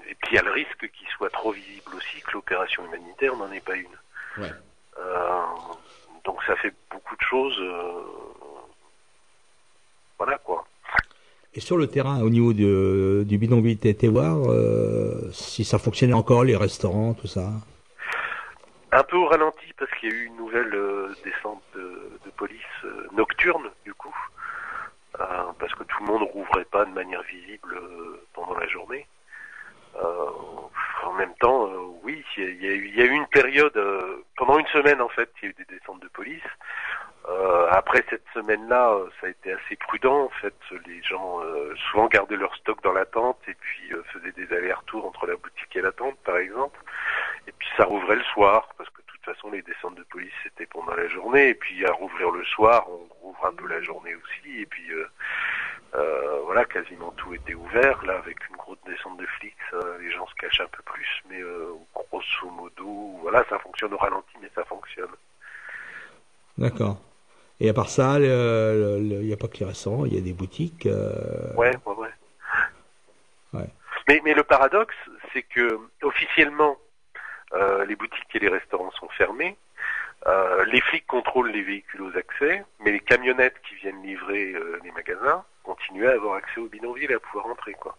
et 0.07 0.15
puis 0.15 0.31
il 0.31 0.35
y 0.35 0.37
a 0.37 0.43
le 0.43 0.51
risque 0.51 0.89
qu'il 0.91 1.07
soit 1.09 1.31
trop 1.31 1.51
visible 1.51 1.95
aussi 1.95 2.21
que 2.21 2.31
l'opération 2.33 2.85
humanitaire 2.85 3.35
n'en 3.35 3.51
est 3.51 3.65
pas 3.65 3.75
une. 3.75 3.97
Euh, 4.99 5.41
donc 6.23 6.43
ça 6.43 6.55
fait 6.57 6.73
beaucoup 6.91 7.15
de 7.15 7.21
choses. 7.21 7.57
euh, 7.59 8.03
voilà 10.19 10.37
quoi. 10.37 10.65
Et 11.55 11.59
sur 11.59 11.77
le 11.77 11.85
terrain, 11.87 12.21
au 12.21 12.31
niveau 12.31 12.51
de, 12.51 13.23
du 13.27 13.37
bidonville, 13.37 13.77
t'as 13.77 13.89
été 13.89 14.07
voir 14.07 14.49
euh, 14.49 15.29
si 15.31 15.63
ça 15.63 15.77
fonctionnait 15.77 16.13
encore, 16.13 16.43
les 16.43 16.55
restaurants, 16.55 17.13
tout 17.13 17.27
ça 17.27 17.51
Un 18.91 19.03
peu 19.03 19.17
au 19.17 19.27
ralenti 19.27 19.71
parce 19.77 19.91
qu'il 19.91 20.09
y 20.09 20.13
a 20.13 20.15
eu 20.15 20.25
une 20.25 20.37
nouvelle 20.37 20.73
euh, 20.73 21.13
descente 21.23 21.61
de, 21.75 22.31
police 22.37 22.57
euh, 22.85 23.07
nocturne 23.15 23.69
du 23.85 23.93
coup, 23.93 24.15
Euh, 25.19 25.25
parce 25.59 25.73
que 25.75 25.83
tout 25.83 25.99
le 26.03 26.07
monde 26.11 26.23
rouvrait 26.33 26.65
pas 26.65 26.85
de 26.85 26.91
manière 26.91 27.21
visible 27.21 27.79
pendant 28.33 28.57
la 28.57 28.67
journée. 28.67 29.05
En 31.03 31.13
même 31.13 31.35
temps, 31.39 31.69
oui, 32.03 32.25
il 32.37 32.63
y, 32.63 32.97
y 32.97 33.01
a 33.01 33.05
eu, 33.05 33.11
une 33.11 33.27
période 33.27 33.79
pendant 34.37 34.57
une 34.57 34.65
semaine 34.67 35.01
en 35.01 35.09
fait, 35.09 35.29
il 35.37 35.43
y 35.43 35.47
a 35.47 35.49
eu 35.51 35.53
des 35.53 35.69
descentes 35.75 36.01
de 36.01 36.07
police. 36.07 36.49
Euh, 37.29 37.67
après 37.71 38.03
cette 38.09 38.25
semaine-là, 38.33 38.91
euh, 38.91 39.07
ça 39.21 39.27
a 39.27 39.29
été 39.29 39.53
assez 39.53 39.77
prudent. 39.77 40.25
En 40.25 40.29
fait, 40.29 40.55
les 40.85 41.01
gens 41.03 41.41
euh, 41.41 41.73
souvent 41.89 42.07
gardaient 42.07 42.35
leur 42.35 42.53
stock 42.55 42.81
dans 42.83 42.91
la 42.91 43.05
tente 43.05 43.39
et 43.47 43.53
puis 43.53 43.93
euh, 43.93 44.03
faisaient 44.11 44.33
des 44.33 44.53
allers-retours 44.53 45.05
entre 45.05 45.25
la 45.27 45.35
boutique 45.37 45.73
et 45.75 45.81
la 45.81 45.93
tente, 45.93 46.17
par 46.25 46.37
exemple. 46.37 46.79
Et 47.47 47.53
puis 47.53 47.67
ça 47.77 47.85
rouvrait 47.85 48.17
le 48.17 48.23
soir, 48.23 48.69
parce 48.77 48.89
que 48.89 49.01
de 49.01 49.07
toute 49.07 49.23
façon 49.23 49.51
les 49.51 49.61
descentes 49.61 49.95
de 49.95 50.03
police 50.03 50.33
c'était 50.43 50.65
pendant 50.65 50.93
la 50.95 51.07
journée. 51.07 51.49
Et 51.49 51.55
puis 51.55 51.85
à 51.85 51.93
rouvrir 51.93 52.29
le 52.31 52.43
soir, 52.43 52.85
on 52.89 53.07
rouvre 53.25 53.45
un 53.45 53.53
peu 53.53 53.67
la 53.67 53.81
journée 53.81 54.15
aussi. 54.15 54.59
Et 54.59 54.65
puis 54.65 54.91
euh, 54.91 55.07
euh, 55.95 56.41
voilà, 56.43 56.65
quasiment 56.65 57.11
tout 57.11 57.33
était 57.33 57.53
ouvert. 57.53 58.03
Là, 58.05 58.17
avec 58.17 58.37
une 58.49 58.57
grosse 58.57 58.83
descente 58.85 59.17
de 59.17 59.25
flics, 59.25 59.55
les 60.01 60.11
gens 60.11 60.27
se 60.27 60.35
cachent 60.35 60.59
un 60.59 60.67
peu 60.67 60.83
plus. 60.83 61.23
Mais 61.29 61.41
grosso 61.93 62.49
modo, 62.49 63.17
voilà, 63.21 63.45
ça 63.49 63.59
fonctionne 63.59 63.93
au 63.93 63.97
ralenti, 63.97 64.35
mais 64.41 64.49
ça 64.53 64.65
fonctionne. 64.65 65.11
D'accord. 66.57 66.97
Et 67.59 67.69
à 67.69 67.73
part 67.73 67.89
ça, 67.89 68.17
il 68.19 69.21
n'y 69.21 69.33
a 69.33 69.37
pas 69.37 69.47
que 69.47 69.57
les 69.57 69.65
restaurants, 69.65 70.05
il 70.05 70.13
y 70.13 70.17
a 70.17 70.21
des 70.21 70.33
boutiques. 70.33 70.85
euh, 70.85 71.53
Ouais, 71.55 71.71
ouais, 71.85 71.93
ouais. 71.95 72.09
Ouais. 73.53 73.69
Mais, 74.07 74.21
mais 74.25 74.33
le 74.33 74.43
paradoxe, 74.43 74.95
c'est 75.31 75.43
que 75.43 75.79
officiellement, 76.01 76.77
euh, 77.53 77.85
les 77.85 77.95
boutiques 77.95 78.35
et 78.35 78.39
les 78.39 78.49
restaurants 78.49 78.91
sont 78.91 79.07
fermés. 79.09 79.55
Euh, 80.25 80.65
les 80.65 80.81
flics 80.81 81.05
contrôlent 81.05 81.51
les 81.51 81.61
véhicules 81.61 82.01
aux 82.01 82.17
accès, 82.17 82.63
mais 82.79 82.91
les 82.91 82.99
camionnettes 82.99 83.59
qui 83.67 83.75
viennent 83.75 84.01
livrer 84.01 84.53
euh, 84.53 84.79
les 84.83 84.91
magasins 84.91 85.43
continuent 85.63 86.07
à 86.07 86.13
avoir 86.13 86.35
accès 86.35 86.59
au 86.59 86.67
bidonville 86.67 87.11
et 87.11 87.15
à 87.15 87.19
pouvoir 87.19 87.45
entrer. 87.47 87.73
Quoi. 87.73 87.95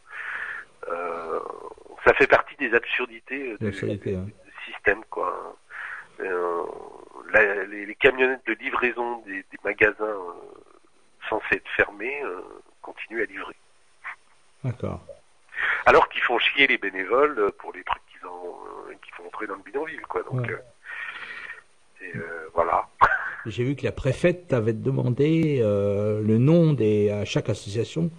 Ça 2.04 2.12
fait 2.14 2.26
partie 2.26 2.56
des 2.56 2.74
absurdités 2.74 3.56
du, 3.58 3.66
hein. 3.66 4.26
du 4.26 4.72
système. 4.72 5.02
Quoi. 5.08 5.56
La- 7.34 7.64
les, 7.64 7.84
les 7.86 7.94
camionnettes 7.96 8.46
de 8.46 8.54
livraison 8.54 9.18
des, 9.26 9.38
des 9.52 9.58
magasins 9.64 9.94
euh, 10.00 10.32
censés 11.28 11.56
être 11.56 11.68
fermés 11.76 12.22
euh, 12.22 12.40
continuent 12.80 13.22
à 13.22 13.26
livrer. 13.26 13.54
D'accord. 14.62 15.04
Alors 15.86 16.08
qu'ils 16.08 16.22
font 16.22 16.38
chier 16.38 16.66
les 16.66 16.78
bénévoles 16.78 17.38
euh, 17.38 17.50
pour 17.58 17.72
les 17.72 17.82
trucs 17.84 18.02
qu'ils 18.10 18.26
ont, 18.26 18.54
euh, 18.88 18.94
qu'ils 19.02 19.14
font 19.14 19.26
entrer 19.26 19.46
dans 19.46 19.56
le 19.56 19.62
bidonville, 19.62 20.00
quoi. 20.08 20.22
Donc, 20.22 20.40
Ouais. 20.46 20.62
et, 22.02 22.12
voilà. 22.54 22.86
J'ai 23.46 23.64
vu 23.64 23.76
que 23.76 23.84
la 23.84 23.92
préfète 23.92 24.48
t'avait 24.48 24.72
demandé 24.72 25.58
le 25.62 26.38
nom 26.38 26.72
des 26.72 27.10
à 27.10 27.24
chaque 27.26 27.48
association, 27.50 28.10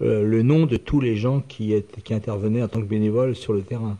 le 0.00 0.42
nom 0.42 0.64
de 0.64 0.76
tous 0.78 1.00
les 1.02 1.16
gens 1.16 1.40
qui 1.40 1.74
intervenaient 2.10 2.62
en 2.62 2.68
tant 2.68 2.80
que 2.80 2.86
bénévoles 2.86 3.34
sur 3.36 3.52
le 3.52 3.62
terrain. 3.62 3.98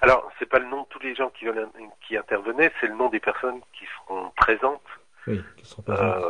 Alors, 0.00 0.30
c'est 0.38 0.48
pas 0.48 0.58
le 0.60 0.66
nom 0.66 0.82
de 0.82 0.86
tous 0.90 1.00
les 1.00 1.14
gens 1.14 1.30
qui, 1.30 1.46
veulent- 1.46 1.68
qui 2.06 2.16
intervenaient, 2.16 2.70
c'est 2.80 2.86
le 2.86 2.94
nom 2.94 3.08
des 3.08 3.20
personnes 3.20 3.60
qui 3.76 3.84
seront 3.96 4.30
présentes 4.36 4.80
Oui, 5.26 5.42
qui 5.56 5.64
euh, 5.88 6.20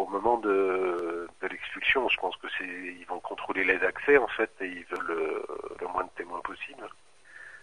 au 0.00 0.06
moment 0.06 0.38
de, 0.38 1.28
de 1.42 1.46
l'expulsion. 1.46 2.08
Je 2.08 2.18
pense 2.18 2.36
que 2.36 2.46
c'est, 2.56 2.64
ils 2.64 3.04
vont 3.08 3.20
contrôler 3.20 3.64
les 3.64 3.80
accès 3.84 4.16
en 4.16 4.28
fait 4.28 4.50
et 4.60 4.66
ils 4.66 4.86
veulent 4.90 5.10
euh, 5.10 5.42
le 5.80 5.86
moins 5.88 6.04
de 6.04 6.10
témoins 6.16 6.40
possible. 6.40 6.88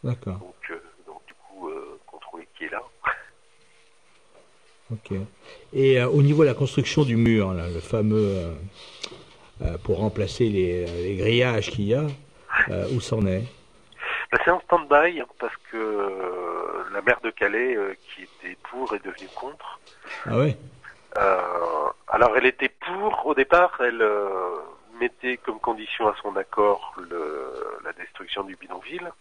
D'accord. 0.03 0.37
Donc, 0.37 0.55
euh, 0.69 0.81
donc 1.07 1.21
du 1.25 1.33
coup, 1.33 1.69
contrôler 2.05 2.47
qui 2.55 2.65
est 2.65 2.69
là. 2.69 2.83
Ok. 4.91 5.17
Et 5.73 6.01
au 6.03 6.21
niveau 6.21 6.43
de 6.43 6.47
la 6.47 6.53
construction 6.53 7.03
du 7.03 7.15
mur, 7.15 7.53
là, 7.53 7.67
le 7.67 7.79
fameux 7.79 8.53
pour 9.83 9.97
remplacer 9.97 10.47
les, 10.47 10.85
les 10.85 11.15
grillages 11.17 11.69
qu'il 11.71 11.85
y 11.85 11.93
a, 11.95 12.05
où 12.93 12.99
c'en 12.99 13.25
est? 13.25 13.43
Bah, 14.31 14.37
c'est 14.45 14.51
en 14.51 14.59
stand-by 14.61 15.23
parce 15.39 15.55
que 15.71 15.77
euh, 15.77 16.83
la 16.93 17.01
maire 17.01 17.19
de 17.21 17.31
Calais, 17.31 17.75
euh, 17.75 17.95
qui 18.01 18.23
était 18.23 18.55
pour, 18.69 18.93
est 18.93 19.03
devenue 19.03 19.29
contre. 19.35 19.79
Ah 20.25 20.37
ouais. 20.37 20.55
Euh, 21.17 21.89
alors 22.07 22.37
elle 22.37 22.45
était 22.45 22.69
pour 22.69 23.25
au 23.25 23.33
départ, 23.33 23.75
elle 23.79 24.01
euh, 24.01 24.57
mettait 24.99 25.37
comme 25.37 25.59
condition 25.59 26.07
à 26.07 26.15
son 26.21 26.35
accord 26.35 26.95
le, 27.09 27.79
la 27.83 27.93
destruction 27.93 28.43
du 28.43 28.55
bidonville. 28.55 29.11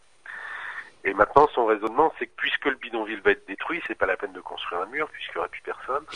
Et 1.05 1.15
maintenant 1.15 1.49
son 1.55 1.65
raisonnement 1.65 2.13
c'est 2.19 2.27
que 2.27 2.37
puisque 2.37 2.67
le 2.67 2.75
bidonville 2.75 3.23
va 3.23 3.31
être 3.31 3.47
détruit, 3.47 3.81
c'est 3.87 3.95
pas 3.95 4.05
la 4.05 4.19
peine 4.19 4.33
de 4.33 4.41
construire 4.41 4.83
un 4.83 4.87
mur 4.87 5.09
puisqu'il 5.09 5.37
n'y 5.37 5.39
aura 5.39 5.49
plus 5.49 5.63
personne. 5.63 6.05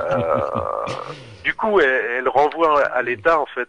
Euh, 0.00 0.86
du 1.44 1.54
coup 1.54 1.78
elle, 1.80 1.88
elle 1.88 2.28
renvoie 2.28 2.82
à 2.86 3.02
l'État 3.02 3.38
en 3.38 3.46
fait 3.46 3.68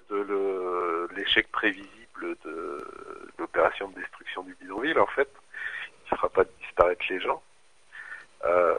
l'échec 1.16 1.52
prévisible 1.52 2.36
de 2.46 2.88
l'opération 3.40 3.88
de 3.90 4.00
destruction 4.00 4.44
du 4.44 4.56
bidonville 4.62 5.00
en 5.00 5.08
fait, 5.08 5.30
qui 6.06 6.16
fera 6.16 6.30
pas 6.30 6.44
disparaître 6.62 7.06
les 7.10 7.20
gens. 7.20 7.42
Euh, 8.46 8.74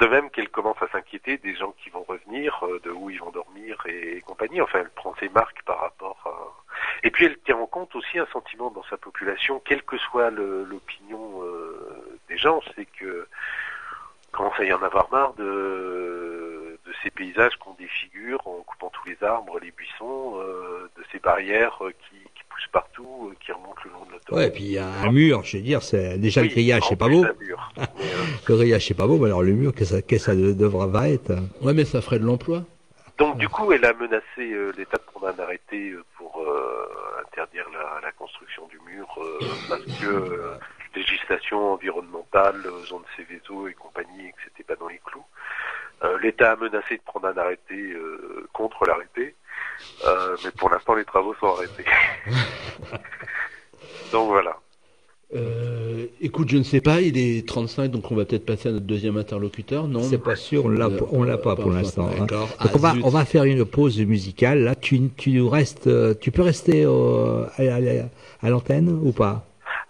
de 0.00 0.06
même 0.06 0.30
qu'elle 0.30 0.48
commence 0.48 0.80
à 0.80 0.88
s'inquiéter 0.88 1.38
des 1.38 1.56
gens 1.56 1.72
qui 1.82 1.90
vont 1.90 2.04
revenir, 2.04 2.64
euh, 2.64 2.80
de 2.84 2.90
où 2.90 3.10
ils 3.10 3.18
vont 3.18 3.32
dormir 3.32 3.82
et, 3.86 4.20
compagnie. 4.20 4.60
Enfin, 4.60 4.80
elle 4.80 4.90
prend 4.90 5.14
ses 5.18 5.28
marques 5.28 5.62
par 5.64 5.80
rapport 5.80 6.18
à... 6.24 6.62
Et 7.02 7.10
puis 7.10 7.24
elle 7.24 7.38
tient 7.40 7.56
en 7.56 7.66
compte 7.66 7.94
aussi 7.96 8.18
un 8.18 8.26
sentiment 8.26 8.70
dans 8.70 8.84
sa 8.84 8.96
population, 8.96 9.60
quelle 9.60 9.82
que 9.82 9.98
soit 9.98 10.30
l'opinion 10.30 11.42
euh, 11.42 12.18
des 12.28 12.38
gens, 12.38 12.60
c'est 12.76 12.86
que 12.86 13.26
commence 14.30 14.58
à 14.60 14.64
y 14.64 14.72
en 14.72 14.82
avoir 14.82 15.10
marre 15.10 15.34
de, 15.34 16.78
ces 17.02 17.10
paysages 17.10 17.56
qu'on 17.56 17.74
défigure 17.74 18.46
en 18.46 18.62
coupant 18.62 18.90
tous 18.90 19.08
les 19.08 19.22
arbres, 19.22 19.58
les 19.60 19.70
buissons, 19.70 20.38
de 20.38 21.04
ces 21.12 21.18
barrières 21.18 21.78
qui 22.08 22.25
poussent 22.56 22.72
partout, 22.72 23.30
euh, 23.30 23.34
qui 23.44 23.52
remontent 23.52 23.80
le 23.84 23.90
long 23.92 24.04
de 24.06 24.12
l'autoroute. 24.12 24.38
Ouais, 24.40 24.48
et 24.48 24.50
puis 24.50 24.64
il 24.64 24.72
y 24.72 24.78
a 24.78 24.86
un 24.88 25.12
mur, 25.12 25.42
je 25.44 25.58
veux 25.58 25.62
dire, 25.62 25.82
c'est 25.82 26.18
déjà 26.18 26.40
Oui, 26.40 26.48
le 26.48 26.54
grillage, 26.54 26.82
c'est 26.88 26.96
pas 26.96 27.08
beau. 27.08 27.22
d'un 27.22 27.34
mur. 27.40 27.70
Mais, 27.76 27.82
euh, 28.00 28.46
Le 28.48 28.54
grillage, 28.56 28.86
c'est 28.86 28.94
pas 28.94 29.06
beau, 29.06 29.18
mais 29.18 29.26
alors 29.26 29.42
le 29.42 29.52
mur, 29.52 29.74
qu'est-ce 29.74 29.96
que 30.00 30.18
ça, 30.18 30.34
devra 30.34 30.86
va 30.86 31.08
être 31.08 31.32
Ouais, 31.62 31.74
mais 31.74 31.84
ça 31.84 32.00
ferait 32.00 32.18
de 32.18 32.24
l'emploi. 32.24 32.64
Donc 33.18 33.38
du 33.38 33.48
coup, 33.48 33.72
elle 33.72 33.84
a 33.84 33.94
menacé 33.94 34.22
euh, 34.40 34.72
l'État 34.76 34.98
de 34.98 35.02
prendre 35.02 35.28
un 35.28 35.42
arrêté 35.42 35.90
euh, 35.90 36.04
pour 36.18 36.38
euh, 36.42 36.86
interdire 37.26 37.64
la, 37.72 38.00
la 38.02 38.12
construction 38.12 38.66
du 38.68 38.78
mur 38.80 39.06
euh, 39.18 39.38
parce 39.70 39.82
que 39.84 40.06
euh, 40.06 40.54
législation 40.94 41.72
environnementale, 41.72 42.62
zone 42.86 43.02
Céveso 43.16 43.68
et 43.68 43.74
compagnie, 43.74 44.26
et 44.26 44.32
que 44.32 44.38
c'était 44.44 44.64
pas 44.64 44.76
dans 44.76 44.88
les 44.88 45.00
clous. 45.04 45.24
L'État 46.22 46.52
a 46.52 46.56
menacé 46.56 46.98
de 46.98 47.02
prendre 47.02 47.26
un 47.28 47.36
arrêté 47.38 47.96
contre 48.52 48.84
l'arrêté, 48.86 49.34
mais 50.44 50.50
pour 50.56 50.70
l'instant 50.70 50.94
les 50.94 51.04
travaux 51.04 51.34
sont 51.40 51.46
arrêtés. 51.54 51.84
donc 54.12 54.28
voilà. 54.28 54.56
Euh, 55.34 56.06
écoute, 56.20 56.48
je 56.50 56.56
ne 56.56 56.62
sais 56.62 56.80
pas, 56.80 57.00
il 57.00 57.18
est 57.18 57.46
35, 57.48 57.90
donc 57.90 58.12
on 58.12 58.14
va 58.14 58.24
peut-être 58.24 58.46
passer 58.46 58.68
à 58.68 58.72
notre 58.72 58.86
deuxième 58.86 59.16
interlocuteur, 59.16 59.88
non 59.88 60.00
C'est 60.00 60.18
pas 60.22 60.36
sûr, 60.36 60.66
on 60.66 60.68
l'a, 60.68 60.86
Euh, 60.86 61.00
on 61.10 61.24
l'a 61.24 61.36
pas 61.36 61.56
pas 61.56 61.62
pour 61.62 61.72
l'instant. 61.72 62.06
hein. 62.06 62.20
d'accord. 62.20 62.46
Donc 62.48 62.56
Ah, 62.60 62.70
on 62.74 62.78
va, 62.78 62.92
zut. 62.92 63.04
on 63.04 63.08
va 63.10 63.24
faire 63.24 63.42
une 63.44 63.64
pause 63.64 63.98
musicale. 64.00 64.60
Là, 64.62 64.76
tu, 64.76 65.00
tu 65.16 65.42
restes, 65.42 65.88
euh, 65.88 66.14
tu 66.20 66.30
peux 66.30 66.42
rester 66.42 66.86
au- 66.86 67.42
à, 67.56 67.62
à- 67.62 68.46
à 68.46 68.50
l'antenne 68.50 68.88
ou 68.88 69.10
pas? 69.10 69.44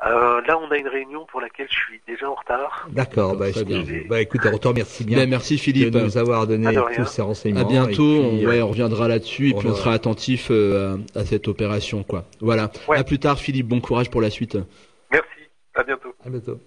Euh, 0.04 0.42
là, 0.42 0.58
on 0.58 0.70
a 0.70 0.76
une 0.76 0.88
réunion 0.88 1.24
pour 1.24 1.40
laquelle 1.40 1.68
je 1.70 1.74
suis 1.74 2.00
déjà 2.06 2.28
en 2.30 2.34
retard. 2.34 2.86
D'accord. 2.92 3.34
Bah, 3.36 3.50
très 3.50 3.64
bien. 3.64 3.82
bah, 4.08 4.20
écoute, 4.20 4.42
on 4.52 4.58
te 4.58 4.68
remercie 4.68 5.04
bien 5.04 5.24
merci 5.24 5.56
Philippe. 5.56 5.90
de 5.90 6.00
nous 6.00 6.18
avoir 6.18 6.46
donné 6.46 6.66
Ah, 6.76 6.84
tous 6.94 7.06
ces 7.06 7.22
renseignements. 7.22 7.62
À 7.62 7.64
bientôt, 7.64 8.02
on, 8.02 8.44
ouais, 8.44 8.58
euh, 8.58 8.64
on 8.64 8.68
reviendra 8.68 9.08
là-dessus 9.08 9.50
et 9.50 9.54
puis 9.54 9.66
on 9.68 9.74
sera 9.74 9.92
attentif 9.94 10.48
euh, 10.50 10.98
à, 11.14 11.20
à 11.20 11.24
cette 11.24 11.48
opération, 11.48 12.02
quoi. 12.02 12.24
Voilà. 12.40 12.70
Ouais. 12.88 12.98
À 12.98 13.04
plus 13.04 13.18
tard, 13.18 13.38
Philippe. 13.38 13.68
Bon 13.68 13.80
courage 13.80 14.10
pour 14.10 14.20
la 14.20 14.28
suite. 14.28 14.58
Merci, 15.10 15.28
à 15.74 15.82
bientôt. 15.82 16.14
à 16.24 16.28
bientôt. 16.28 16.60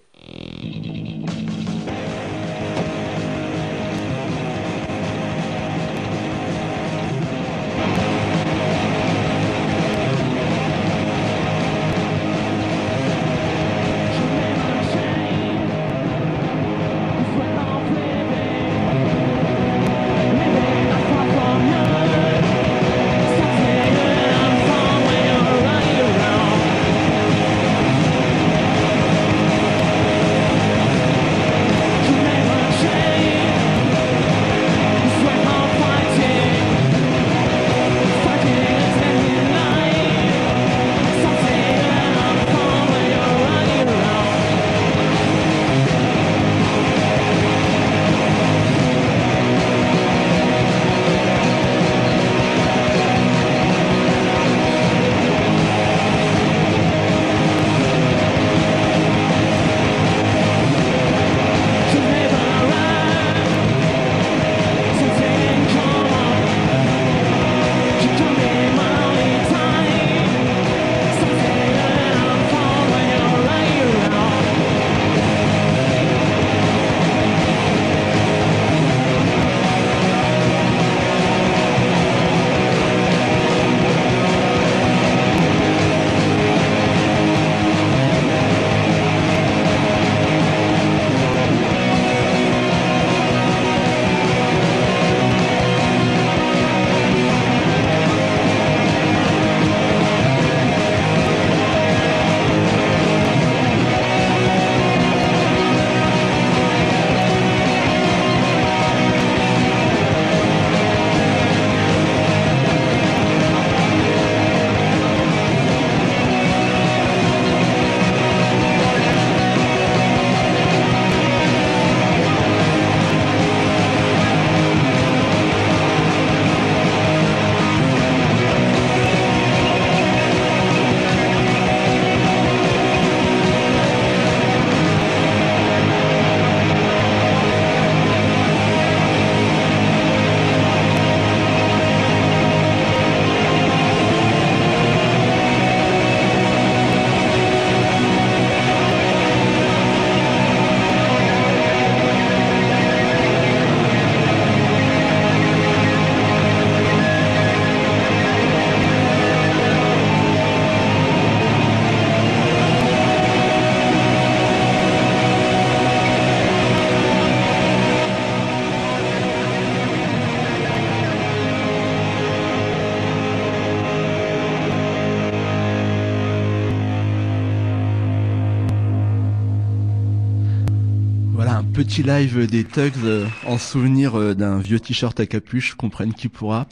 Petit 181.90 182.04
live 182.04 182.46
des 182.46 182.62
Tugs 182.62 182.92
euh, 183.02 183.26
en 183.48 183.58
souvenir 183.58 184.16
euh, 184.16 184.32
d'un 184.32 184.60
vieux 184.60 184.78
t-shirt 184.78 185.18
à 185.18 185.26
capuche, 185.26 185.74
comprenne 185.74 186.14
qui 186.14 186.28
pourra. 186.28 186.68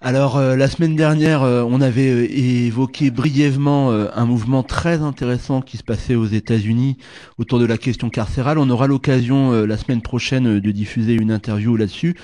Alors 0.00 0.36
euh, 0.36 0.54
la 0.54 0.68
semaine 0.68 0.94
dernière, 0.94 1.42
euh, 1.42 1.64
on 1.66 1.80
avait 1.80 2.08
euh, 2.08 2.28
évoqué 2.30 3.10
brièvement 3.10 3.90
euh, 3.90 4.06
un 4.14 4.26
mouvement 4.26 4.62
très 4.62 5.02
intéressant 5.02 5.60
qui 5.60 5.76
se 5.76 5.82
passait 5.82 6.14
aux 6.14 6.26
États-Unis 6.26 6.98
autour 7.38 7.58
de 7.58 7.64
la 7.64 7.78
question 7.78 8.10
carcérale. 8.10 8.58
On 8.58 8.70
aura 8.70 8.86
l'occasion 8.86 9.66
la 9.66 9.76
semaine 9.76 10.02
prochaine 10.02 10.60
de 10.60 10.70
diffuser 10.70 11.14
une 11.14 11.32
interview 11.32 11.74
là-dessus. 11.74 12.14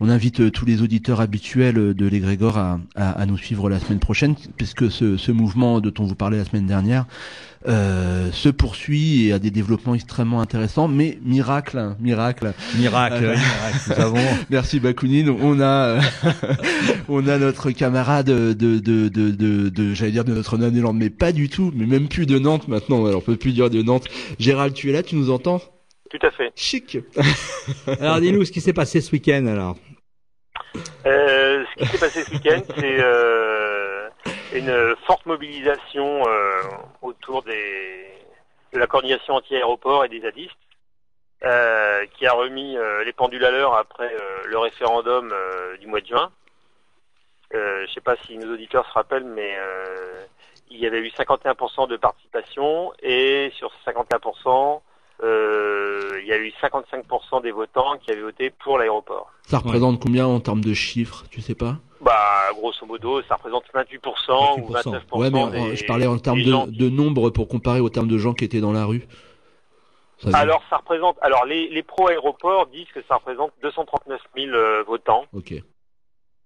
On 0.00 0.08
invite 0.10 0.40
euh, 0.40 0.50
tous 0.50 0.64
les 0.64 0.80
auditeurs 0.82 1.20
habituels 1.20 1.76
euh, 1.78 1.92
de 1.94 2.06
l'Égrégore 2.06 2.56
à, 2.56 2.78
à, 2.94 3.10
à 3.20 3.26
nous 3.26 3.36
suivre 3.36 3.68
la 3.68 3.80
semaine 3.80 3.98
prochaine, 3.98 4.36
puisque 4.56 4.90
ce, 4.92 5.16
ce 5.16 5.32
mouvement 5.32 5.80
dont 5.80 5.92
on 5.98 6.04
vous 6.04 6.14
parlait 6.14 6.38
la 6.38 6.44
semaine 6.44 6.66
dernière 6.66 7.06
euh, 7.66 8.30
se 8.30 8.48
poursuit 8.48 9.26
et 9.26 9.32
a 9.32 9.40
des 9.40 9.50
développements 9.50 9.96
extrêmement 9.96 10.40
intéressants. 10.40 10.86
Mais 10.86 11.18
miracle, 11.24 11.78
hein, 11.78 11.96
miracle. 11.98 12.52
Miracle, 12.76 13.24
Euh, 13.24 13.34
miracle. 13.34 13.88
Nous 13.88 14.00
avons 14.00 14.24
Merci 14.50 14.78
Bakounine. 14.78 15.30
On 15.30 15.60
a, 15.60 15.98
on 17.08 17.26
a 17.26 17.38
notre 17.38 17.72
camarade 17.72 18.26
de, 18.26 18.52
de, 18.52 18.78
de, 18.78 19.08
de, 19.08 19.68
de, 19.68 19.94
j'allais 19.94 20.12
dire 20.12 20.24
de 20.24 20.32
Notre-Dame-des-Landes, 20.32 20.96
mais 20.96 21.10
pas 21.10 21.32
du 21.32 21.48
tout, 21.48 21.72
mais 21.74 21.86
même 21.86 22.06
plus 22.06 22.26
de 22.26 22.38
Nantes 22.38 22.68
maintenant. 22.68 23.04
Alors 23.04 23.18
on 23.18 23.22
peut 23.24 23.36
plus 23.36 23.52
dire 23.52 23.68
de 23.68 23.82
Nantes. 23.82 24.06
Gérald, 24.38 24.74
tu 24.74 24.90
es 24.90 24.92
là, 24.92 25.02
tu 25.02 25.16
nous 25.16 25.30
entends? 25.30 25.60
Tout 26.10 26.24
à 26.24 26.30
fait. 26.30 26.52
Chic. 26.54 26.98
Alors 28.00 28.20
dis-nous 28.20 28.44
ce 28.44 28.52
qui 28.52 28.60
s'est 28.60 28.72
passé 28.72 29.00
ce 29.00 29.10
week-end 29.12 29.44
alors. 29.46 29.76
Euh, 31.08 31.64
ce 31.70 31.82
qui 31.82 31.86
s'est 31.86 31.98
passé 31.98 32.22
ce 32.22 32.30
week-end, 32.30 32.60
c'est 32.76 32.98
euh, 33.00 34.10
une 34.52 34.94
forte 35.06 35.24
mobilisation 35.24 36.22
euh, 36.28 36.62
autour 37.00 37.42
des, 37.44 38.12
de 38.74 38.78
la 38.78 38.86
coordination 38.86 39.34
anti-aéroport 39.34 40.04
et 40.04 40.10
des 40.10 40.20
zadistes, 40.20 40.52
euh, 41.44 42.04
qui 42.12 42.26
a 42.26 42.32
remis 42.32 42.76
euh, 42.76 43.04
les 43.04 43.14
pendules 43.14 43.44
à 43.46 43.50
l'heure 43.50 43.74
après 43.74 44.14
le 44.44 44.58
référendum 44.58 45.34
du 45.80 45.86
mois 45.86 46.02
de 46.02 46.06
juin. 46.06 46.30
Je 47.52 47.90
sais 47.94 48.02
pas 48.02 48.16
si 48.26 48.36
nos 48.36 48.52
auditeurs 48.52 48.86
se 48.86 48.92
rappellent, 48.92 49.24
mais 49.24 49.56
il 50.70 50.78
y 50.78 50.86
avait 50.86 51.00
eu 51.00 51.08
51% 51.08 51.88
de 51.88 51.96
participation 51.96 52.92
et 53.00 53.50
sur 53.56 53.72
ces 53.72 53.92
51%, 53.92 53.96
euh, 54.76 54.87
il 55.22 56.26
y 56.26 56.32
a 56.32 56.38
eu 56.38 56.52
55% 56.62 57.42
des 57.42 57.50
votants 57.52 57.96
qui 57.98 58.10
avaient 58.10 58.22
voté 58.22 58.50
pour 58.50 58.78
l'aéroport. 58.78 59.32
Ça 59.46 59.58
représente 59.58 60.00
combien 60.02 60.26
en 60.26 60.40
termes 60.40 60.60
de 60.62 60.74
chiffres, 60.74 61.24
tu 61.30 61.40
sais 61.40 61.54
pas? 61.54 61.76
Bah, 62.00 62.50
grosso 62.54 62.86
modo, 62.86 63.22
ça 63.22 63.34
représente 63.36 63.64
28%, 63.74 64.60
ou 64.60 64.72
29%. 64.72 65.18
Ouais, 65.18 65.30
mais 65.30 65.50
des- 65.70 65.76
je 65.76 65.84
parlais 65.86 66.06
en 66.06 66.18
termes 66.18 66.42
de, 66.42 66.70
de 66.70 66.88
nombre 66.88 67.30
pour 67.30 67.48
comparer 67.48 67.80
au 67.80 67.88
terme 67.88 68.08
de 68.08 68.18
gens 68.18 68.34
qui 68.34 68.44
étaient 68.44 68.60
dans 68.60 68.72
la 68.72 68.84
rue. 68.84 69.06
Ça 70.18 70.36
Alors, 70.36 70.62
ça 70.68 70.76
représente. 70.78 71.16
Alors, 71.22 71.44
les, 71.44 71.68
les 71.68 71.82
pro-aéroports 71.82 72.66
disent 72.66 72.88
que 72.94 73.00
ça 73.08 73.16
représente 73.16 73.52
239 73.62 74.20
000 74.36 74.52
euh, 74.52 74.82
votants. 74.84 75.26
Ok. 75.32 75.54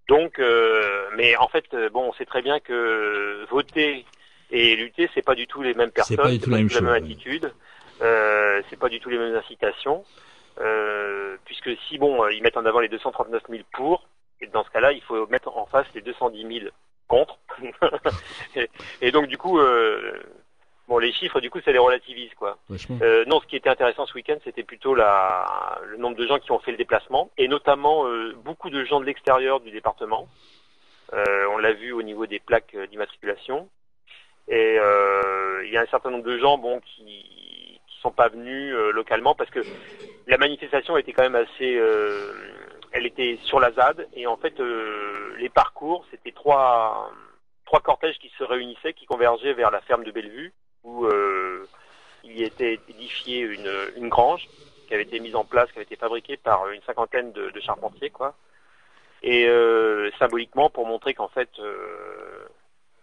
Donc, 0.09 0.39
euh, 0.39 1.09
mais 1.17 1.37
en 1.37 1.49
fait, 1.49 1.65
euh, 1.75 1.89
bon, 1.91 2.09
on 2.09 2.13
sait 2.15 2.27
très 2.27 2.43
bien 2.43 2.61
que 2.61 3.47
voter 3.51 4.05
et 4.51 4.77
lutter, 4.77 5.09
c'est 5.15 5.23
pas 5.25 5.35
du 5.35 5.47
tout 5.47 5.63
les 5.63 5.73
mêmes 5.75 5.91
personnes, 5.91 6.17
pas 6.17 6.31
du 6.31 6.39
tout 6.39 6.51
la 6.51 6.59
même 6.59 6.69
chose, 6.69 6.87
attitude, 6.89 7.53
euh, 8.03 8.63
c'est 8.69 8.79
pas 8.79 8.89
du 8.89 9.01
tout 9.01 9.09
les 9.09 9.19
mêmes 9.19 9.35
incitations, 9.35 10.05
euh, 10.61 11.37
puisque 11.45 11.71
si 11.89 11.99
bon, 11.99 12.23
euh, 12.23 12.33
ils 12.33 12.43
mettent 12.43 12.57
en 12.57 12.67
avant 12.67 12.81
les 12.81 12.89
239 12.89 13.43
000 13.49 13.63
pour, 13.73 14.09
et 14.41 14.47
dans 14.49 14.65
ce 14.65 14.71
cas-là, 14.71 14.93
il 14.93 15.03
faut 15.03 15.27
mettre 15.29 15.57
en 15.57 15.67
face 15.67 15.87
les 15.95 16.03
210 16.03 16.61
000 16.61 16.71
contre, 17.09 17.39
et, 18.57 18.69
et 19.01 19.13
donc 19.13 19.27
du 19.27 19.39
coup, 19.39 19.59
euh, 19.59 20.21
bon, 20.89 20.99
les 20.99 21.13
chiffres, 21.13 21.41
du 21.41 21.51
coup, 21.51 21.61
ça 21.61 21.73
les 21.73 21.79
relativise, 21.79 22.33
quoi. 22.35 22.59
Euh, 23.03 23.25
non, 23.27 23.41
ce 23.41 23.47
qui 23.47 23.57
était 23.57 23.71
intéressant 23.71 24.07
ce 24.07 24.15
week-end, 24.15 24.37
c'était 24.45 24.63
plutôt 24.63 24.95
la, 24.95 25.81
le 25.87 25.97
nombre 25.97 26.17
de 26.17 26.27
gens 26.27 26.39
qui 26.39 26.53
ont 26.53 26.59
fait 26.59 26.71
le 26.71 26.77
déplacement, 26.77 27.31
et 27.39 27.49
notamment 27.49 28.07
euh, 28.07 28.35
beaucoup 28.45 28.71
de 28.71 28.85
gens 28.85 29.01
de 29.01 29.07
l'extérieur 29.07 29.61
du 29.61 29.71
département. 29.71 30.29
Euh, 31.13 31.47
on 31.53 31.59
l'a 31.59 31.73
vu 31.73 31.93
au 31.93 32.03
niveau 32.03 32.27
des 32.27 32.41
plaques 32.41 32.77
d'immatriculation. 32.91 33.69
Et 34.49 34.77
euh, 34.79 35.63
il 35.65 35.73
y 35.73 35.77
a 35.77 35.83
un 35.83 35.87
certain 35.87 36.11
nombre 36.11 36.25
de 36.25 36.39
gens, 36.39 36.59
bon, 36.59 36.81
qui 36.81 37.32
sont 38.03 38.11
pas 38.11 38.29
venus 38.29 38.75
euh, 38.75 38.93
localement 38.93 39.35
parce 39.35 39.51
que 39.51 39.61
la 40.27 40.37
manifestation 40.37 40.97
était 40.97 41.13
quand 41.13 41.23
même 41.23 41.37
assez, 41.37 41.77
euh, 41.77 42.35
elle 42.93 43.07
était 43.07 43.39
sur 43.45 43.61
la 43.61 43.73
ZAD 43.73 44.09
et 44.15 44.27
en 44.27 44.37
fait 44.37 44.61
euh, 44.61 45.35
les 45.39 45.49
parcours, 45.49 46.05
c'était 46.11 46.33
trois 46.33 47.11
trois 47.65 47.81
cortèges 47.81 48.19
qui 48.19 48.31
se 48.37 48.45
réunissaient, 48.45 48.93
qui 48.93 49.07
convergeaient 49.07 49.55
vers 49.55 49.71
la 49.71 49.81
ferme 49.81 50.05
de 50.05 50.11
Bellevue 50.11 50.53
où 50.85 51.07
euh, 51.07 51.67
il 52.25 52.39
y 52.39 52.43
était 52.43 52.79
édifié 52.89 53.41
une, 53.41 53.71
une 53.97 54.09
grange 54.09 54.47
qui 54.87 54.95
avait 54.95 55.05
été 55.05 55.21
mise 55.21 55.37
en 55.37 55.45
place, 55.45 55.71
qui 55.71 55.79
avait 55.79 55.85
été 55.85 55.97
fabriquée 55.97 56.37
par 56.37 56.69
une 56.69 56.83
cinquantaine 56.83 57.33
de, 57.33 57.61
charpentiers, 57.61 58.11
quoi. 58.11 58.35
Et 59.23 59.49
symboliquement 60.19 60.69
pour 60.69 60.87
montrer 60.87 61.15
qu'en 61.15 61.29
fait 61.29 61.49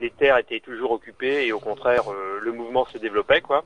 les 0.02 0.12
terres 0.12 0.38
étaient 0.38 0.60
toujours 0.60 0.91
occupées 0.91 1.45
et 1.47 1.54
au 1.54 1.60
contraire 1.60 2.04
le 2.41 2.52
mouvement 2.52 2.86
se 2.86 2.97
développait, 2.97 3.41
quoi. 3.41 3.64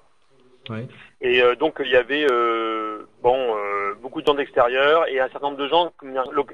Ouais. 0.70 0.88
Et 1.20 1.41
euh, 1.41 1.55
donc 1.55 1.76
il 1.84 1.89
y 1.91 1.95
avait 1.97 2.26
euh, 2.30 3.05
bon 3.22 3.55
euh, 3.57 3.95
beaucoup 3.95 4.22
de 4.22 4.26
gens 4.28 4.34
d'extérieur 4.34 5.07
et 5.09 5.20
un 5.20 5.28
certain 5.30 5.47
nombre 5.47 5.57
de 5.57 5.68
gens, 5.68 5.91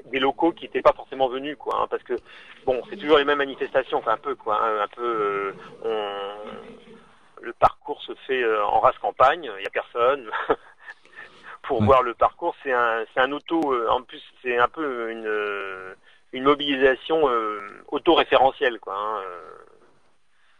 des 0.06 0.18
locaux 0.18 0.52
qui 0.52 0.64
n'étaient 0.64 0.82
pas 0.82 0.92
forcément 0.94 1.28
venus, 1.28 1.56
quoi, 1.56 1.80
hein, 1.82 1.86
parce 1.88 2.02
que 2.02 2.14
bon 2.66 2.82
c'est 2.90 2.96
toujours 2.96 3.18
les 3.18 3.24
mêmes 3.24 3.38
manifestations, 3.38 3.98
enfin, 3.98 4.12
un 4.12 4.16
peu 4.16 4.34
quoi, 4.34 4.60
hein, 4.62 4.80
un 4.82 4.88
peu 4.88 5.02
euh, 5.04 5.52
on- 5.84 7.42
le 7.42 7.52
parcours 7.54 8.02
se 8.02 8.12
fait 8.26 8.42
euh, 8.42 8.64
en 8.66 8.80
race 8.80 8.98
campagne, 8.98 9.50
il 9.58 9.62
y 9.62 9.66
a 9.66 9.70
personne. 9.70 10.28
Pour 11.62 11.80
Ouais. 11.80 11.86
voir 11.86 12.02
le 12.02 12.14
parcours, 12.14 12.56
c'est 12.62 12.72
un 12.72 13.04
c'est 13.14 13.20
un 13.20 13.30
auto, 13.32 13.60
euh, 13.72 13.86
en 13.90 14.02
plus 14.02 14.22
c'est 14.42 14.58
un 14.58 14.66
peu 14.68 15.10
une 15.10 15.94
une 16.32 16.44
mobilisation 16.44 17.28
euh, 17.28 17.60
auto-référentielle, 17.88 18.78
quoi, 18.80 18.94
hein, 18.96 19.22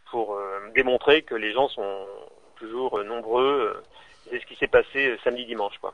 pour 0.09 0.37
démontrer 0.75 1.21
que 1.23 1.35
les 1.35 1.53
gens 1.53 1.69
sont 1.69 2.05
toujours 2.61 2.97
euh, 2.99 3.03
nombreux. 3.03 3.73
euh, 3.73 3.81
C'est 4.29 4.39
ce 4.39 4.45
qui 4.45 4.55
s'est 4.59 4.67
passé 4.67 4.99
euh, 5.07 5.17
samedi 5.23 5.45
dimanche, 5.45 5.77
quoi. 5.81 5.93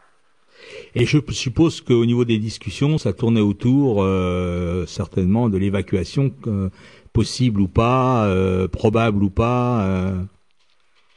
Et 0.96 1.06
je 1.06 1.20
suppose 1.32 1.82
qu'au 1.82 2.06
niveau 2.06 2.26
des 2.26 2.40
discussions, 2.40 2.98
ça 2.98 3.14
tournait 3.14 3.42
autour 3.42 4.02
euh, 4.02 4.86
certainement 4.88 5.50
de 5.50 5.58
l'évacuation 5.58 6.32
euh, 6.48 6.70
possible 7.14 7.62
ou 7.62 7.68
pas, 7.68 8.26
euh, 8.26 8.68
probable 8.68 9.24
ou 9.24 9.30
pas. 9.30 9.86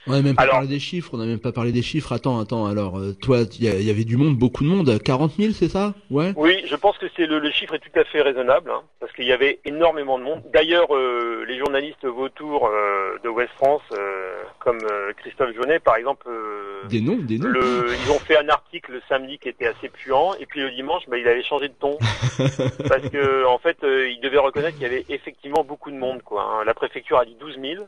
On 0.07 0.13
n'a 0.13 0.23
même 0.23 0.35
pas 0.35 0.43
Alors- 0.43 0.55
parlé 0.55 0.69
des 0.69 0.79
chiffres, 0.79 1.11
on 1.13 1.19
n'a 1.19 1.27
même 1.27 1.39
pas 1.41 1.53
parlé 1.53 1.73
des 1.73 1.83
chiffres. 1.83 2.13
Attends, 2.13 2.39
attends, 2.41 2.67
alors, 2.67 2.99
euh, 2.99 3.13
toi, 3.21 3.41
il 3.59 3.65
y, 3.65 3.91
avait 3.91 4.05
du 4.05 4.17
monde, 4.17 4.37
beaucoup 4.37 4.65
de 4.65 4.69
monde, 4.69 4.99
40 5.03 5.33
000, 5.39 5.53
c'est 5.53 5.69
ça? 5.69 5.93
Ouais 6.11 6.33
Oui, 6.37 6.63
je 6.67 6.75
pense 6.77 6.97
que 6.99 7.07
c'est 7.17 7.27
le, 7.27 7.39
le 7.39 7.51
chiffre 7.51 7.75
est 7.75 7.79
tout 7.81 7.99
à 8.01 8.05
fait 8.05 8.23
raisonnable, 8.23 8.71
hein, 8.71 8.83
parce 8.99 9.13
qu'il 9.13 9.27
y 9.27 9.33
avait 9.33 9.59
énormément 9.67 10.19
de 10.19 10.25
monde. 10.25 10.43
D'ailleurs, 10.53 10.95
euh, 10.97 11.45
les 11.47 11.59
journalistes 11.59 12.07
vautours 12.07 12.67
euh, 12.67 13.19
de 13.23 13.29
West 13.29 13.53
France, 13.57 13.83
euh, 13.93 14.37
comme 14.59 14.79
euh, 14.91 15.13
Christophe 15.19 15.55
Jaunet, 15.55 15.81
par 15.81 15.97
exemple, 15.97 16.27
euh, 16.31 16.87
Des 16.89 17.03
noms, 17.03 17.19
des 17.19 17.39
noms. 17.39 17.49
le, 17.49 17.89
ils 18.05 18.11
ont 18.11 18.19
fait 18.21 18.39
un 18.39 18.49
article 18.49 18.93
le 18.93 19.03
samedi 19.09 19.39
qui 19.39 19.51
était 19.51 19.67
assez 19.67 19.91
puant, 19.91 20.33
et 20.41 20.47
puis 20.47 20.61
le 20.61 20.71
dimanche, 20.71 21.03
bah, 21.09 21.19
il 21.19 21.29
avait 21.29 21.43
changé 21.45 21.69
de 21.69 21.75
ton, 21.79 21.99
parce 22.89 23.09
que 23.11 23.45
en 23.47 23.59
fait, 23.59 23.77
euh, 23.85 24.09
il 24.11 24.21
devait 24.21 24.39
reconnaître 24.39 24.75
qu'il 24.79 24.83
y 24.85 24.91
avait 24.91 25.05
effectivement 25.11 25.63
beaucoup 25.65 25.91
de 25.91 25.97
monde. 25.97 26.23
Quoi, 26.23 26.43
hein. 26.43 26.65
La 26.65 26.73
préfecture 26.75 27.19
a 27.19 27.25
dit 27.27 27.37
12 27.39 27.59
000. 27.61 27.85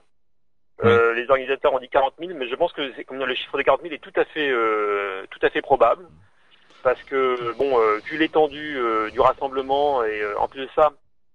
Euh, 0.84 1.12
les 1.14 1.30
organisateurs 1.30 1.72
ont 1.74 1.78
dit 1.78 1.88
40 1.88 2.14
000, 2.18 2.32
mais 2.34 2.48
je 2.48 2.54
pense 2.56 2.72
que 2.72 3.02
comme 3.02 3.18
le 3.18 3.34
chiffre 3.34 3.56
de 3.56 3.62
40 3.62 3.82
000 3.82 3.94
est 3.94 3.98
tout 3.98 4.12
à 4.16 4.24
fait, 4.24 4.48
euh, 4.50 5.24
tout 5.30 5.38
à 5.42 5.50
fait 5.50 5.62
probable, 5.62 6.08
parce 6.82 7.00
que 7.04 7.52
bon, 7.52 7.78
euh, 7.80 7.98
vu 8.04 8.18
l'étendue 8.18 8.76
euh, 8.78 9.10
du 9.10 9.20
rassemblement 9.20 10.02
et 10.02 10.20
euh, 10.20 10.36
en 10.38 10.48
plus 10.48 10.62
de 10.62 10.68
ça, 10.74 10.92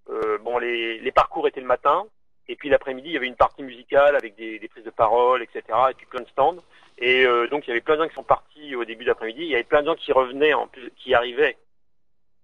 euh, 0.09 0.37
bon, 0.39 0.57
les, 0.57 0.99
les 0.99 1.11
parcours 1.13 1.47
étaient 1.47 1.61
le 1.61 1.67
matin, 1.67 2.05
et 2.49 2.55
puis 2.57 2.67
l'après-midi 2.67 3.09
il 3.09 3.13
y 3.13 3.17
avait 3.17 3.27
une 3.27 3.35
partie 3.35 3.63
musicale 3.63 4.17
avec 4.17 4.35
des, 4.35 4.59
des 4.59 4.67
prises 4.67 4.83
de 4.83 4.89
parole, 4.89 5.41
etc., 5.41 5.63
et 5.91 5.93
puis 5.93 6.05
plein 6.07 6.21
de 6.21 6.27
stands, 6.29 6.57
et 6.97 7.25
donc 7.51 7.67
il 7.67 7.69
y 7.69 7.71
avait 7.71 7.81
plein 7.81 7.95
de 7.95 8.01
gens 8.01 8.09
qui 8.09 8.15
sont 8.15 8.23
partis 8.23 8.75
au 8.75 8.83
début 8.83 9.05
d'après-midi, 9.05 9.41
il 9.43 9.49
y 9.49 9.55
avait 9.55 9.63
plein 9.63 9.81
de 9.81 9.87
gens 9.87 9.95
qui 9.95 10.11
revenaient, 10.11 10.53
en 10.53 10.67
plus, 10.67 10.89
qui 10.97 11.13
arrivaient. 11.13 11.55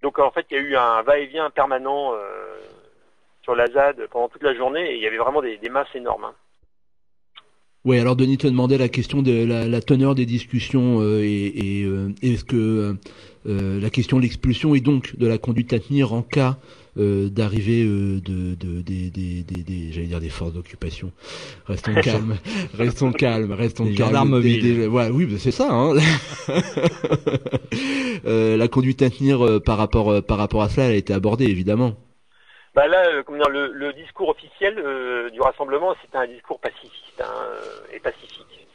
Donc 0.01 0.19
en 0.19 0.31
fait 0.31 0.45
il 0.51 0.57
y 0.57 0.59
a 0.59 0.63
eu 0.63 0.75
un 0.75 1.01
va-et-vient 1.01 1.49
permanent 1.49 2.13
sur 3.41 3.55
la 3.55 3.67
ZAD 3.67 4.07
pendant 4.07 4.29
toute 4.29 4.43
la 4.43 4.53
journée, 4.53 4.91
et 4.91 4.95
il 4.95 5.01
y 5.01 5.07
avait 5.07 5.17
vraiment 5.17 5.41
des, 5.41 5.57
des 5.57 5.69
masses 5.69 5.93
énormes. 5.95 6.25
hein. 6.25 6.35
Ouais, 7.85 7.99
alors 7.99 8.15
Denis 8.15 8.37
te 8.37 8.47
demandait 8.47 8.77
la 8.77 8.87
question 8.87 9.21
de 9.21 9.43
la, 9.43 9.67
la 9.67 9.81
teneur 9.81 10.15
des 10.15 10.25
discussions 10.25 11.01
euh, 11.01 11.21
et, 11.21 11.79
et, 11.79 11.83
euh, 11.83 12.13
est-ce 12.21 12.45
que 12.45 12.55
euh, 12.55 12.93
euh, 13.45 13.81
la 13.81 13.89
question 13.89 14.17
de 14.17 14.21
l'expulsion 14.21 14.73
et 14.73 14.79
donc 14.79 15.17
de 15.17 15.27
la 15.27 15.37
conduite 15.37 15.73
à 15.73 15.79
tenir 15.79 16.13
en 16.13 16.21
cas 16.21 16.57
euh, 16.97 17.27
d'arrivée 17.27 17.83
euh, 17.83 18.21
de, 18.23 18.55
de 18.55 18.81
des, 18.81 19.09
des, 19.09 19.43
des, 19.43 19.63
des- 19.63 19.91
j'allais 19.91 20.07
dire 20.07 20.21
des 20.21 20.29
forces 20.29 20.53
d'occupation. 20.53 21.11
Restons 21.65 21.93
calmes, 22.01 22.37
restons 22.73 23.11
calmes, 23.11 23.51
restons 23.51 23.83
calmes. 23.85 23.97
gendarmes 23.97 24.29
mobiles. 24.29 24.87
ouais, 24.87 25.09
oui, 25.09 25.27
c'est 25.37 25.51
ça. 25.51 25.67
Hein. 25.69 25.93
Euh, 28.25 28.55
la 28.55 28.67
conduite 28.69 29.01
à 29.01 29.09
tenir 29.09 29.45
euh, 29.45 29.59
par 29.59 29.77
rapport 29.77 30.23
par 30.23 30.37
rapport 30.37 30.61
à 30.61 30.69
cela, 30.69 30.85
elle 30.85 30.93
a 30.93 30.97
été 30.97 31.11
abordée 31.13 31.45
évidemment. 31.45 31.95
Bah 32.75 32.87
là, 32.87 33.05
euh, 33.07 33.23
comment 33.23 33.37
dire, 33.37 33.49
le, 33.49 33.71
le 33.71 33.93
discours 33.93 34.29
officiel 34.29 34.79
euh, 34.79 35.29
du 35.29 35.39
rassemblement, 35.41 35.95
c'était 36.01 36.17
un 36.17 36.27
discours 36.27 36.59
pacifiste 36.59 37.21
hein, 37.21 37.57
et 37.91 37.99
pacifique. 37.99 38.67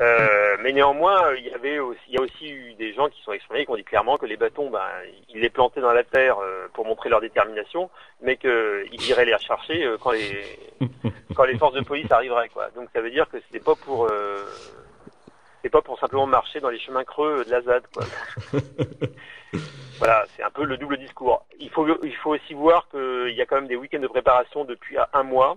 Euh, 0.00 0.56
mais 0.62 0.72
néanmoins, 0.72 1.26
euh, 1.26 1.38
il 1.38 1.46
y 1.46 1.52
avait 1.52 1.78
aussi, 1.78 2.00
il 2.08 2.14
y 2.14 2.18
a 2.18 2.22
aussi 2.22 2.50
eu 2.50 2.72
des 2.74 2.94
gens 2.94 3.08
qui 3.08 3.22
sont 3.22 3.32
exprimés, 3.32 3.66
qui 3.66 3.70
ont 3.70 3.76
dit 3.76 3.84
clairement 3.84 4.16
que 4.16 4.24
les 4.24 4.38
bâtons, 4.38 4.70
ben, 4.70 4.80
ils 5.28 5.40
les 5.40 5.50
plantaient 5.50 5.82
dans 5.82 5.92
la 5.92 6.02
terre 6.02 6.38
euh, 6.38 6.66
pour 6.72 6.86
montrer 6.86 7.10
leur 7.10 7.20
détermination, 7.20 7.90
mais 8.22 8.36
qu'ils 8.36 9.08
iraient 9.08 9.26
les 9.26 9.34
rechercher 9.34 9.84
euh, 9.84 9.98
quand 10.00 10.12
les 10.12 10.58
quand 11.36 11.44
les 11.44 11.58
forces 11.58 11.74
de 11.74 11.82
police 11.82 12.10
arriveraient, 12.10 12.48
quoi. 12.48 12.70
Donc 12.74 12.88
ça 12.94 13.02
veut 13.02 13.10
dire 13.10 13.28
que 13.28 13.38
c'était 13.46 13.62
pas 13.62 13.74
pour 13.74 14.06
euh, 14.06 14.44
c'est 15.62 15.70
pas 15.70 15.82
pour 15.82 15.98
simplement 15.98 16.26
marcher 16.26 16.60
dans 16.60 16.70
les 16.70 16.78
chemins 16.80 17.04
creux 17.04 17.44
de 17.44 17.50
la 17.50 17.62
ZAD, 17.62 17.84
quoi. 17.92 18.04
Voilà, 19.98 20.24
c'est 20.34 20.42
un 20.42 20.50
peu 20.50 20.64
le 20.64 20.76
double 20.76 20.96
discours. 20.96 21.46
Il 21.60 21.70
faut, 21.70 21.86
il 22.02 22.16
faut 22.16 22.30
aussi 22.34 22.54
voir 22.54 22.88
qu'il 22.88 23.34
y 23.36 23.40
a 23.40 23.46
quand 23.46 23.54
même 23.54 23.68
des 23.68 23.76
week-ends 23.76 24.00
de 24.00 24.08
préparation 24.08 24.64
depuis 24.64 24.96
un 25.12 25.22
mois, 25.22 25.56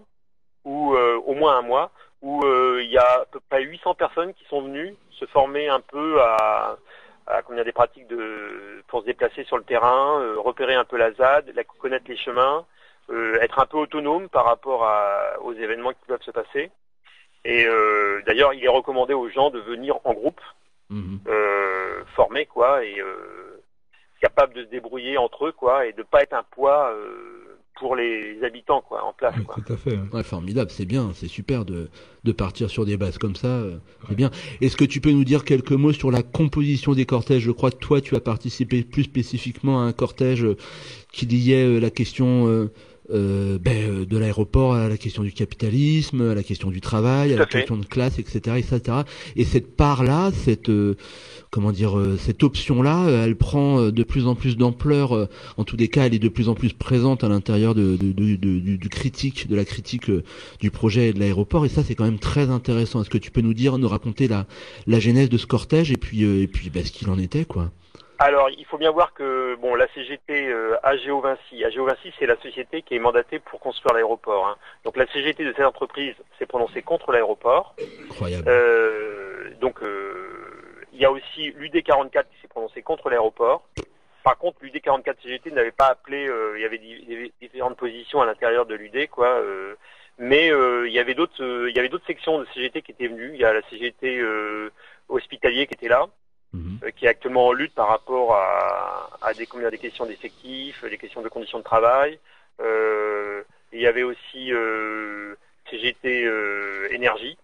ou 0.65 0.93
euh, 0.93 1.19
au 1.25 1.33
moins 1.33 1.57
un 1.57 1.61
mois, 1.63 1.89
où 2.21 2.43
euh, 2.45 2.79
il 2.83 2.91
y 2.91 2.97
a 2.97 3.21
à 3.21 3.25
peu 3.25 3.39
près 3.49 3.63
800 3.63 3.95
personnes 3.95 4.35
qui 4.35 4.45
sont 4.45 4.61
venues 4.61 4.95
se 5.19 5.25
former 5.25 5.67
un 5.67 5.79
peu 5.79 6.21
à, 6.21 6.77
à 7.25 7.41
dire, 7.41 7.65
des 7.65 7.71
pratiques 7.71 8.07
de, 8.07 8.83
pour 8.87 9.01
se 9.01 9.05
déplacer 9.05 9.45
sur 9.45 9.57
le 9.57 9.63
terrain, 9.63 10.19
euh, 10.21 10.35
repérer 10.37 10.75
un 10.75 10.85
peu 10.85 10.97
la 10.97 11.11
ZAD, 11.13 11.51
la, 11.55 11.63
connaître 11.63 12.05
les 12.07 12.17
chemins, 12.17 12.65
euh, 13.09 13.39
être 13.41 13.57
un 13.59 13.65
peu 13.65 13.77
autonome 13.77 14.29
par 14.29 14.45
rapport 14.45 14.85
à- 14.85 15.39
aux 15.41 15.53
événements 15.53 15.93
qui 15.93 16.05
peuvent 16.07 16.21
se 16.21 16.31
passer. 16.31 16.69
Et 17.45 17.63
euh, 17.65 18.21
d'ailleurs, 18.25 18.53
il 18.53 18.63
est 18.63 18.67
recommandé 18.67 19.13
aux 19.13 19.29
gens 19.29 19.51
de 19.51 19.59
venir 19.59 19.95
en 20.03 20.13
groupe, 20.13 20.41
Mhm. 20.89 21.19
euh, 21.27 22.03
formés 22.15 22.45
quoi, 22.47 22.83
et 22.85 22.99
euh, 22.99 23.61
capables 24.21 24.53
de 24.53 24.63
se 24.65 24.69
débrouiller 24.69 25.17
entre 25.17 25.47
eux 25.47 25.51
quoi, 25.51 25.85
et 25.87 25.93
de 25.93 26.03
pas 26.03 26.21
être 26.21 26.33
un 26.33 26.43
poids 26.43 26.91
euh, 26.91 27.57
pour 27.79 27.95
les 27.95 28.37
habitants 28.43 28.81
quoi, 28.81 29.03
en 29.03 29.11
place 29.13 29.35
quoi. 29.45 29.55
Tout 29.65 29.73
à 29.73 29.77
fait. 29.77 29.97
Ouais, 30.13 30.23
formidable, 30.23 30.69
c'est 30.71 30.85
bien, 30.85 31.11
c'est 31.13 31.27
super 31.27 31.65
de, 31.65 31.89
de 32.23 32.31
partir 32.31 32.69
sur 32.69 32.85
des 32.85 32.97
bases 32.97 33.17
comme 33.17 33.35
ça, 33.35 33.63
c'est 34.07 34.15
bien. 34.15 34.29
Est-ce 34.61 34.77
que 34.77 34.85
tu 34.85 35.01
peux 35.01 35.11
nous 35.11 35.23
dire 35.23 35.43
quelques 35.43 35.71
mots 35.71 35.91
sur 35.91 36.09
la 36.11 36.21
composition 36.23 36.93
des 36.93 37.05
cortèges? 37.05 37.41
Je 37.41 37.51
crois 37.51 37.71
que 37.71 37.77
toi, 37.77 37.99
tu 37.99 38.15
as 38.15 38.19
participé 38.21 38.83
plus 38.83 39.03
spécifiquement 39.03 39.81
à 39.81 39.85
un 39.85 39.91
cortège 39.93 40.45
qui 41.11 41.25
liait 41.25 41.79
la 41.79 41.89
question 41.89 42.69
euh, 43.13 43.57
ben, 43.59 43.77
euh, 43.89 44.05
de 44.05 44.17
l'aéroport 44.17 44.73
à 44.73 44.89
la 44.89 44.97
question 44.97 45.23
du 45.23 45.31
capitalisme, 45.31 46.21
à 46.31 46.35
la 46.35 46.43
question 46.43 46.71
du 46.71 46.81
travail, 46.81 47.33
à 47.33 47.37
la 47.37 47.45
fait. 47.45 47.59
question 47.59 47.77
de 47.77 47.85
classe, 47.85 48.17
etc., 48.19 48.57
etc. 48.57 48.97
Et 49.35 49.43
cette 49.43 49.75
part-là, 49.75 50.31
cette 50.33 50.69
euh, 50.69 50.95
comment 51.51 51.71
dire, 51.71 51.97
euh, 51.97 52.17
cette 52.17 52.43
option-là, 52.43 53.07
elle 53.25 53.35
prend 53.35 53.89
de 53.89 54.03
plus 54.03 54.25
en 54.27 54.35
plus 54.35 54.57
d'ampleur. 54.57 55.13
euh, 55.15 55.27
En 55.57 55.63
tous 55.63 55.77
les 55.77 55.87
cas, 55.87 56.05
elle 56.05 56.13
est 56.13 56.19
de 56.19 56.29
plus 56.29 56.49
en 56.49 56.55
plus 56.55 56.73
présente 56.73 57.23
à 57.23 57.29
l'intérieur 57.29 57.75
de, 57.75 57.95
de, 57.95 58.11
de- 58.11 58.35
de- 58.35 58.59
du, 58.59 58.77
du 58.77 58.89
critique, 58.89 59.47
de 59.47 59.55
la 59.55 59.65
critique 59.65 60.09
du 60.59 60.71
projet 60.71 61.09
et 61.09 61.13
de 61.13 61.19
l'aéroport. 61.19 61.65
Et 61.65 61.69
ça, 61.69 61.83
c'est 61.83 61.95
quand 61.95 62.03
même 62.05 62.19
très 62.19 62.49
intéressant. 62.49 63.01
Est-ce 63.01 63.09
que 63.09 63.17
tu 63.17 63.31
peux 63.31 63.41
nous 63.41 63.53
dire, 63.53 63.77
nous 63.77 63.87
raconter 63.87 64.27
la, 64.27 64.47
la 64.87 64.99
genèse 64.99 65.29
de 65.29 65.37
ce 65.37 65.45
cortège 65.45 65.91
et 65.91 65.97
puis 65.97 66.23
euh, 66.23 66.41
et 66.41 66.47
puis 66.47 66.69
ben, 66.69 66.83
ce 66.85 66.91
qu'il 66.91 67.09
en 67.09 67.17
était, 67.19 67.45
quoi? 67.45 67.71
Alors, 68.19 68.49
il 68.49 68.65
faut 68.65 68.77
bien 68.77 68.91
voir 68.91 69.13
que 69.13 69.55
bon, 69.55 69.75
la 69.75 69.87
CGT 69.89 70.47
euh, 70.47 70.77
AGO 70.83 71.19
Vinci, 71.21 71.63
AGO 71.65 71.85
Vinci, 71.85 72.13
c'est 72.17 72.25
la 72.25 72.37
société 72.37 72.81
qui 72.81 72.95
est 72.95 72.99
mandatée 72.99 73.39
pour 73.39 73.59
construire 73.59 73.93
l'aéroport. 73.93 74.47
hein. 74.47 74.55
Donc, 74.85 74.95
la 74.97 75.05
CGT 75.07 75.43
de 75.43 75.53
cette 75.53 75.65
entreprise 75.65 76.15
s'est 76.39 76.45
prononcée 76.45 76.81
contre 76.81 77.11
l'aéroport. 77.11 77.75
Incroyable. 78.09 78.45
Euh, 78.47 79.49
donc, 79.59 79.81
euh, 79.83 80.83
il 80.93 80.99
y 80.99 81.05
a 81.05 81.11
aussi 81.11 81.51
l'UD44 81.59 82.23
qui 82.23 82.41
s'est 82.41 82.47
prononcé 82.47 82.81
contre 82.81 83.09
l'aéroport. 83.09 83.67
Par 84.23 84.37
contre, 84.37 84.63
l'UD44 84.63 85.15
CGT 85.21 85.51
n'avait 85.51 85.71
pas 85.71 85.87
appelé. 85.87 86.27
euh, 86.27 86.53
il, 86.57 86.61
y 86.61 86.65
avait 86.65 87.31
différentes 87.41 87.77
positions 87.77 88.21
à 88.21 88.25
l'intérieur 88.25 88.65
de 88.65 88.75
l'UD, 88.75 89.09
quoi. 89.09 89.27
euh, 89.27 89.75
mais 90.17 90.49
euh, 90.49 90.87
il 90.87 90.93
y 90.93 90.99
avait 90.99 91.13
d'autres, 91.13 91.67
il 91.67 91.75
y 91.75 91.79
avait 91.79 91.89
d'autres 91.89 92.07
sections 92.07 92.39
de 92.39 92.45
CGT 92.53 92.81
qui 92.81 92.91
étaient 92.91 93.07
venues. 93.07 93.31
Il 93.33 93.39
y 93.41 93.43
a 93.43 93.51
la 93.51 93.61
CGT 93.69 94.17
euh, 94.19 94.71
hospitalier 95.09 95.67
qui 95.67 95.73
était 95.73 95.89
là 95.89 96.07
Mhm. 96.55 96.79
euh, 96.83 96.91
qui 96.91 97.05
est 97.05 97.09
actuellement 97.09 97.47
en 97.47 97.51
lutte 97.53 97.75
par 97.75 97.87
rapport 97.89 98.33
à, 98.35 99.09
à 99.21 99.33
des, 99.33 99.47
des 99.71 99.77
questions 99.77 100.05
d'effectifs, 100.05 100.83
des 100.85 100.97
questions 100.97 101.21
de 101.21 101.29
conditions 101.29 101.59
de 101.59 101.63
travail. 101.63 102.17
Euh, 102.61 103.43
il 103.73 103.81
y 103.81 103.87
avait 103.87 104.03
aussi 104.03 104.53
euh, 104.53 105.35
CGT 105.69 106.23
euh, 106.25 106.87
énergie, 106.91 107.37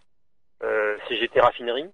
euh, 0.63 0.97
CGT 1.07 1.39
raffinerie. 1.41 1.89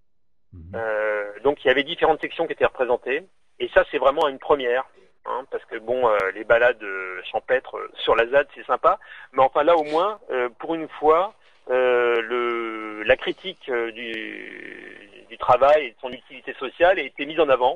Euh, 0.76 1.40
donc 1.44 1.64
il 1.64 1.68
y 1.68 1.72
avait 1.72 1.84
différentes 1.84 2.22
sections 2.22 2.46
qui 2.46 2.54
étaient 2.54 2.66
représentées. 2.66 3.24
Et 3.60 3.68
ça 3.70 3.84
c'est 3.90 3.98
vraiment 3.98 4.28
une 4.28 4.40
première. 4.40 4.86
hein, 5.26 5.46
parce 5.52 5.66
que 5.66 5.78
bon, 5.78 6.08
euh, 6.08 6.18
les 6.36 6.44
balades 6.44 6.86
champêtres 7.32 7.78
sur 8.04 8.16
la 8.16 8.28
ZAD 8.28 8.48
c'est 8.56 8.66
sympa, 8.66 9.00
mais 9.34 9.42
enfin 9.44 9.64
là 9.64 9.76
au 9.76 9.84
moins, 9.84 10.20
euh, 10.32 10.50
pour 10.60 10.76
une 10.76 10.88
fois, 11.00 11.34
euh, 11.70 12.22
le, 12.22 13.04
la 13.04 13.18
critique 13.18 13.70
du, 13.94 15.17
du 15.28 15.38
travail 15.38 15.86
et 15.86 15.92
de 15.92 15.96
son 16.02 16.12
utilité 16.12 16.54
sociale 16.60 17.00
a 17.00 17.04
été 17.04 17.26
mise 17.26 17.40
en 17.40 17.50
avant. 17.50 17.76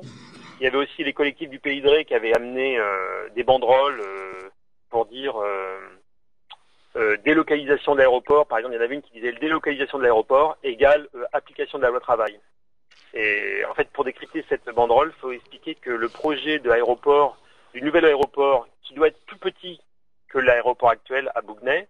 Il 0.60 0.64
y 0.64 0.66
avait 0.66 0.78
aussi 0.78 1.02
les 1.04 1.12
collectifs 1.12 1.50
du 1.50 1.58
Pays 1.58 1.80
de 1.80 2.02
qui 2.02 2.14
avaient 2.14 2.34
amené 2.34 2.78
euh, 2.78 3.28
des 3.34 3.42
banderoles 3.42 4.00
euh, 4.00 4.48
pour 4.90 5.06
dire 5.06 5.40
euh, 5.40 5.78
euh, 6.96 7.16
délocalisation 7.24 7.94
de 7.94 7.98
l'aéroport. 7.98 8.46
Par 8.46 8.58
exemple, 8.58 8.74
il 8.74 8.78
y 8.78 8.80
en 8.80 8.84
avait 8.84 8.94
une 8.94 9.02
qui 9.02 9.12
disait 9.12 9.32
délocalisation 9.32 9.98
de 9.98 10.02
l'aéroport 10.02 10.56
égale 10.62 11.08
euh, 11.14 11.24
application 11.32 11.78
de 11.78 11.82
la 11.82 11.90
loi 11.90 12.00
travail. 12.00 12.38
Et 13.14 13.62
en 13.68 13.74
fait, 13.74 13.88
pour 13.90 14.04
décrypter 14.04 14.44
cette 14.48 14.64
banderole, 14.66 15.12
il 15.16 15.20
faut 15.20 15.32
expliquer 15.32 15.74
que 15.74 15.90
le 15.90 16.08
projet 16.08 16.58
de 16.58 16.68
l'aéroport, 16.68 17.36
du 17.74 17.82
nouvel 17.82 18.04
aéroport, 18.04 18.68
qui 18.82 18.94
doit 18.94 19.08
être 19.08 19.24
plus 19.26 19.38
petit 19.38 19.80
que 20.28 20.38
l'aéroport 20.38 20.90
actuel 20.90 21.30
à 21.34 21.42
Bougnay, 21.42 21.88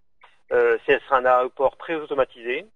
euh, 0.53 0.79
c'est 0.87 1.01
un 1.11 1.25
aéroport 1.25 1.77
très 1.77 1.95
automatisé, 1.95 2.67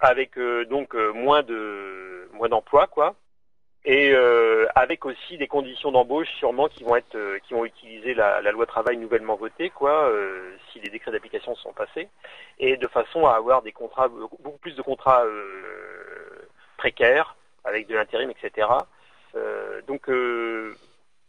avec 0.00 0.38
euh, 0.38 0.64
donc 0.64 0.94
euh, 0.94 1.12
moins 1.12 1.42
de 1.42 2.28
moins 2.32 2.48
d'emplois, 2.48 2.86
quoi, 2.86 3.14
et 3.84 4.12
euh, 4.12 4.66
avec 4.74 5.04
aussi 5.04 5.38
des 5.38 5.48
conditions 5.48 5.90
d'embauche 5.90 6.28
sûrement 6.38 6.68
qui 6.68 6.84
vont 6.84 6.96
être 6.96 7.14
euh, 7.16 7.38
qui 7.46 7.54
vont 7.54 7.64
utiliser 7.64 8.14
la, 8.14 8.40
la 8.40 8.52
loi 8.52 8.66
travail 8.66 8.96
nouvellement 8.96 9.36
votée, 9.36 9.70
quoi, 9.70 10.08
euh, 10.08 10.56
si 10.70 10.80
les 10.80 10.90
décrets 10.90 11.10
d'application 11.10 11.54
sont 11.56 11.72
passés, 11.72 12.08
et 12.58 12.76
de 12.76 12.86
façon 12.86 13.26
à 13.26 13.34
avoir 13.34 13.62
des 13.62 13.72
contrats 13.72 14.08
beaucoup 14.08 14.58
plus 14.58 14.76
de 14.76 14.82
contrats 14.82 15.24
euh, 15.24 16.48
précaires 16.76 17.36
avec 17.64 17.86
de 17.88 17.94
l'intérim, 17.94 18.30
etc. 18.30 18.68
Donc 19.86 20.10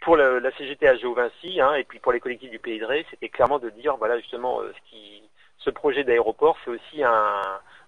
pour 0.01 0.17
la, 0.17 0.39
la 0.39 0.51
CGT 0.57 0.87
à 0.87 0.93
Vinci, 0.93 1.61
hein, 1.61 1.75
et 1.75 1.83
puis 1.83 1.99
pour 1.99 2.11
les 2.11 2.19
collectifs 2.19 2.49
du 2.49 2.57
Pays 2.59 2.79
de 2.79 2.85
Ré, 2.85 3.05
c'était 3.09 3.29
clairement 3.29 3.59
de 3.59 3.69
dire 3.69 3.97
voilà 3.97 4.17
justement 4.17 4.61
ce 4.61 4.89
qui 4.89 5.21
ce 5.59 5.69
projet 5.69 6.03
d'aéroport, 6.03 6.57
c'est 6.63 6.71
aussi 6.71 7.03
un, 7.03 7.41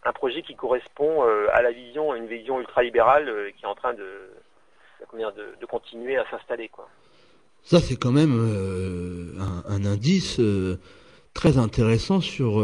un 0.04 0.14
projet 0.14 0.42
qui 0.42 0.56
correspond 0.56 1.24
euh, 1.24 1.48
à 1.54 1.62
la 1.62 1.72
vision, 1.72 2.16
une 2.16 2.28
vision 2.28 2.60
ultralibérale 2.60 3.30
euh, 3.30 3.52
qui 3.58 3.64
est 3.64 3.68
en 3.68 3.76
train 3.76 3.94
de, 3.94 4.04
de, 5.60 5.66
continuer 5.66 6.18
à 6.18 6.26
s'installer. 6.30 6.70
Ça, 7.64 7.80
c'est 7.80 7.96
quand 7.96 8.12
même 8.12 8.36
euh, 8.36 9.34
un, 9.68 9.86
indice 9.86 10.42
très 11.34 11.58
intéressant 11.58 12.20
sur 12.20 12.62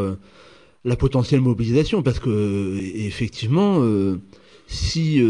la 0.84 0.96
potentielle 0.96 1.42
mobilisation, 1.42 2.02
parce 2.02 2.20
que 2.20 2.78
effectivement, 3.06 3.82
si, 4.66 5.22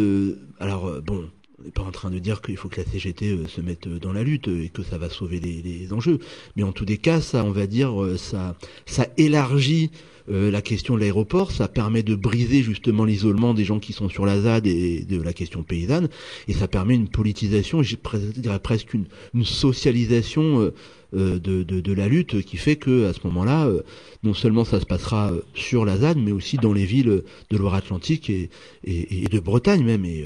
alors 0.59 1.01
bon, 1.01 1.29
on 1.59 1.63
n'est 1.63 1.71
pas 1.71 1.83
en 1.83 1.91
train 1.91 2.09
de 2.09 2.19
dire 2.19 2.41
qu'il 2.41 2.55
faut 2.55 2.69
que 2.69 2.79
la 2.79 2.87
CGT 2.87 3.47
se 3.47 3.61
mette 3.61 3.87
dans 3.87 4.13
la 4.13 4.23
lutte 4.23 4.47
et 4.47 4.69
que 4.69 4.83
ça 4.83 4.97
va 4.97 5.09
sauver 5.09 5.39
les, 5.39 5.91
enjeux, 5.91 6.19
mais 6.55 6.63
en 6.63 6.71
tous 6.71 6.85
les 6.85 6.97
cas, 6.97 7.19
ça, 7.19 7.43
on 7.43 7.51
va 7.51 7.67
dire, 7.67 7.91
ça 8.15 9.07
élargit 9.17 9.91
euh, 10.29 10.51
la 10.51 10.61
question 10.61 10.95
de 10.95 10.99
l'aéroport, 10.99 11.51
ça 11.51 11.67
permet 11.67 12.03
de 12.03 12.15
briser 12.15 12.61
justement 12.63 13.05
l'isolement 13.05 13.53
des 13.53 13.65
gens 13.65 13.79
qui 13.79 13.93
sont 13.93 14.09
sur 14.09 14.25
la 14.25 14.41
ZAD 14.41 14.67
et 14.67 15.03
de 15.03 15.21
la 15.21 15.33
question 15.33 15.63
paysanne, 15.63 16.09
et 16.47 16.53
ça 16.53 16.67
permet 16.67 16.95
une 16.95 17.07
politisation, 17.07 17.83
je 17.83 17.95
dirais 18.37 18.59
presque 18.59 18.93
une, 18.93 19.05
une 19.33 19.45
socialisation 19.45 20.61
euh, 20.61 20.73
euh, 21.15 21.39
de, 21.39 21.63
de, 21.63 21.79
de 21.79 21.93
la 21.93 22.07
lutte 22.07 22.41
qui 22.43 22.57
fait 22.57 22.75
que 22.75 23.05
à 23.05 23.13
ce 23.13 23.19
moment-là, 23.25 23.67
euh, 23.67 23.81
non 24.23 24.33
seulement 24.33 24.65
ça 24.65 24.79
se 24.79 24.85
passera 24.85 25.31
sur 25.53 25.85
la 25.85 25.97
ZAD, 25.97 26.17
mais 26.17 26.31
aussi 26.31 26.57
dans 26.57 26.73
les 26.73 26.85
villes 26.85 27.23
de 27.49 27.57
Loire-Atlantique 27.57 28.29
et, 28.29 28.49
et, 28.83 29.23
et 29.23 29.27
de 29.27 29.39
Bretagne 29.39 29.83
même. 29.85 30.03
Et, 30.03 30.25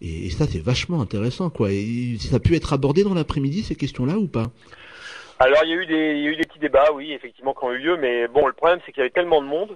et, 0.00 0.26
et 0.26 0.30
ça, 0.30 0.46
c'est 0.46 0.62
vachement 0.62 1.00
intéressant, 1.02 1.50
quoi. 1.50 1.72
Et 1.72 2.16
ça 2.18 2.36
a 2.36 2.38
pu 2.38 2.54
être 2.54 2.72
abordé 2.72 3.02
dans 3.02 3.14
l'après-midi 3.14 3.62
ces 3.62 3.74
questions-là 3.74 4.18
ou 4.18 4.28
pas? 4.28 4.52
Alors 5.42 5.64
il 5.64 5.70
y 5.70 5.72
a 5.72 5.76
eu 5.76 5.86
des 5.86 6.12
il 6.12 6.20
y 6.22 6.28
a 6.28 6.30
eu 6.32 6.36
des 6.36 6.44
petits 6.44 6.58
débats, 6.58 6.92
oui, 6.92 7.14
effectivement, 7.14 7.54
qui 7.54 7.64
ont 7.64 7.72
eu 7.72 7.78
lieu, 7.78 7.96
mais 7.96 8.28
bon, 8.28 8.46
le 8.46 8.52
problème 8.52 8.78
c'est 8.84 8.92
qu'il 8.92 9.00
y 9.00 9.04
avait 9.04 9.10
tellement 9.10 9.40
de 9.40 9.46
monde 9.46 9.74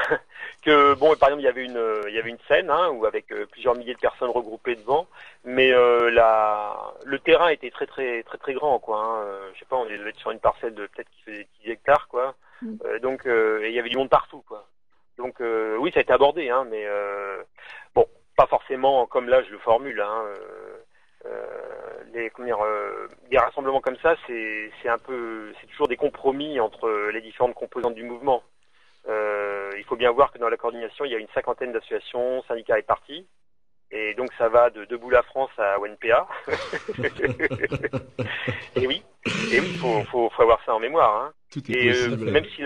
que 0.62 0.94
bon, 0.94 1.14
par 1.16 1.28
exemple, 1.28 1.42
il 1.42 1.44
y 1.44 1.48
avait 1.48 1.64
une 1.66 1.76
euh, 1.76 2.00
il 2.08 2.14
y 2.14 2.18
avait 2.18 2.30
une 2.30 2.38
scène 2.48 2.70
hein, 2.70 2.88
où 2.88 3.04
avec 3.04 3.30
euh, 3.30 3.44
plusieurs 3.44 3.76
milliers 3.76 3.92
de 3.92 3.98
personnes 3.98 4.30
regroupées 4.30 4.76
devant, 4.76 5.06
mais 5.44 5.72
euh, 5.72 6.10
la 6.10 6.94
le 7.04 7.18
terrain 7.18 7.50
était 7.50 7.70
très 7.70 7.86
très 7.86 8.22
très 8.22 8.38
très 8.38 8.54
grand, 8.54 8.78
quoi. 8.78 8.98
Hein. 8.98 9.24
Euh, 9.26 9.50
Je 9.52 9.58
sais 9.58 9.66
pas, 9.66 9.76
on 9.76 9.84
devait 9.84 10.08
être 10.08 10.18
sur 10.18 10.30
une 10.30 10.40
parcelle 10.40 10.74
de 10.74 10.86
peut-être 10.86 11.10
qui 11.10 11.22
faisait 11.22 11.48
10 11.64 11.70
hectares, 11.72 12.08
quoi. 12.08 12.34
Euh, 12.86 12.98
donc 13.00 13.26
euh, 13.26 13.62
et 13.62 13.68
il 13.68 13.74
y 13.74 13.78
avait 13.78 13.90
du 13.90 13.98
monde 13.98 14.08
partout, 14.08 14.42
quoi. 14.48 14.66
Donc 15.18 15.42
euh, 15.42 15.76
oui, 15.76 15.90
ça 15.92 15.98
a 16.00 16.02
été 16.02 16.14
abordé, 16.14 16.48
hein, 16.48 16.66
mais 16.70 16.86
euh, 16.86 17.42
bon, 17.94 18.06
pas 18.38 18.46
forcément 18.46 19.06
comme 19.06 19.28
là 19.28 19.42
je 19.42 19.50
le 19.50 19.58
formule. 19.58 20.00
Hein, 20.00 20.22
les, 22.14 22.30
comment 22.30 22.46
dire, 22.46 22.62
euh, 22.62 23.08
des 23.30 23.38
rassemblements 23.38 23.80
comme 23.80 23.96
ça, 24.02 24.14
c'est 24.26 24.70
c'est 24.80 24.88
un 24.88 24.98
peu, 24.98 25.52
c'est 25.60 25.66
toujours 25.66 25.88
des 25.88 25.96
compromis 25.96 26.60
entre 26.60 27.10
les 27.12 27.20
différentes 27.20 27.54
composantes 27.54 27.94
du 27.94 28.04
mouvement. 28.04 28.42
Euh, 29.08 29.70
il 29.76 29.84
faut 29.84 29.96
bien 29.96 30.10
voir 30.10 30.32
que 30.32 30.38
dans 30.38 30.48
la 30.48 30.56
coordination, 30.56 31.04
il 31.04 31.12
y 31.12 31.14
a 31.14 31.18
une 31.18 31.28
cinquantaine 31.34 31.72
d'associations, 31.72 32.42
syndicats 32.44 32.78
et 32.78 32.82
partis. 32.82 33.26
Et 33.90 34.14
donc 34.14 34.30
ça 34.38 34.48
va 34.48 34.70
de 34.70 34.86
Debout 34.86 35.10
la 35.10 35.22
France 35.22 35.50
à 35.58 35.78
ONPA. 35.78 36.26
et 38.76 38.86
oui, 38.86 39.02
et 39.52 39.60
oui, 39.60 39.76
faut, 39.78 40.02
faut, 40.04 40.30
faut 40.30 40.42
avoir 40.42 40.64
ça 40.64 40.74
en 40.74 40.80
mémoire. 40.80 41.14
Hein. 41.16 41.32
Tout 41.52 41.60
Et 41.70 41.92
euh, 41.92 42.16
même 42.16 42.46
si 42.56 42.62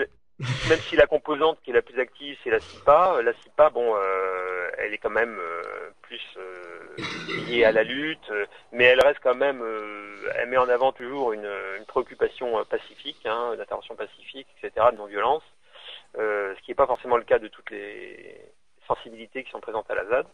même 0.69 0.79
si 0.79 0.95
la 0.95 1.05
composante 1.05 1.59
qui 1.63 1.71
est 1.71 1.73
la 1.73 1.81
plus 1.81 1.99
active 1.99 2.37
c'est 2.43 2.49
la 2.49 2.61
CIPA, 2.61 3.15
euh, 3.15 3.21
la 3.21 3.33
CIPA 3.33 3.69
bon 3.71 3.93
euh, 3.95 4.69
elle 4.77 4.93
est 4.93 4.97
quand 4.97 5.09
même 5.09 5.37
euh, 5.37 5.91
plus 6.01 6.21
euh, 7.01 7.45
liée 7.47 7.63
à 7.63 7.71
la 7.71 7.83
lutte, 7.83 8.29
euh, 8.31 8.45
mais 8.71 8.85
elle 8.85 9.01
reste 9.01 9.19
quand 9.21 9.35
même 9.35 9.61
euh, 9.61 10.31
elle 10.35 10.49
met 10.49 10.57
en 10.57 10.69
avant 10.69 10.91
toujours 10.91 11.33
une, 11.33 11.49
préoccupation 11.87 12.59
euh, 12.59 12.63
pacifique, 12.63 13.25
hein, 13.25 13.55
d'intervention 13.57 13.95
pacifique, 13.95 14.47
etc., 14.61 14.87
de 14.91 14.97
non-violence, 14.97 15.43
ce 16.15 16.61
qui 16.61 16.71
n'est 16.71 16.75
pas 16.75 16.87
forcément 16.87 17.17
le 17.17 17.23
cas 17.23 17.39
de 17.39 17.47
toutes 17.47 17.69
les 17.71 18.37
sensibilités 18.87 19.43
qui 19.43 19.51
sont 19.51 19.59
présentes 19.59 19.89
à 19.89 19.95
la 19.95 20.05
ZAD. 20.05 20.27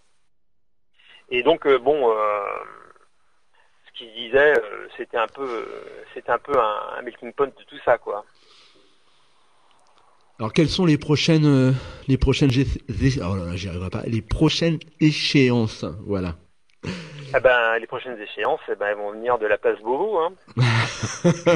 Et 1.29 1.43
donc 1.43 1.67
bon 1.67 2.13
ce 3.87 3.97
qu'il 3.97 4.13
disait 4.13 4.53
c'était 4.95 5.17
un 5.17 5.27
peu 5.27 5.67
c'était 6.13 6.31
un 6.31 6.37
peu 6.37 6.57
un, 6.57 6.97
un 6.97 7.01
melting 7.01 7.33
pot 7.33 7.45
de 7.45 7.63
tout 7.63 7.79
ça 7.83 7.97
quoi. 7.97 8.23
Alors 10.39 10.53
quelles 10.53 10.69
sont 10.69 10.85
les 10.85 10.97
prochaines 10.97 11.75
les 12.07 12.17
prochaines 12.17 12.51
oh 12.51 13.35
là 13.35 13.45
là, 13.45 13.89
pas 13.89 14.03
les 14.05 14.21
prochaines 14.21 14.79
échéances 14.99 15.83
voilà. 16.05 16.35
Eh 17.35 17.39
ben, 17.41 17.77
les 17.79 17.87
prochaines 17.87 18.19
échéances, 18.19 18.61
eh 18.69 18.75
ben, 18.75 18.87
elles 18.87 18.97
vont 18.97 19.11
venir 19.11 19.37
de 19.37 19.45
la 19.47 19.57
place 19.57 19.79
Beauvau. 19.79 20.19
Hein. 20.19 20.33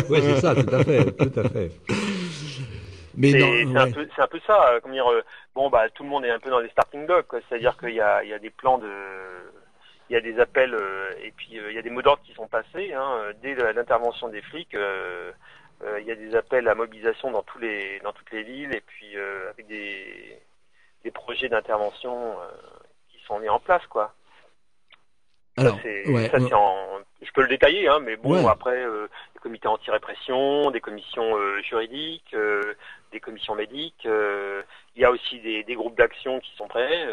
Oui, 0.09 0.19
c'est 0.21 0.39
ça, 0.41 0.55
tout 0.55 0.73
à 0.75 0.83
fait, 0.83 1.05
tout 1.15 1.39
à 1.39 1.47
fait. 1.49 1.71
Mais 3.15 3.31
C'est 3.31 3.77
un 3.77 3.91
peu, 3.91 4.07
c'est 4.15 4.21
un 4.21 4.27
peu 4.27 4.39
ça. 4.47 4.71
euh, 4.71 4.79
Comment 4.81 4.93
dire, 4.95 5.11
euh, 5.11 5.21
bon, 5.53 5.69
bah, 5.69 5.89
tout 5.89 6.03
le 6.03 6.09
monde 6.09 6.25
est 6.25 6.29
un 6.31 6.39
peu 6.39 6.49
dans 6.49 6.59
les 6.59 6.69
starting 6.69 7.05
blocks. 7.05 7.27
quoi. 7.27 7.39
C'est-à-dire 7.47 7.77
qu'il 7.77 7.93
y 7.93 8.01
a, 8.01 8.23
il 8.23 8.29
y 8.29 8.33
a 8.33 8.39
des 8.39 8.49
plans 8.49 8.77
de, 8.77 8.89
il 10.09 10.13
y 10.13 10.15
a 10.15 10.21
des 10.21 10.39
appels 10.39 10.73
euh, 10.73 11.11
et 11.23 11.31
puis 11.31 11.49
il 11.51 11.73
y 11.73 11.77
a 11.77 11.81
des 11.81 11.89
mots 11.89 12.01
d'ordre 12.01 12.23
qui 12.23 12.33
sont 12.33 12.47
passés 12.47 12.93
hein, 12.93 13.19
dès 13.41 13.53
l'intervention 13.73 14.27
des 14.29 14.41
flics. 14.41 14.73
il 14.75 16.05
y 16.05 16.11
a 16.11 16.15
des 16.15 16.35
appels 16.35 16.67
à 16.67 16.75
mobilisation 16.75 17.31
dans 17.31 17.43
tous 17.43 17.59
les 17.59 17.99
dans 18.03 18.11
toutes 18.13 18.31
les 18.31 18.43
villes 18.43 18.73
et 18.73 18.81
puis 18.81 19.15
avec 19.51 19.67
des 19.67 20.39
des 21.03 21.11
projets 21.11 21.47
d'intervention 21.49 22.35
qui 23.11 23.23
sont 23.25 23.39
mis 23.39 23.49
en 23.49 23.59
place 23.59 23.85
quoi. 23.87 24.13
Alors, 25.59 25.79
ouais, 25.83 26.29
je 27.21 27.31
peux 27.33 27.41
le 27.41 27.47
détailler, 27.47 27.87
hein, 27.87 27.99
mais 27.99 28.15
bon, 28.15 28.47
après, 28.47 28.81
euh, 28.83 29.07
des 29.33 29.39
comités 29.39 29.67
anti-répression, 29.67 30.71
des 30.71 30.81
commissions 30.81 31.37
euh, 31.37 31.61
juridiques, 31.61 32.33
euh, 32.33 32.75
des 33.11 33.19
commissions 33.19 33.55
médiques, 33.55 34.05
il 34.05 35.01
y 35.01 35.05
a 35.05 35.11
aussi 35.11 35.39
des, 35.39 35.63
des 35.63 35.75
groupes 35.75 35.97
d'action 35.97 36.39
qui 36.39 36.55
sont 36.55 36.67
prêts, 36.67 37.07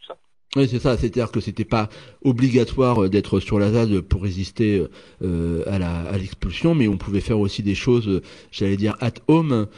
tout 0.00 0.06
ça. 0.06 0.16
Oui, 0.58 0.66
c'est 0.68 0.80
ça. 0.80 0.96
C'est-à-dire 0.96 1.30
que 1.30 1.38
c'était 1.38 1.64
pas 1.64 1.88
obligatoire 2.24 3.04
euh, 3.04 3.08
d'être 3.08 3.38
sur 3.38 3.60
la 3.60 3.70
ZAD 3.70 4.00
pour 4.00 4.24
résister 4.24 4.84
euh, 5.22 5.62
à, 5.66 6.18
l'expulsion, 6.18 6.74
mais 6.74 6.88
on 6.88 6.96
pouvait 6.96 7.20
faire 7.20 7.38
aussi 7.38 7.62
des 7.62 7.76
choses, 7.76 8.08
euh, 8.08 8.22
j'allais 8.50 8.76
dire 8.76 8.96
at 9.00 9.12
home, 9.28 9.68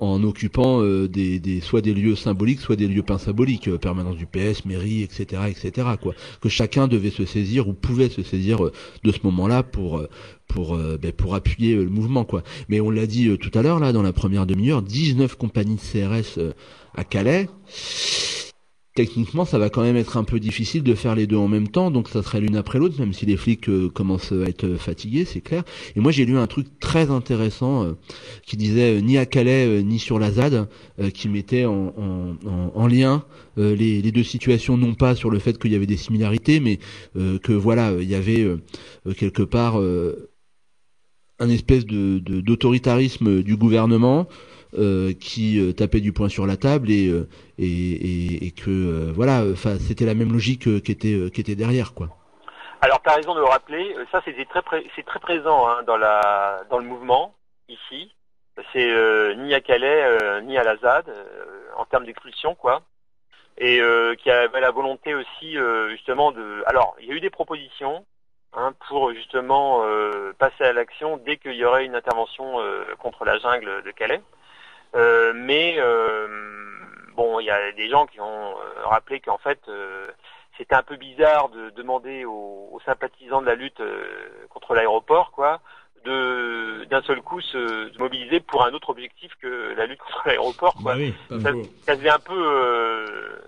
en 0.00 0.22
occupant 0.22 0.82
des, 0.82 1.60
soit 1.62 1.80
des 1.80 1.94
lieux 1.94 2.14
symboliques, 2.14 2.60
soit 2.60 2.76
des 2.76 2.86
lieux 2.86 3.02
pas 3.02 3.18
symboliques, 3.18 3.74
permanence 3.76 4.16
du 4.16 4.26
PS, 4.26 4.66
mairie, 4.66 5.02
etc., 5.02 5.42
etc. 5.48 5.88
Quoi. 6.00 6.14
Que 6.42 6.50
chacun 6.50 6.88
devait 6.88 7.10
se 7.10 7.24
saisir 7.24 7.68
ou 7.68 7.72
pouvait 7.72 8.10
se 8.10 8.22
saisir 8.22 8.58
de 8.60 9.12
ce 9.12 9.18
moment-là 9.24 9.62
pour 9.62 10.02
pour 10.46 10.76
ben, 10.76 11.12
pour 11.12 11.34
appuyer 11.34 11.74
le 11.74 11.88
mouvement, 11.88 12.24
quoi. 12.24 12.42
Mais 12.68 12.80
on 12.80 12.90
l'a 12.90 13.06
dit 13.06 13.34
tout 13.38 13.56
à 13.58 13.62
l'heure 13.62 13.80
là, 13.80 13.94
dans 13.94 14.02
la 14.02 14.12
première 14.12 14.44
demi-heure, 14.44 14.82
19 14.82 15.36
compagnies 15.36 15.76
de 15.76 15.80
CRS 15.80 16.38
à 16.94 17.04
Calais 17.04 17.48
techniquement, 18.94 19.44
ça 19.44 19.58
va 19.58 19.70
quand 19.70 19.82
même 19.82 19.96
être 19.96 20.16
un 20.16 20.24
peu 20.24 20.38
difficile 20.38 20.82
de 20.82 20.94
faire 20.94 21.14
les 21.14 21.26
deux 21.26 21.36
en 21.36 21.48
même 21.48 21.68
temps, 21.68 21.90
donc 21.90 22.08
ça 22.08 22.22
serait 22.22 22.40
l'une 22.40 22.56
après 22.56 22.78
l'autre, 22.78 22.98
même 22.98 23.12
si 23.12 23.24
les 23.24 23.36
flics 23.36 23.68
euh, 23.68 23.88
commencent 23.88 24.32
à 24.32 24.48
être 24.48 24.74
fatigués, 24.74 25.24
c'est 25.24 25.40
clair. 25.40 25.64
Et 25.96 26.00
moi, 26.00 26.12
j'ai 26.12 26.26
lu 26.26 26.36
un 26.36 26.46
truc 26.46 26.66
très 26.78 27.10
intéressant 27.10 27.84
euh, 27.84 27.92
qui 28.44 28.56
disait 28.56 28.98
euh, 28.98 29.00
ni 29.00 29.16
à 29.16 29.24
Calais 29.24 29.82
ni 29.82 29.98
sur 29.98 30.18
la 30.18 30.30
ZAD, 30.30 30.68
qui 31.14 31.28
mettait 31.28 31.64
en, 31.64 31.94
en, 32.74 32.86
lien 32.86 33.24
les, 33.56 34.02
deux 34.12 34.22
situations, 34.22 34.76
non 34.76 34.94
pas 34.94 35.14
sur 35.14 35.30
le 35.30 35.38
fait 35.38 35.58
qu'il 35.58 35.72
y 35.72 35.74
avait 35.74 35.86
des 35.86 35.96
similarités, 35.96 36.60
mais 36.60 36.78
que 37.14 37.52
voilà, 37.52 37.92
il 37.98 38.08
y 38.08 38.14
avait 38.14 38.46
quelque 39.16 39.42
part 39.42 39.76
un 41.38 41.48
espèce 41.48 41.84
d'autoritarisme 41.86 43.42
du 43.42 43.56
gouvernement 43.56 44.28
euh, 44.74 45.12
qui 45.12 45.60
euh, 45.60 45.74
tapait 45.74 46.00
du 46.00 46.14
poing 46.14 46.30
sur 46.30 46.46
la 46.46 46.56
table 46.56 46.90
et 46.90 47.06
euh, 47.08 47.28
et, 47.58 48.46
et, 48.46 48.52
que 48.52 49.12
voilà, 49.12 49.42
enfin 49.52 49.76
c'était 49.78 50.06
la 50.06 50.14
même 50.14 50.32
logique 50.32 50.62
qui 50.82 50.90
était 50.90 51.30
qui 51.30 51.42
était 51.42 51.54
derrière 51.54 51.92
quoi. 51.92 52.08
Alors 52.80 53.02
tu 53.02 53.10
as 53.10 53.16
raison 53.16 53.34
de 53.34 53.40
le 53.40 53.44
rappeler, 53.44 53.94
ça 54.10 54.22
c'est 54.24 54.32
très 54.48 54.62
c'est 54.96 55.04
très 55.04 55.20
présent 55.20 55.68
hein, 55.68 55.82
dans 55.86 55.98
la 55.98 56.62
dans 56.70 56.78
le 56.78 56.86
mouvement 56.86 57.34
ici. 57.68 58.14
C'est 58.72 59.36
ni 59.36 59.52
à 59.52 59.60
Calais 59.60 60.42
ni 60.44 60.56
à 60.56 60.64
la 60.64 60.78
ZAD 60.78 61.12
en 61.76 61.84
termes 61.84 62.06
d'expulsion 62.06 62.54
quoi 62.54 62.80
et 63.58 63.78
qui 64.22 64.30
avait 64.30 64.60
la 64.62 64.70
volonté 64.70 65.14
aussi 65.14 65.54
justement 65.90 66.32
de. 66.32 66.64
Alors, 66.66 66.96
il 66.98 67.08
y 67.08 67.12
a 67.12 67.14
eu 67.14 67.20
des 67.20 67.28
propositions 67.28 68.06
hein, 68.54 68.72
pour 68.88 69.12
justement 69.12 69.84
passer 70.38 70.64
à 70.64 70.72
l'action 70.72 71.18
dès 71.18 71.36
qu'il 71.36 71.56
y 71.56 71.64
aurait 71.66 71.84
une 71.84 71.94
intervention 71.94 72.56
contre 72.98 73.26
la 73.26 73.38
jungle 73.38 73.82
de 73.82 73.90
Calais. 73.90 74.22
Euh, 74.94 75.32
mais 75.34 75.76
euh, 75.78 76.28
bon, 77.14 77.40
il 77.40 77.46
y 77.46 77.50
a 77.50 77.72
des 77.72 77.88
gens 77.88 78.06
qui 78.06 78.20
ont 78.20 78.50
euh, 78.50 78.84
rappelé 78.84 79.20
qu'en 79.20 79.38
fait 79.38 79.60
c'était 80.58 80.74
un 80.74 80.82
peu 80.82 80.96
bizarre 80.96 81.48
de 81.48 81.70
demander 81.70 82.24
aux, 82.24 82.80
sympathisants 82.84 83.40
de 83.40 83.46
la 83.46 83.54
lutte 83.54 83.82
contre 84.50 84.74
l'aéroport, 84.74 85.30
quoi, 85.32 85.60
de 86.04 86.84
d'un 86.90 87.02
seul 87.02 87.22
coup 87.22 87.40
se, 87.40 87.96
mobiliser 87.98 88.40
pour 88.40 88.64
un 88.64 88.72
autre 88.72 88.90
objectif 88.90 89.32
que 89.40 89.74
la 89.76 89.86
lutte 89.86 90.00
contre 90.00 90.22
l'aéroport, 90.26 90.74
quoi. 90.74 90.94
Bah 90.94 91.40
ça, 91.42 91.52
ça 91.86 91.96
faisait 91.96 92.10
un 92.10 92.18
peu, 92.18 93.40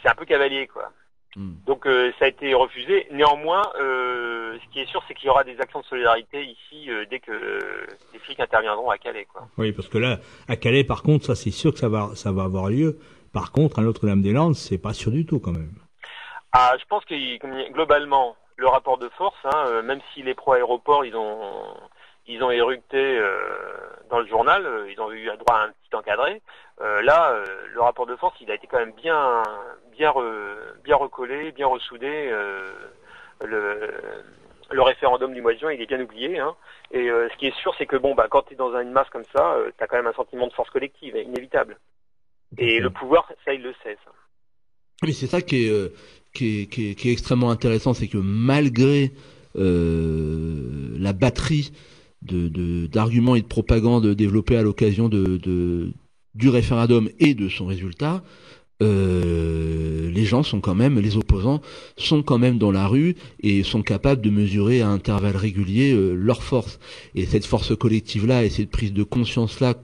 c'est 0.00 0.08
un 0.08 0.14
peu 0.14 0.24
cavalier, 0.24 0.66
quoi. 0.66 0.90
Hmm. 1.36 1.54
Donc 1.66 1.86
euh, 1.86 2.12
ça 2.18 2.26
a 2.26 2.28
été 2.28 2.54
refusé. 2.54 3.06
Néanmoins, 3.10 3.62
euh, 3.80 4.56
ce 4.64 4.72
qui 4.72 4.80
est 4.80 4.86
sûr, 4.86 5.02
c'est 5.08 5.14
qu'il 5.14 5.26
y 5.26 5.30
aura 5.30 5.44
des 5.44 5.60
actions 5.60 5.80
de 5.80 5.84
solidarité 5.86 6.44
ici 6.44 6.90
euh, 6.90 7.04
dès 7.10 7.20
que 7.20 7.32
les 8.12 8.18
flics 8.20 8.40
interviendront 8.40 8.90
à 8.90 8.98
Calais. 8.98 9.26
Quoi. 9.32 9.42
Oui, 9.58 9.72
parce 9.72 9.88
que 9.88 9.98
là, 9.98 10.18
à 10.48 10.56
Calais, 10.56 10.84
par 10.84 11.02
contre, 11.02 11.24
ça 11.26 11.34
c'est 11.34 11.50
sûr 11.50 11.72
que 11.72 11.78
ça 11.78 11.88
va, 11.88 12.10
ça 12.14 12.32
va 12.32 12.44
avoir 12.44 12.68
lieu. 12.68 12.98
Par 13.32 13.50
contre, 13.50 13.80
à 13.80 13.82
Notre-Dame-des-Landes, 13.82 14.54
c'est 14.54 14.78
pas 14.78 14.92
sûr 14.92 15.10
du 15.10 15.26
tout 15.26 15.40
quand 15.40 15.52
même. 15.52 15.72
Ah, 16.52 16.76
je 16.78 16.84
pense 16.84 17.04
que 17.04 17.72
globalement, 17.72 18.36
le 18.56 18.68
rapport 18.68 18.98
de 18.98 19.08
force, 19.18 19.36
hein, 19.44 19.82
même 19.82 20.00
si 20.12 20.22
les 20.22 20.34
pro-aéroports, 20.34 21.04
ils 21.04 21.16
ont 21.16 21.74
ils 22.26 22.42
ont 22.42 22.50
éructé 22.50 23.18
euh, 23.18 23.38
dans 24.10 24.20
le 24.20 24.26
journal, 24.26 24.64
euh, 24.64 24.90
ils 24.90 25.00
ont 25.00 25.12
eu 25.12 25.26
droit 25.38 25.56
à 25.56 25.64
un 25.64 25.68
petit 25.68 25.94
encadré. 25.94 26.40
Euh, 26.80 27.02
là, 27.02 27.36
le 27.72 27.80
rapport 27.80 28.06
de 28.06 28.16
force, 28.16 28.36
il 28.40 28.50
a 28.50 28.54
été 28.54 28.66
quand 28.66 28.78
même 28.78 28.92
bien, 28.92 29.42
bien, 29.92 30.12
bien 30.82 30.96
recollé, 30.96 31.52
bien 31.52 31.66
ressoudé. 31.66 32.30
le, 33.44 33.90
le 34.70 34.82
référendum 34.82 35.34
du 35.34 35.42
mois 35.42 35.54
de 35.54 35.58
juin, 35.58 35.72
il 35.72 35.82
est 35.82 35.86
bien 35.86 36.00
oublié. 36.00 36.38
Hein. 36.38 36.54
Et 36.90 37.08
ce 37.08 37.36
qui 37.36 37.46
est 37.46 37.56
sûr, 37.60 37.74
c'est 37.78 37.86
que 37.86 37.96
bon, 37.96 38.14
bah, 38.14 38.26
quand 38.30 38.42
tu 38.42 38.54
es 38.54 38.56
dans 38.56 38.76
une 38.76 38.90
masse 38.90 39.08
comme 39.10 39.24
ça, 39.34 39.56
tu 39.76 39.84
as 39.84 39.86
quand 39.86 39.96
même 39.96 40.06
un 40.06 40.12
sentiment 40.14 40.46
de 40.46 40.52
force 40.52 40.70
collective, 40.70 41.16
inévitable. 41.16 41.78
Et 42.58 42.80
le 42.80 42.90
pouvoir, 42.90 43.30
ça, 43.44 43.52
il 43.52 43.62
le 43.62 43.74
sait. 43.82 43.96
Ça. 44.04 44.10
Mais 45.02 45.12
c'est 45.12 45.26
ça 45.26 45.42
qui 45.42 45.66
est, 45.66 45.92
qui 46.32 46.62
est, 46.62 46.66
qui, 46.66 46.90
est, 46.90 46.94
qui, 46.94 47.08
est, 47.10 47.12
extrêmement 47.12 47.50
intéressant, 47.50 47.94
c'est 47.94 48.08
que 48.08 48.18
malgré 48.18 49.12
la 49.54 51.12
batterie 51.12 51.72
d'arguments 52.24 53.34
et 53.34 53.42
de 53.42 53.46
propagande 53.46 54.06
développés 54.14 54.56
à 54.56 54.62
l'occasion 54.62 55.08
du 55.08 56.48
référendum 56.48 57.08
et 57.18 57.34
de 57.34 57.48
son 57.48 57.66
résultat, 57.66 58.22
euh, 58.82 60.10
les 60.10 60.24
gens 60.24 60.42
sont 60.42 60.60
quand 60.60 60.74
même, 60.74 60.98
les 60.98 61.16
opposants 61.16 61.60
sont 61.96 62.22
quand 62.22 62.38
même 62.38 62.58
dans 62.58 62.72
la 62.72 62.86
rue 62.86 63.14
et 63.40 63.62
sont 63.62 63.82
capables 63.82 64.20
de 64.20 64.30
mesurer 64.30 64.82
à 64.82 64.88
intervalles 64.88 65.36
réguliers 65.36 65.92
euh, 65.92 66.14
leur 66.14 66.42
force. 66.42 66.78
Et 67.14 67.24
cette 67.24 67.46
force 67.46 67.76
collective-là 67.76 68.44
et 68.44 68.50
cette 68.50 68.70
prise 68.70 68.92
de 68.92 69.02
conscience-là 69.04 69.74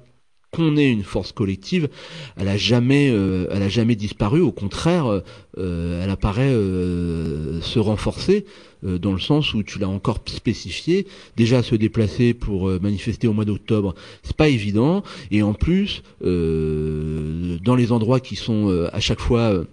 qu'on 0.52 0.76
ait 0.76 0.90
une 0.90 1.04
force 1.04 1.30
collective, 1.30 1.88
elle 2.36 2.48
a 2.48 2.56
jamais, 2.56 3.08
euh, 3.10 3.46
elle 3.52 3.62
a 3.62 3.68
jamais 3.68 3.94
disparu. 3.94 4.40
Au 4.40 4.50
contraire, 4.50 5.22
elle 5.56 6.10
apparaît 6.10 6.50
se 6.50 7.78
renforcer. 7.78 8.44
Euh, 8.84 8.98
dans 8.98 9.12
le 9.12 9.18
sens 9.18 9.52
où 9.52 9.62
tu 9.62 9.78
l'as 9.78 9.88
encore 9.88 10.20
spécifié. 10.26 11.06
Déjà 11.36 11.62
se 11.62 11.74
déplacer 11.74 12.32
pour 12.34 12.68
euh, 12.68 12.78
manifester 12.80 13.28
au 13.28 13.32
mois 13.32 13.44
d'octobre, 13.44 13.94
c'est 14.22 14.36
pas 14.36 14.48
évident. 14.48 15.02
Et 15.30 15.42
en 15.42 15.52
plus, 15.52 16.02
euh, 16.24 17.58
dans 17.62 17.74
les 17.74 17.92
endroits 17.92 18.20
qui 18.20 18.36
sont 18.36 18.70
à 18.92 19.00
chaque 19.00 19.20
fois 19.20 19.64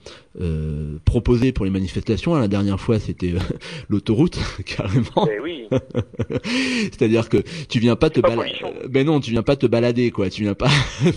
proposés 1.03 1.51
pour 1.51 1.65
les 1.65 1.71
manifestations, 1.71 2.35
la 2.35 2.47
dernière 2.47 2.79
fois 2.79 2.99
c'était 2.99 3.33
l'autoroute 3.89 4.37
carrément. 4.65 5.27
Eh 5.31 5.39
oui. 5.39 5.67
C'est-à-dire 6.91 7.29
que 7.29 7.37
tu 7.69 7.79
viens 7.79 7.95
pas 7.95 8.09
te 8.09 8.19
balader. 8.19 8.53
Ben 8.89 9.05
non, 9.05 9.19
tu 9.19 9.31
viens 9.31 9.43
pas 9.43 9.55
te 9.55 9.65
balader 9.65 10.11
quoi. 10.11 10.29
Tu 10.29 10.43
viens 10.43 10.53
pas 10.53 10.69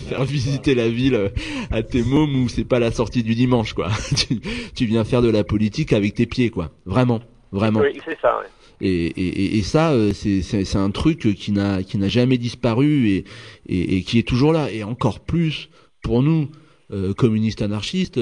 faire 0.09 0.25
visiter 0.25 0.75
la 0.75 0.89
ville 0.89 1.33
à 1.71 1.83
tes 1.83 2.03
mômes 2.03 2.45
où 2.45 2.49
c'est 2.49 2.65
pas 2.65 2.79
la 2.79 2.93
sortie 2.93 3.23
du 3.23 3.35
dimanche 3.35 3.75
quoi. 3.75 3.91
tu, 4.17 4.41
tu 4.75 4.87
viens 4.87 5.05
faire 5.05 5.23
de 5.23 5.31
la 5.31 5.45
politique 5.45 5.93
avec 5.93 6.15
tes 6.15 6.27
pieds 6.27 6.51
quoi. 6.51 6.71
Vraiment 6.87 7.21
vraiment. 7.53 7.81
Oui, 7.81 8.01
c'est 8.05 8.19
ça. 8.21 8.39
Ouais. 8.39 8.47
Et, 8.83 9.07
et, 9.07 9.59
et, 9.59 9.63
ça, 9.63 9.93
euh, 9.93 10.13
c'est 10.15 10.77
un 10.77 10.91
truc 10.91 11.35
qui 11.35 11.53
n'a 11.53 11.83
qui 11.83 11.99
n'a 11.99 12.09
jamais 12.09 12.39
disparu 12.39 13.09
et, 13.09 13.25
et, 13.69 14.03
qui 14.03 14.19
est 14.19 14.27
toujours 14.27 14.53
là. 14.53 14.71
Et 14.71 14.83
encore 14.85 15.21
plus 15.21 15.69
pour 16.03 16.23
nous, 16.23 16.49
euh, 16.91 17.13
communistes 17.13 17.61
anarchistes, 17.61 18.19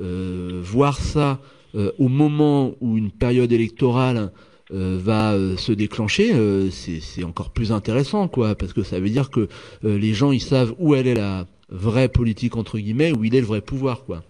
euh, 0.00 0.60
voir 0.62 0.96
ça 0.96 1.40
euh, 1.74 1.92
au 1.98 2.08
moment 2.08 2.72
où 2.80 2.96
une 2.96 3.10
période 3.10 3.52
électorale 3.52 4.32
euh, 4.72 4.98
va 4.98 5.34
se 5.58 5.72
déclencher, 5.72 6.32
c'est 6.70 7.24
encore 7.24 7.50
plus 7.50 7.70
intéressant, 7.72 8.28
quoi, 8.28 8.54
parce 8.54 8.72
que 8.72 8.82
ça 8.82 8.98
veut 8.98 9.10
dire 9.10 9.30
que 9.30 9.48
les 9.82 10.14
gens 10.14 10.32
ils 10.32 10.40
savent 10.40 10.74
où 10.78 10.94
elle 10.94 11.06
est 11.06 11.14
la 11.14 11.46
vraie 11.68 12.08
politique 12.08 12.56
entre 12.56 12.78
guillemets, 12.78 13.12
où 13.12 13.24
il 13.24 13.34
est 13.34 13.40
le 13.40 13.46
vrai 13.46 13.60
pouvoir, 13.60 14.04
quoi. 14.04 14.22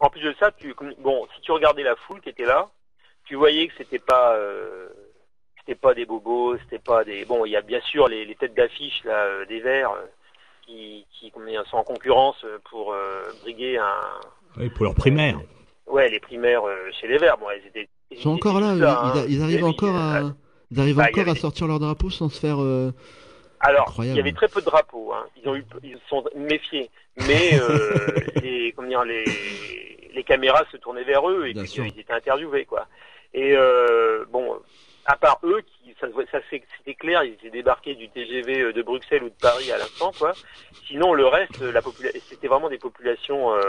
En 0.00 0.10
plus 0.10 0.22
de 0.22 0.34
ça, 0.38 0.50
tu, 0.50 0.74
bon, 1.02 1.26
si 1.34 1.40
tu 1.42 1.52
regardais 1.52 1.82
la 1.82 1.94
foule 1.96 2.20
qui 2.20 2.30
était 2.30 2.46
là, 2.46 2.68
tu 3.30 3.36
voyais 3.36 3.68
que 3.68 3.74
c'était 3.78 4.00
pas 4.00 4.34
euh, 4.34 4.88
c'était 5.60 5.76
pas 5.76 5.94
des 5.94 6.04
bobos, 6.04 6.58
c'était 6.64 6.80
pas 6.80 7.04
des 7.04 7.24
bon, 7.24 7.44
il 7.44 7.52
y 7.52 7.56
a 7.56 7.60
bien 7.60 7.80
sûr 7.82 8.08
les, 8.08 8.24
les 8.24 8.34
têtes 8.34 8.56
d'affiche 8.56 9.04
là 9.04 9.22
euh, 9.22 9.46
des 9.46 9.60
Verts 9.60 9.92
euh, 9.92 10.06
qui, 10.66 11.06
qui 11.12 11.32
sont 11.70 11.76
en 11.76 11.84
concurrence 11.84 12.44
pour 12.68 12.92
briguer 13.42 13.78
un 13.78 13.94
oui, 14.56 14.68
pour 14.70 14.84
leur 14.84 14.96
primaire. 14.96 15.38
ouais, 15.86 16.08
les 16.08 16.18
primaires 16.18 16.62
chez 17.00 17.06
les 17.06 17.18
Verts, 17.18 17.38
bon, 17.38 17.46
ils 17.56 17.68
étaient 17.68 17.88
ils 18.10 18.18
sont 18.18 18.30
encore 18.30 18.58
là, 18.58 18.74
ils, 18.74 18.82
hein. 18.82 19.24
ils, 19.28 19.42
arrivent 19.42 19.64
encore 19.64 19.94
à 19.94 20.32
ils 20.72 20.80
arrivent 20.80 20.96
bah, 20.96 21.06
encore 21.08 21.28
à 21.28 21.36
sortir 21.36 21.68
leur 21.68 21.78
drapeau 21.78 22.10
sans 22.10 22.28
se 22.28 22.40
faire 22.40 22.58
alors, 23.62 23.94
il 23.98 24.16
y 24.16 24.18
avait 24.18 24.32
très 24.32 24.48
peu 24.48 24.60
de 24.60 24.64
drapeaux. 24.64 25.12
Hein. 25.12 25.26
Ils 25.36 25.46
ont 25.46 25.54
eu, 25.54 25.62
ils 25.82 25.98
sont 26.08 26.24
méfiés, 26.34 26.88
mais 27.28 27.60
les, 28.42 28.72
comment 28.72 28.88
dire, 28.88 29.04
les, 29.04 29.24
les 30.14 30.24
caméras 30.24 30.64
se 30.72 30.78
tournaient 30.78 31.04
vers 31.04 31.28
eux 31.28 31.46
et 31.46 31.52
puis 31.52 31.70
ils 31.76 32.00
étaient 32.00 32.14
interviewés, 32.14 32.64
quoi. 32.64 32.86
Et 33.32 33.56
euh, 33.56 34.24
bon, 34.30 34.58
à 35.06 35.16
part 35.16 35.38
eux, 35.44 35.62
qui, 35.62 35.94
ça, 36.00 36.08
ça 36.30 36.38
c'était 36.50 36.94
clair, 36.94 37.24
ils 37.24 37.34
étaient 37.34 37.50
débarqués 37.50 37.94
du 37.94 38.08
TGV 38.08 38.60
euh, 38.60 38.72
de 38.72 38.82
Bruxelles 38.82 39.22
ou 39.22 39.28
de 39.28 39.34
Paris 39.40 39.70
à 39.70 39.78
l'instant, 39.78 40.12
quoi. 40.18 40.32
Sinon, 40.86 41.14
le 41.14 41.26
reste, 41.26 41.60
la 41.60 41.82
population, 41.82 42.20
c'était 42.28 42.48
vraiment 42.48 42.68
des 42.68 42.78
populations, 42.78 43.54
euh, 43.54 43.60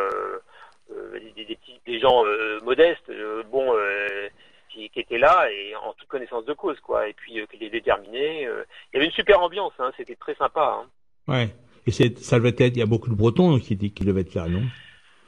euh, 0.91 1.19
des, 1.35 1.45
des, 1.45 1.55
petits, 1.55 1.79
des 1.85 1.99
gens 1.99 2.25
euh, 2.25 2.59
modestes, 2.63 3.09
euh, 3.09 3.43
bon, 3.51 3.73
euh, 3.75 4.29
qui, 4.69 4.89
qui, 4.89 4.99
étaient 4.99 5.17
là 5.17 5.47
et 5.51 5.75
en 5.75 5.93
toute 5.93 6.07
connaissance 6.07 6.45
de 6.45 6.53
cause, 6.53 6.79
quoi. 6.79 7.07
Et 7.07 7.13
puis 7.13 7.33
qui 7.33 7.57
étaient 7.57 7.69
déterminés. 7.69 8.43
il 8.43 8.95
y 8.95 8.97
avait 8.97 9.05
une 9.05 9.11
super 9.11 9.41
ambiance, 9.41 9.73
hein, 9.79 9.91
c'était 9.97 10.15
très 10.15 10.35
sympa. 10.35 10.81
Hein. 10.81 10.89
Ouais. 11.27 11.49
Et 11.87 11.91
ça 11.91 12.37
devait 12.37 12.49
être, 12.49 12.61
il 12.61 12.77
y 12.77 12.83
a 12.83 12.85
beaucoup 12.85 13.09
de 13.09 13.15
Bretons 13.15 13.59
qui, 13.59 13.77
qui 13.77 14.05
devaient 14.05 14.21
être 14.21 14.35
là, 14.35 14.47
non? 14.47 14.63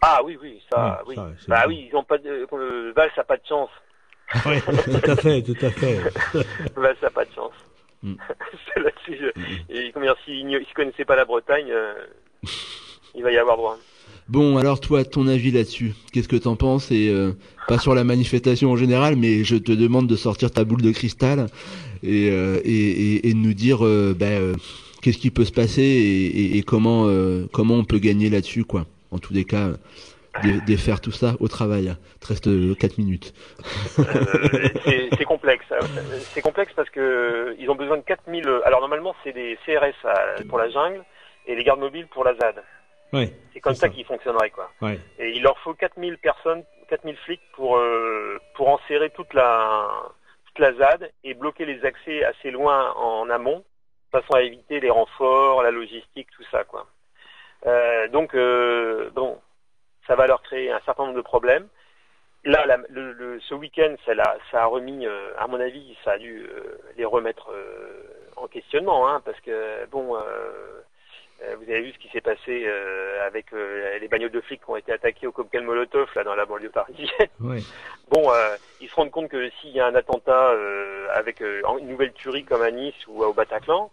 Ah 0.02 0.22
oui, 0.24 0.38
oui, 0.42 0.62
ça, 0.70 1.02
oui. 1.08 1.16
Ça, 1.16 1.32
bah 1.48 1.64
oui, 1.66 1.88
ils 1.90 1.96
ont 1.96 2.04
pas 2.04 2.18
de, 2.18 2.46
Val, 2.94 3.10
ça 3.16 3.22
n'a 3.22 3.24
pas 3.24 3.38
de 3.38 3.46
chance. 3.48 3.70
Oui, 4.46 4.62
tout 4.62 5.12
à 5.12 5.16
fait, 5.16 5.42
tout 5.42 5.66
à 5.66 5.70
fait. 5.70 6.00
Val, 6.76 6.96
ça 7.02 7.08
n'a 7.08 7.10
pas 7.12 7.26
de 7.26 7.34
chance. 7.34 7.54
Mm. 8.02 8.14
Je... 9.08 9.32
et 9.70 9.94
s'ils 10.26 10.48
ne 10.48 10.74
connaissaient 10.74 11.06
pas 11.06 11.16
la 11.16 11.26
Bretagne, 11.26 11.70
euh, 11.72 11.94
il 13.16 13.24
va 13.24 13.32
y 13.32 13.38
avoir 13.38 13.58
droit. 13.58 13.78
Bon, 14.30 14.58
alors 14.58 14.80
toi, 14.80 15.04
ton 15.04 15.28
avis 15.28 15.52
là-dessus, 15.52 15.94
qu'est-ce 16.12 16.30
que 16.30 16.38
t'en 16.38 16.56
penses 16.56 16.92
Et 16.92 17.10
euh, 17.10 17.34
pas 17.68 17.78
sur 17.78 17.94
la 17.94 18.04
manifestation 18.04 18.72
en 18.72 18.78
général, 18.78 19.18
mais 19.18 19.44
je 19.44 19.58
te 19.58 19.72
demande 19.74 20.08
de 20.08 20.16
sortir 20.16 20.50
ta 20.50 20.64
boule 20.64 20.82
de 20.82 20.92
cristal 20.92 21.48
et, 22.04 22.30
euh, 22.32 22.60
et, 22.64 22.72
et, 22.72 23.30
et, 23.30 23.34
de 23.34 23.38
nous 23.38 23.54
dire 23.54 23.86
euh, 23.86 24.16
ben, 24.18 24.56
qu'est-ce 25.02 25.18
qui 25.18 25.30
peut 25.30 25.44
se 25.44 25.52
passer 25.52 25.82
et, 25.82 26.58
et 26.58 26.64
comment 26.64 27.10
comment 27.52 27.76
on 27.76 27.84
peut 27.84 28.00
gagner 28.00 28.30
là-dessus, 28.30 28.64
quoi. 28.64 28.86
En 29.12 29.20
tous 29.20 29.34
les 29.34 29.44
cas, 29.44 29.72
défaire 30.66 31.02
tout 31.02 31.12
ça 31.12 31.36
au 31.40 31.48
travail. 31.48 31.96
Il 32.16 32.20
te 32.20 32.28
reste 32.28 32.78
4 32.78 32.98
minutes. 32.98 33.34
c'est 33.96 35.26
complexe. 35.26 35.66
C'est 36.34 36.42
complexe 36.42 36.74
parce 36.76 36.90
que 36.90 37.56
ils 37.60 37.70
ont 37.70 37.76
besoin 37.76 37.98
de 37.98 38.04
4000. 38.04 38.48
Alors 38.66 38.80
normalement, 38.82 39.16
c'est 39.24 39.34
des 39.34 39.58
CRS 39.66 40.08
pour 40.50 40.58
la 40.58 40.70
jungle 40.70 41.04
et 41.48 41.56
les 41.56 41.64
gardes 41.64 41.80
mobiles 41.80 42.08
pour 42.08 42.24
la 42.24 42.34
ZAD. 42.36 42.64
Ouais, 43.14 43.32
c'est 43.54 43.60
comme 43.60 43.76
ça, 43.76 43.82
ça 43.82 43.90
qu'ils 43.90 44.06
fonctionneraient 44.06 44.50
quoi. 44.50 44.72
Ouais. 44.82 45.00
Et 45.20 45.30
il 45.30 45.44
leur 45.44 45.58
faut 45.60 45.76
4000 45.76 46.18
personnes, 46.18 46.64
4000 46.90 47.16
flics 47.18 47.42
pour 47.54 47.78
euh, 47.78 48.40
pour 48.56 48.70
enserrer 48.70 49.12
toute 49.12 49.34
la 49.36 49.88
toute 50.48 50.60
la 50.60 50.74
ZAD 50.74 51.12
et 51.24 51.36
bloquer 51.36 51.66
les 51.66 51.86
accès 51.86 52.24
assez 52.24 52.50
loin 52.50 52.92
en 52.94 53.30
amont, 53.30 53.64
de 54.12 54.20
façon 54.20 54.34
à 54.34 54.42
éviter 54.42 54.80
les 54.80 54.90
renforts, 54.90 55.62
la 55.62 55.70
logistique, 55.70 56.28
tout 56.36 56.44
ça 56.50 56.64
quoi. 56.64 56.88
Euh, 57.68 58.08
donc 58.08 58.34
euh, 58.34 59.12
bon, 59.12 59.38
ça 60.08 60.16
va 60.16 60.28
leur 60.28 60.42
créer 60.42 60.72
un 60.72 60.82
certain 60.86 61.04
nombre 61.04 61.18
de 61.18 61.22
problèmes. 61.22 61.68
Là, 62.46 62.66
la, 62.66 62.78
le, 62.90 63.14
le, 63.14 63.40
ce 63.40 63.54
week-end, 63.54 63.96
ça, 64.06 64.12
ça, 64.52 64.64
a 64.64 64.66
remis, 64.66 65.06
euh, 65.06 65.32
à 65.38 65.48
mon 65.48 65.60
avis, 65.62 65.96
ça 66.04 66.12
a 66.12 66.18
dû 66.18 66.46
euh, 66.46 66.78
les 66.98 67.06
remettre 67.06 67.52
euh, 67.52 68.04
en 68.36 68.48
questionnement, 68.48 69.08
hein, 69.08 69.22
parce 69.24 69.40
que 69.40 69.86
bon, 69.92 70.18
vous 71.58 71.70
avez 71.70 71.82
vu 71.82 71.92
ce 71.94 72.00
qui 72.00 72.10
s'est 72.10 72.22
passé 72.22 72.68
avec 73.26 73.52
les 73.52 74.08
bagnoles 74.08 74.32
de 74.32 74.42
flics 74.42 74.64
qui 74.64 74.70
ont 74.70 74.76
été 74.76 74.92
attaqués 74.92 75.28
au 75.28 75.32
cocktail 75.32 75.64
Molotov 75.64 76.10
là 76.16 76.24
dans 76.24 76.36
la 76.36 76.46
banlieue 76.46 76.70
parisienne. 76.70 77.30
Oui. 77.40 77.66
Bon, 78.10 78.30
ils 78.80 78.90
se 78.90 78.96
rendent 78.96 79.12
compte 79.12 79.30
que 79.30 79.50
s'il 79.50 79.72
y 79.72 79.80
a 79.80 79.88
un 79.88 79.96
attentat 79.96 80.54
avec 81.14 81.42
une 81.42 81.88
nouvelle 81.88 82.14
tuerie 82.14 82.44
comme 82.44 82.62
à 82.62 82.70
Nice 82.70 82.96
ou 83.08 83.24
au 83.24 83.34
Bataclan, 83.34 83.92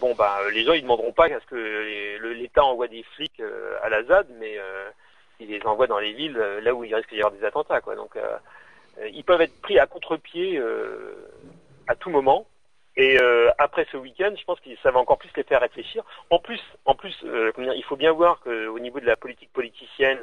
bon 0.00 0.14
bah 0.14 0.38
les 0.52 0.64
gens 0.64 0.72
ils 0.72 0.82
demanderont 0.82 1.12
pas 1.12 1.26
à 1.26 1.40
ce 1.40 1.46
que 1.46 2.18
l'État 2.32 2.64
envoie 2.64 2.88
des 2.88 3.04
flics 3.14 3.42
à 3.82 3.88
la 3.88 4.02
ZAD, 4.04 4.26
mais 4.38 4.58
ils 5.42 5.50
les 5.50 5.66
envoient 5.66 5.86
dans 5.86 5.98
les 5.98 6.12
villes 6.12 6.38
là 6.62 6.74
où 6.74 6.84
il 6.84 6.94
risque 6.94 7.10
d'y 7.10 7.20
avoir 7.20 7.32
des 7.32 7.44
attentats. 7.44 7.80
Quoi. 7.80 7.96
Donc 7.96 8.16
ils 9.12 9.24
peuvent 9.24 9.40
être 9.40 9.60
pris 9.60 9.78
à 9.78 9.86
contre-pied 9.86 10.60
à 11.88 11.94
tout 11.94 12.10
moment. 12.10 12.46
Et 12.96 13.18
euh, 13.18 13.50
après 13.58 13.86
ce 13.90 13.96
week-end, 13.96 14.34
je 14.38 14.44
pense 14.44 14.60
que 14.60 14.68
ça 14.82 14.90
va 14.90 15.00
encore 15.00 15.18
plus 15.18 15.30
les 15.36 15.44
faire 15.44 15.60
réfléchir. 15.60 16.04
En 16.30 16.38
plus, 16.38 16.60
en 16.84 16.94
plus, 16.94 17.16
euh, 17.24 17.52
il 17.74 17.84
faut 17.84 17.96
bien 17.96 18.12
voir 18.12 18.40
qu'au 18.40 18.78
niveau 18.78 19.00
de 19.00 19.06
la 19.06 19.16
politique 19.16 19.52
politicienne, 19.52 20.18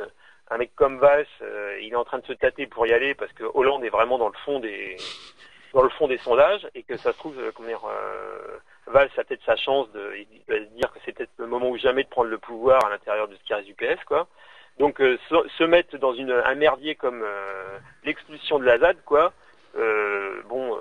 un 0.51 0.57
mec 0.57 0.71
comme 0.75 0.99
Valls, 0.99 1.25
euh, 1.41 1.79
il 1.81 1.93
est 1.93 1.95
en 1.95 2.03
train 2.03 2.19
de 2.19 2.25
se 2.25 2.33
tâter 2.33 2.67
pour 2.67 2.85
y 2.85 2.93
aller 2.93 3.15
parce 3.15 3.31
que 3.33 3.43
Hollande 3.53 3.83
est 3.85 3.89
vraiment 3.89 4.17
dans 4.17 4.27
le 4.27 4.37
fond 4.45 4.59
des 4.59 4.97
dans 5.73 5.83
le 5.83 5.89
fond 5.89 6.07
des 6.07 6.17
sondages 6.17 6.67
et 6.73 6.81
que 6.81 6.97
ça 6.97 7.11
se 7.11 7.17
trouve, 7.17 7.35
comment 7.53 7.67
dire, 7.67 7.85
Valls 8.87 9.11
a 9.17 9.23
peut-être 9.23 9.45
sa 9.45 9.55
chance 9.55 9.91
de, 9.91 10.13
dire 10.47 10.91
que 10.91 10.99
c'est 11.05 11.11
peut-être 11.11 11.29
le 11.37 11.45
moment 11.45 11.69
ou 11.69 11.77
jamais 11.77 12.03
de 12.03 12.09
prendre 12.09 12.29
le 12.29 12.39
pouvoir 12.39 12.83
à 12.85 12.89
l'intérieur 12.89 13.27
de 13.27 13.35
ce 13.35 13.43
qui 13.43 13.53
reste 13.53 13.67
du 13.67 13.75
PS, 13.75 14.03
quoi. 14.05 14.27
Donc 14.79 14.97
se, 14.99 15.49
se, 15.57 15.63
mettre 15.65 15.97
dans 15.97 16.13
une, 16.13 16.31
un 16.31 16.55
merdier 16.55 16.95
comme 16.95 17.23
l'expulsion 18.05 18.59
de 18.59 18.65
la 18.65 18.79
ZAD, 18.79 18.97
quoi. 19.05 19.33
bon 20.49 20.77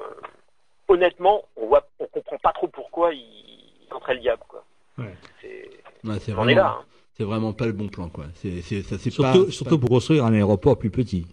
honnêtement, 0.88 1.44
on 1.56 1.66
voit, 1.66 1.86
on 1.98 2.06
comprend 2.06 2.38
pas 2.38 2.52
trop 2.52 2.68
pourquoi 2.68 3.12
il, 3.12 3.48
il 3.88 3.94
entrait 3.94 4.14
le 4.14 4.20
diable, 4.20 4.42
quoi. 4.48 4.64
Ouais. 4.98 5.14
C'est, 5.40 6.32
on 6.36 6.48
est 6.48 6.54
là. 6.54 6.78
Hein. 6.78 6.84
C'est 7.14 7.24
vraiment 7.24 7.52
pas 7.52 7.66
le 7.66 7.72
bon 7.72 7.88
plan, 7.88 8.08
quoi. 8.08 8.26
C'est, 8.34 8.62
c'est, 8.62 8.82
ça, 8.82 8.96
c'est 8.98 9.10
surtout, 9.10 9.46
pas, 9.46 9.50
surtout 9.50 9.76
pas... 9.76 9.80
pour 9.80 9.90
construire 9.90 10.24
un 10.24 10.32
aéroport 10.32 10.78
plus 10.78 10.90
petit. 10.90 11.26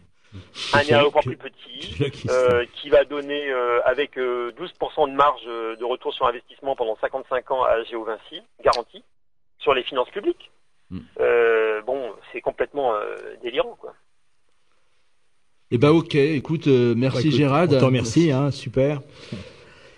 Un 0.74 0.80
aéroport 0.80 1.22
plus 1.22 1.38
petit, 1.38 1.96
euh, 2.30 2.66
qui 2.76 2.90
va 2.90 3.06
donner 3.06 3.50
euh, 3.52 3.80
avec 3.86 4.18
euh, 4.18 4.52
12% 4.60 5.10
de 5.10 5.16
marge 5.16 5.46
de 5.46 5.84
retour 5.86 6.14
sur 6.14 6.28
investissement 6.28 6.76
pendant 6.76 6.98
55 7.00 7.52
ans 7.52 7.64
à 7.64 7.84
Géo 7.84 8.04
Vinci, 8.04 8.42
garantie, 8.64 9.04
sur 9.60 9.74
les 9.74 9.84
finances 9.84 10.10
publiques. 10.10 10.52
Mm. 10.90 11.00
bon, 11.86 12.14
c'est 12.36 12.42
complètement 12.42 12.92
délirant, 13.42 13.78
quoi. 13.80 13.94
Eh 15.72 15.80
ben 15.80 15.90
ok, 15.90 16.14
écoute, 16.14 16.68
euh, 16.68 16.94
merci 16.96 17.16
bah, 17.16 17.22
écoute, 17.22 17.38
Gérald. 17.38 17.74
On 17.74 17.80
te 17.80 17.86
remercie, 17.86 18.32
hein, 18.32 18.52
super. 18.52 19.02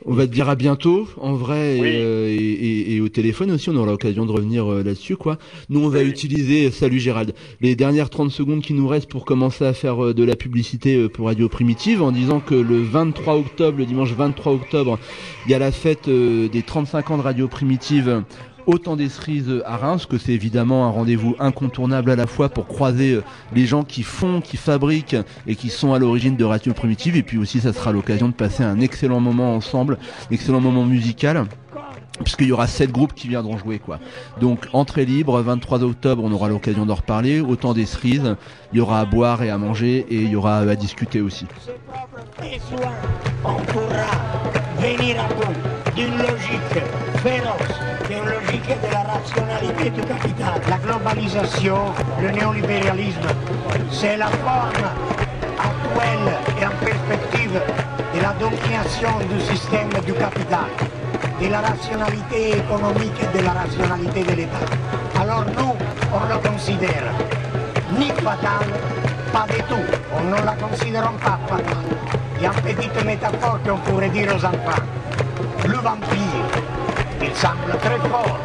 On 0.06 0.14
va 0.14 0.26
te 0.26 0.32
dire 0.32 0.48
à 0.48 0.56
bientôt, 0.56 1.10
en 1.18 1.34
vrai, 1.34 1.78
oui. 1.82 1.88
et, 1.90 2.02
euh, 2.02 2.28
et, 2.30 2.36
et, 2.36 2.96
et, 2.96 3.02
au 3.02 3.10
téléphone 3.10 3.52
aussi, 3.52 3.70
on 3.70 3.76
aura 3.76 3.88
l'occasion 3.88 4.26
de 4.26 4.32
revenir 4.32 4.72
euh, 4.72 4.82
là-dessus, 4.82 5.18
quoi. 5.18 5.38
Nous, 5.68 5.84
on 5.84 5.90
va 5.90 6.00
oui. 6.00 6.06
utiliser, 6.06 6.72
salut 6.72 7.00
Gérald, 7.00 7.34
les 7.60 7.76
dernières 7.76 8.10
30 8.10 8.32
secondes 8.32 8.62
qui 8.62 8.74
nous 8.74 8.88
restent 8.88 9.10
pour 9.10 9.26
commencer 9.26 9.66
à 9.66 9.74
faire 9.74 10.06
euh, 10.06 10.14
de 10.14 10.24
la 10.24 10.38
publicité 10.38 10.96
euh, 10.96 11.10
pour 11.10 11.26
Radio 11.26 11.50
Primitive, 11.50 12.02
en 12.02 12.14
disant 12.14 12.40
que 12.40 12.56
le 12.56 12.82
23 12.82 13.36
octobre, 13.36 13.80
le 13.80 13.86
dimanche 13.86 14.14
23 14.14 14.54
octobre, 14.54 15.00
il 15.46 15.52
y 15.52 15.54
a 15.54 15.60
la 15.60 15.74
fête 15.74 16.08
euh, 16.08 16.48
des 16.48 16.62
35 16.62 17.12
ans 17.12 17.18
de 17.18 17.24
Radio 17.24 17.50
Primitive 17.50 18.24
Autant 18.68 18.98
des 18.98 19.08
cerises 19.08 19.64
à 19.66 19.78
Reims, 19.78 20.06
que 20.06 20.18
c'est 20.18 20.34
évidemment 20.34 20.86
un 20.86 20.90
rendez-vous 20.90 21.38
incontournable 21.40 22.12
à 22.12 22.18
la 22.18 22.28
fois 22.28 22.50
pour 22.50 22.68
croiser 22.68 23.22
les 23.56 23.66
gens 23.66 23.84
qui 23.84 24.04
font, 24.04 24.42
qui 24.42 24.58
fabriquent 24.58 25.16
et 25.48 25.56
qui 25.56 25.70
sont 25.70 25.94
à 25.94 26.00
l'origine 26.00 26.36
de 26.36 26.44
Radio 26.44 26.74
Primitive. 26.74 27.16
Et 27.16 27.24
puis 27.24 27.38
aussi, 27.38 27.62
ça 27.62 27.72
sera 27.72 27.94
l'occasion 27.94 28.28
de 28.28 28.34
passer 28.34 28.64
un 28.64 28.82
excellent 28.82 29.22
moment 29.22 29.56
ensemble, 29.56 29.98
excellent 30.32 30.60
moment 30.60 30.84
musical 30.84 31.46
puisqu'il 32.24 32.48
y 32.48 32.52
aura 32.52 32.66
sept 32.68 32.92
groupes 32.92 33.14
qui 33.14 33.28
viendront 33.28 33.58
jouer 33.58 33.80
quoi. 33.80 34.00
Donc 34.42 34.68
entrée 34.74 35.06
libre, 35.06 35.40
23 35.40 35.84
octobre, 35.84 36.24
on 36.26 36.32
aura 36.32 36.50
l'occasion 36.50 36.86
d'en 36.86 36.96
reparler. 36.96 37.42
Autant 37.42 37.74
des 37.74 37.86
cerises, 37.86 38.36
il 38.74 38.78
y 38.80 38.82
aura 38.82 39.00
à 39.00 39.06
boire 39.06 39.44
et 39.44 39.50
à 39.50 39.58
manger 39.58 40.06
et 40.10 40.22
il 40.24 40.30
y 40.30 40.36
aura 40.36 40.58
à 40.58 40.76
discuter 40.76 41.22
aussi. 41.22 41.46
Logique 48.48 48.68
de 48.68 48.92
la 48.92 49.04
rationalité 49.04 49.90
du 49.90 50.02
capital. 50.02 50.62
La 50.70 50.78
globalisation, 50.78 51.78
le 52.22 52.30
néolibéralisme, 52.32 53.28
c'est 53.92 54.18
la 54.18 54.28
forme 54.28 54.86
actuelle 55.58 56.34
et 56.60 56.66
en 56.66 56.86
perspective 56.86 57.62
de 58.16 58.22
la 58.22 58.34
domination 58.40 59.10
du 59.30 59.40
système 59.42 59.90
du 60.06 60.14
capital 60.14 60.68
de 61.42 61.48
la 61.50 61.62
rationalité 61.62 62.58
économique 62.58 63.14
et 63.22 63.38
de 63.38 63.44
la 63.44 63.52
rationalité 63.52 64.24
de 64.24 64.36
l'État. 64.36 65.22
Alors 65.22 65.44
le 65.46 66.50
considère 66.50 67.14
ni 67.98 68.08
fatal, 68.08 68.68
pas 69.32 69.46
du 69.54 69.62
tout. 69.64 69.86
On 70.18 70.24
ne 70.26 70.46
la 70.46 70.54
considère 70.54 71.12
pas 71.14 71.40
fatale. 71.48 71.76
Il 72.38 72.44
y 72.44 72.46
a 72.46 72.52
une 72.52 72.76
petite 72.76 73.06
métaphore 73.06 73.60
qu'on 73.66 73.78
pourrait 73.78 74.10
dire 74.10 74.30
aux 74.36 74.46
enfants. 74.46 74.84
Le 75.66 75.76
vampire, 75.76 76.77
il 77.22 77.36
semble 77.36 77.78
très 77.82 77.98
fort, 78.10 78.40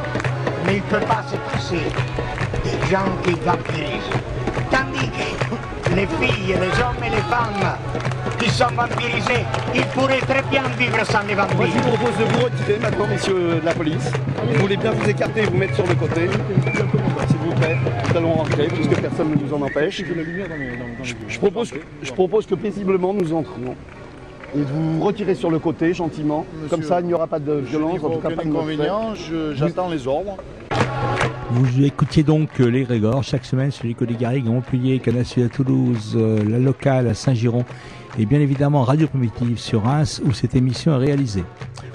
mais 0.66 0.76
il 0.76 0.82
ne 0.82 0.98
peut 0.98 1.06
pas 1.06 1.22
se 1.30 1.36
passer 1.52 1.82
des 2.64 2.90
gens 2.90 3.10
qui 3.24 3.32
vampirisent. 3.44 4.10
Tandis 4.70 5.10
que 5.10 5.94
les 5.94 6.06
filles, 6.06 6.54
les 6.54 6.80
hommes 6.80 7.02
et 7.04 7.10
les 7.10 7.22
femmes 7.22 7.76
qui 8.38 8.50
sont 8.50 8.72
vampirisés, 8.74 9.44
ils 9.74 9.84
pourraient 9.86 10.20
très 10.20 10.42
bien 10.50 10.62
vivre 10.78 11.04
sans 11.04 11.22
les 11.26 11.34
vampires. 11.34 11.56
Moi, 11.56 11.66
je 11.66 11.72
vous 11.72 11.96
propose 11.96 12.16
de 12.18 12.24
vous 12.24 12.44
retirer 12.44 12.78
maintenant, 12.78 13.06
messieurs 13.06 13.60
de 13.60 13.64
la 13.64 13.74
police. 13.74 14.10
Vous 14.46 14.60
voulez 14.60 14.76
bien 14.76 14.92
vous 14.92 15.08
écarter 15.08 15.42
et 15.42 15.44
vous 15.46 15.56
mettre 15.56 15.74
sur 15.74 15.86
le 15.86 15.94
côté. 15.94 16.28
S'il 17.28 17.36
vous 17.38 17.54
plaît, 17.54 17.76
nous 18.10 18.16
allons 18.16 18.34
rentrer 18.34 18.68
puisque 18.68 19.00
personne 19.00 19.30
ne 19.30 19.36
nous 19.36 19.54
en 19.54 19.62
empêche. 19.62 20.02
Je, 21.28 21.38
propose, 21.38 21.70
que, 21.70 21.78
je 22.02 22.12
propose 22.12 22.46
que 22.46 22.54
paisiblement 22.54 23.12
nous 23.12 23.32
entrions. 23.32 23.76
Et 24.54 24.58
de 24.58 24.64
vous 24.64 25.02
retirer 25.02 25.34
sur 25.34 25.50
le 25.50 25.58
côté 25.58 25.94
gentiment. 25.94 26.44
Monsieur, 26.54 26.68
Comme 26.68 26.82
ça, 26.82 27.00
il 27.00 27.06
n'y 27.06 27.14
aura 27.14 27.26
pas 27.26 27.38
de 27.38 27.54
violence, 27.54 28.04
en 28.04 28.10
tout 28.10 28.20
cas 28.20 28.30
pas 28.30 28.44
de 28.44 28.48
inconvénient. 28.48 29.14
J'attends 29.54 29.88
les 29.88 30.06
ordres. 30.06 30.36
Vous 31.50 31.84
écoutiez 31.84 32.22
donc 32.22 32.58
les 32.58 32.84
Grégor 32.84 33.22
chaque 33.22 33.44
semaine 33.44 33.70
sur 33.70 33.86
les 33.86 33.94
des 33.94 34.14
Garrigues 34.14 34.46
à 34.46 34.50
Montpellier, 34.50 34.98
Canal 35.00 35.24
à 35.36 35.48
Toulouse, 35.48 36.14
euh, 36.16 36.42
la 36.48 36.58
locale 36.58 37.08
à 37.08 37.14
Saint-Giron 37.14 37.64
et 38.18 38.24
bien 38.24 38.40
évidemment 38.40 38.84
Radio 38.84 39.06
Primitive 39.06 39.58
sur 39.58 39.82
Reims 39.84 40.22
où 40.24 40.32
cette 40.32 40.54
émission 40.54 40.94
est 40.94 41.04
réalisée. 41.04 41.44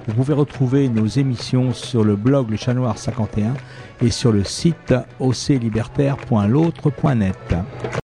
Vous 0.07 0.13
pouvez 0.13 0.33
retrouver 0.33 0.89
nos 0.89 1.07
émissions 1.07 1.73
sur 1.73 2.03
le 2.03 2.15
blog 2.15 2.51
Le 2.51 2.57
Chat 2.57 2.75
Noir 2.75 2.97
51 2.97 3.53
et 4.01 4.11
sur 4.11 4.31
le 4.31 4.43
site 4.43 4.93
oclibertaire.l'autre.net. 5.19 7.55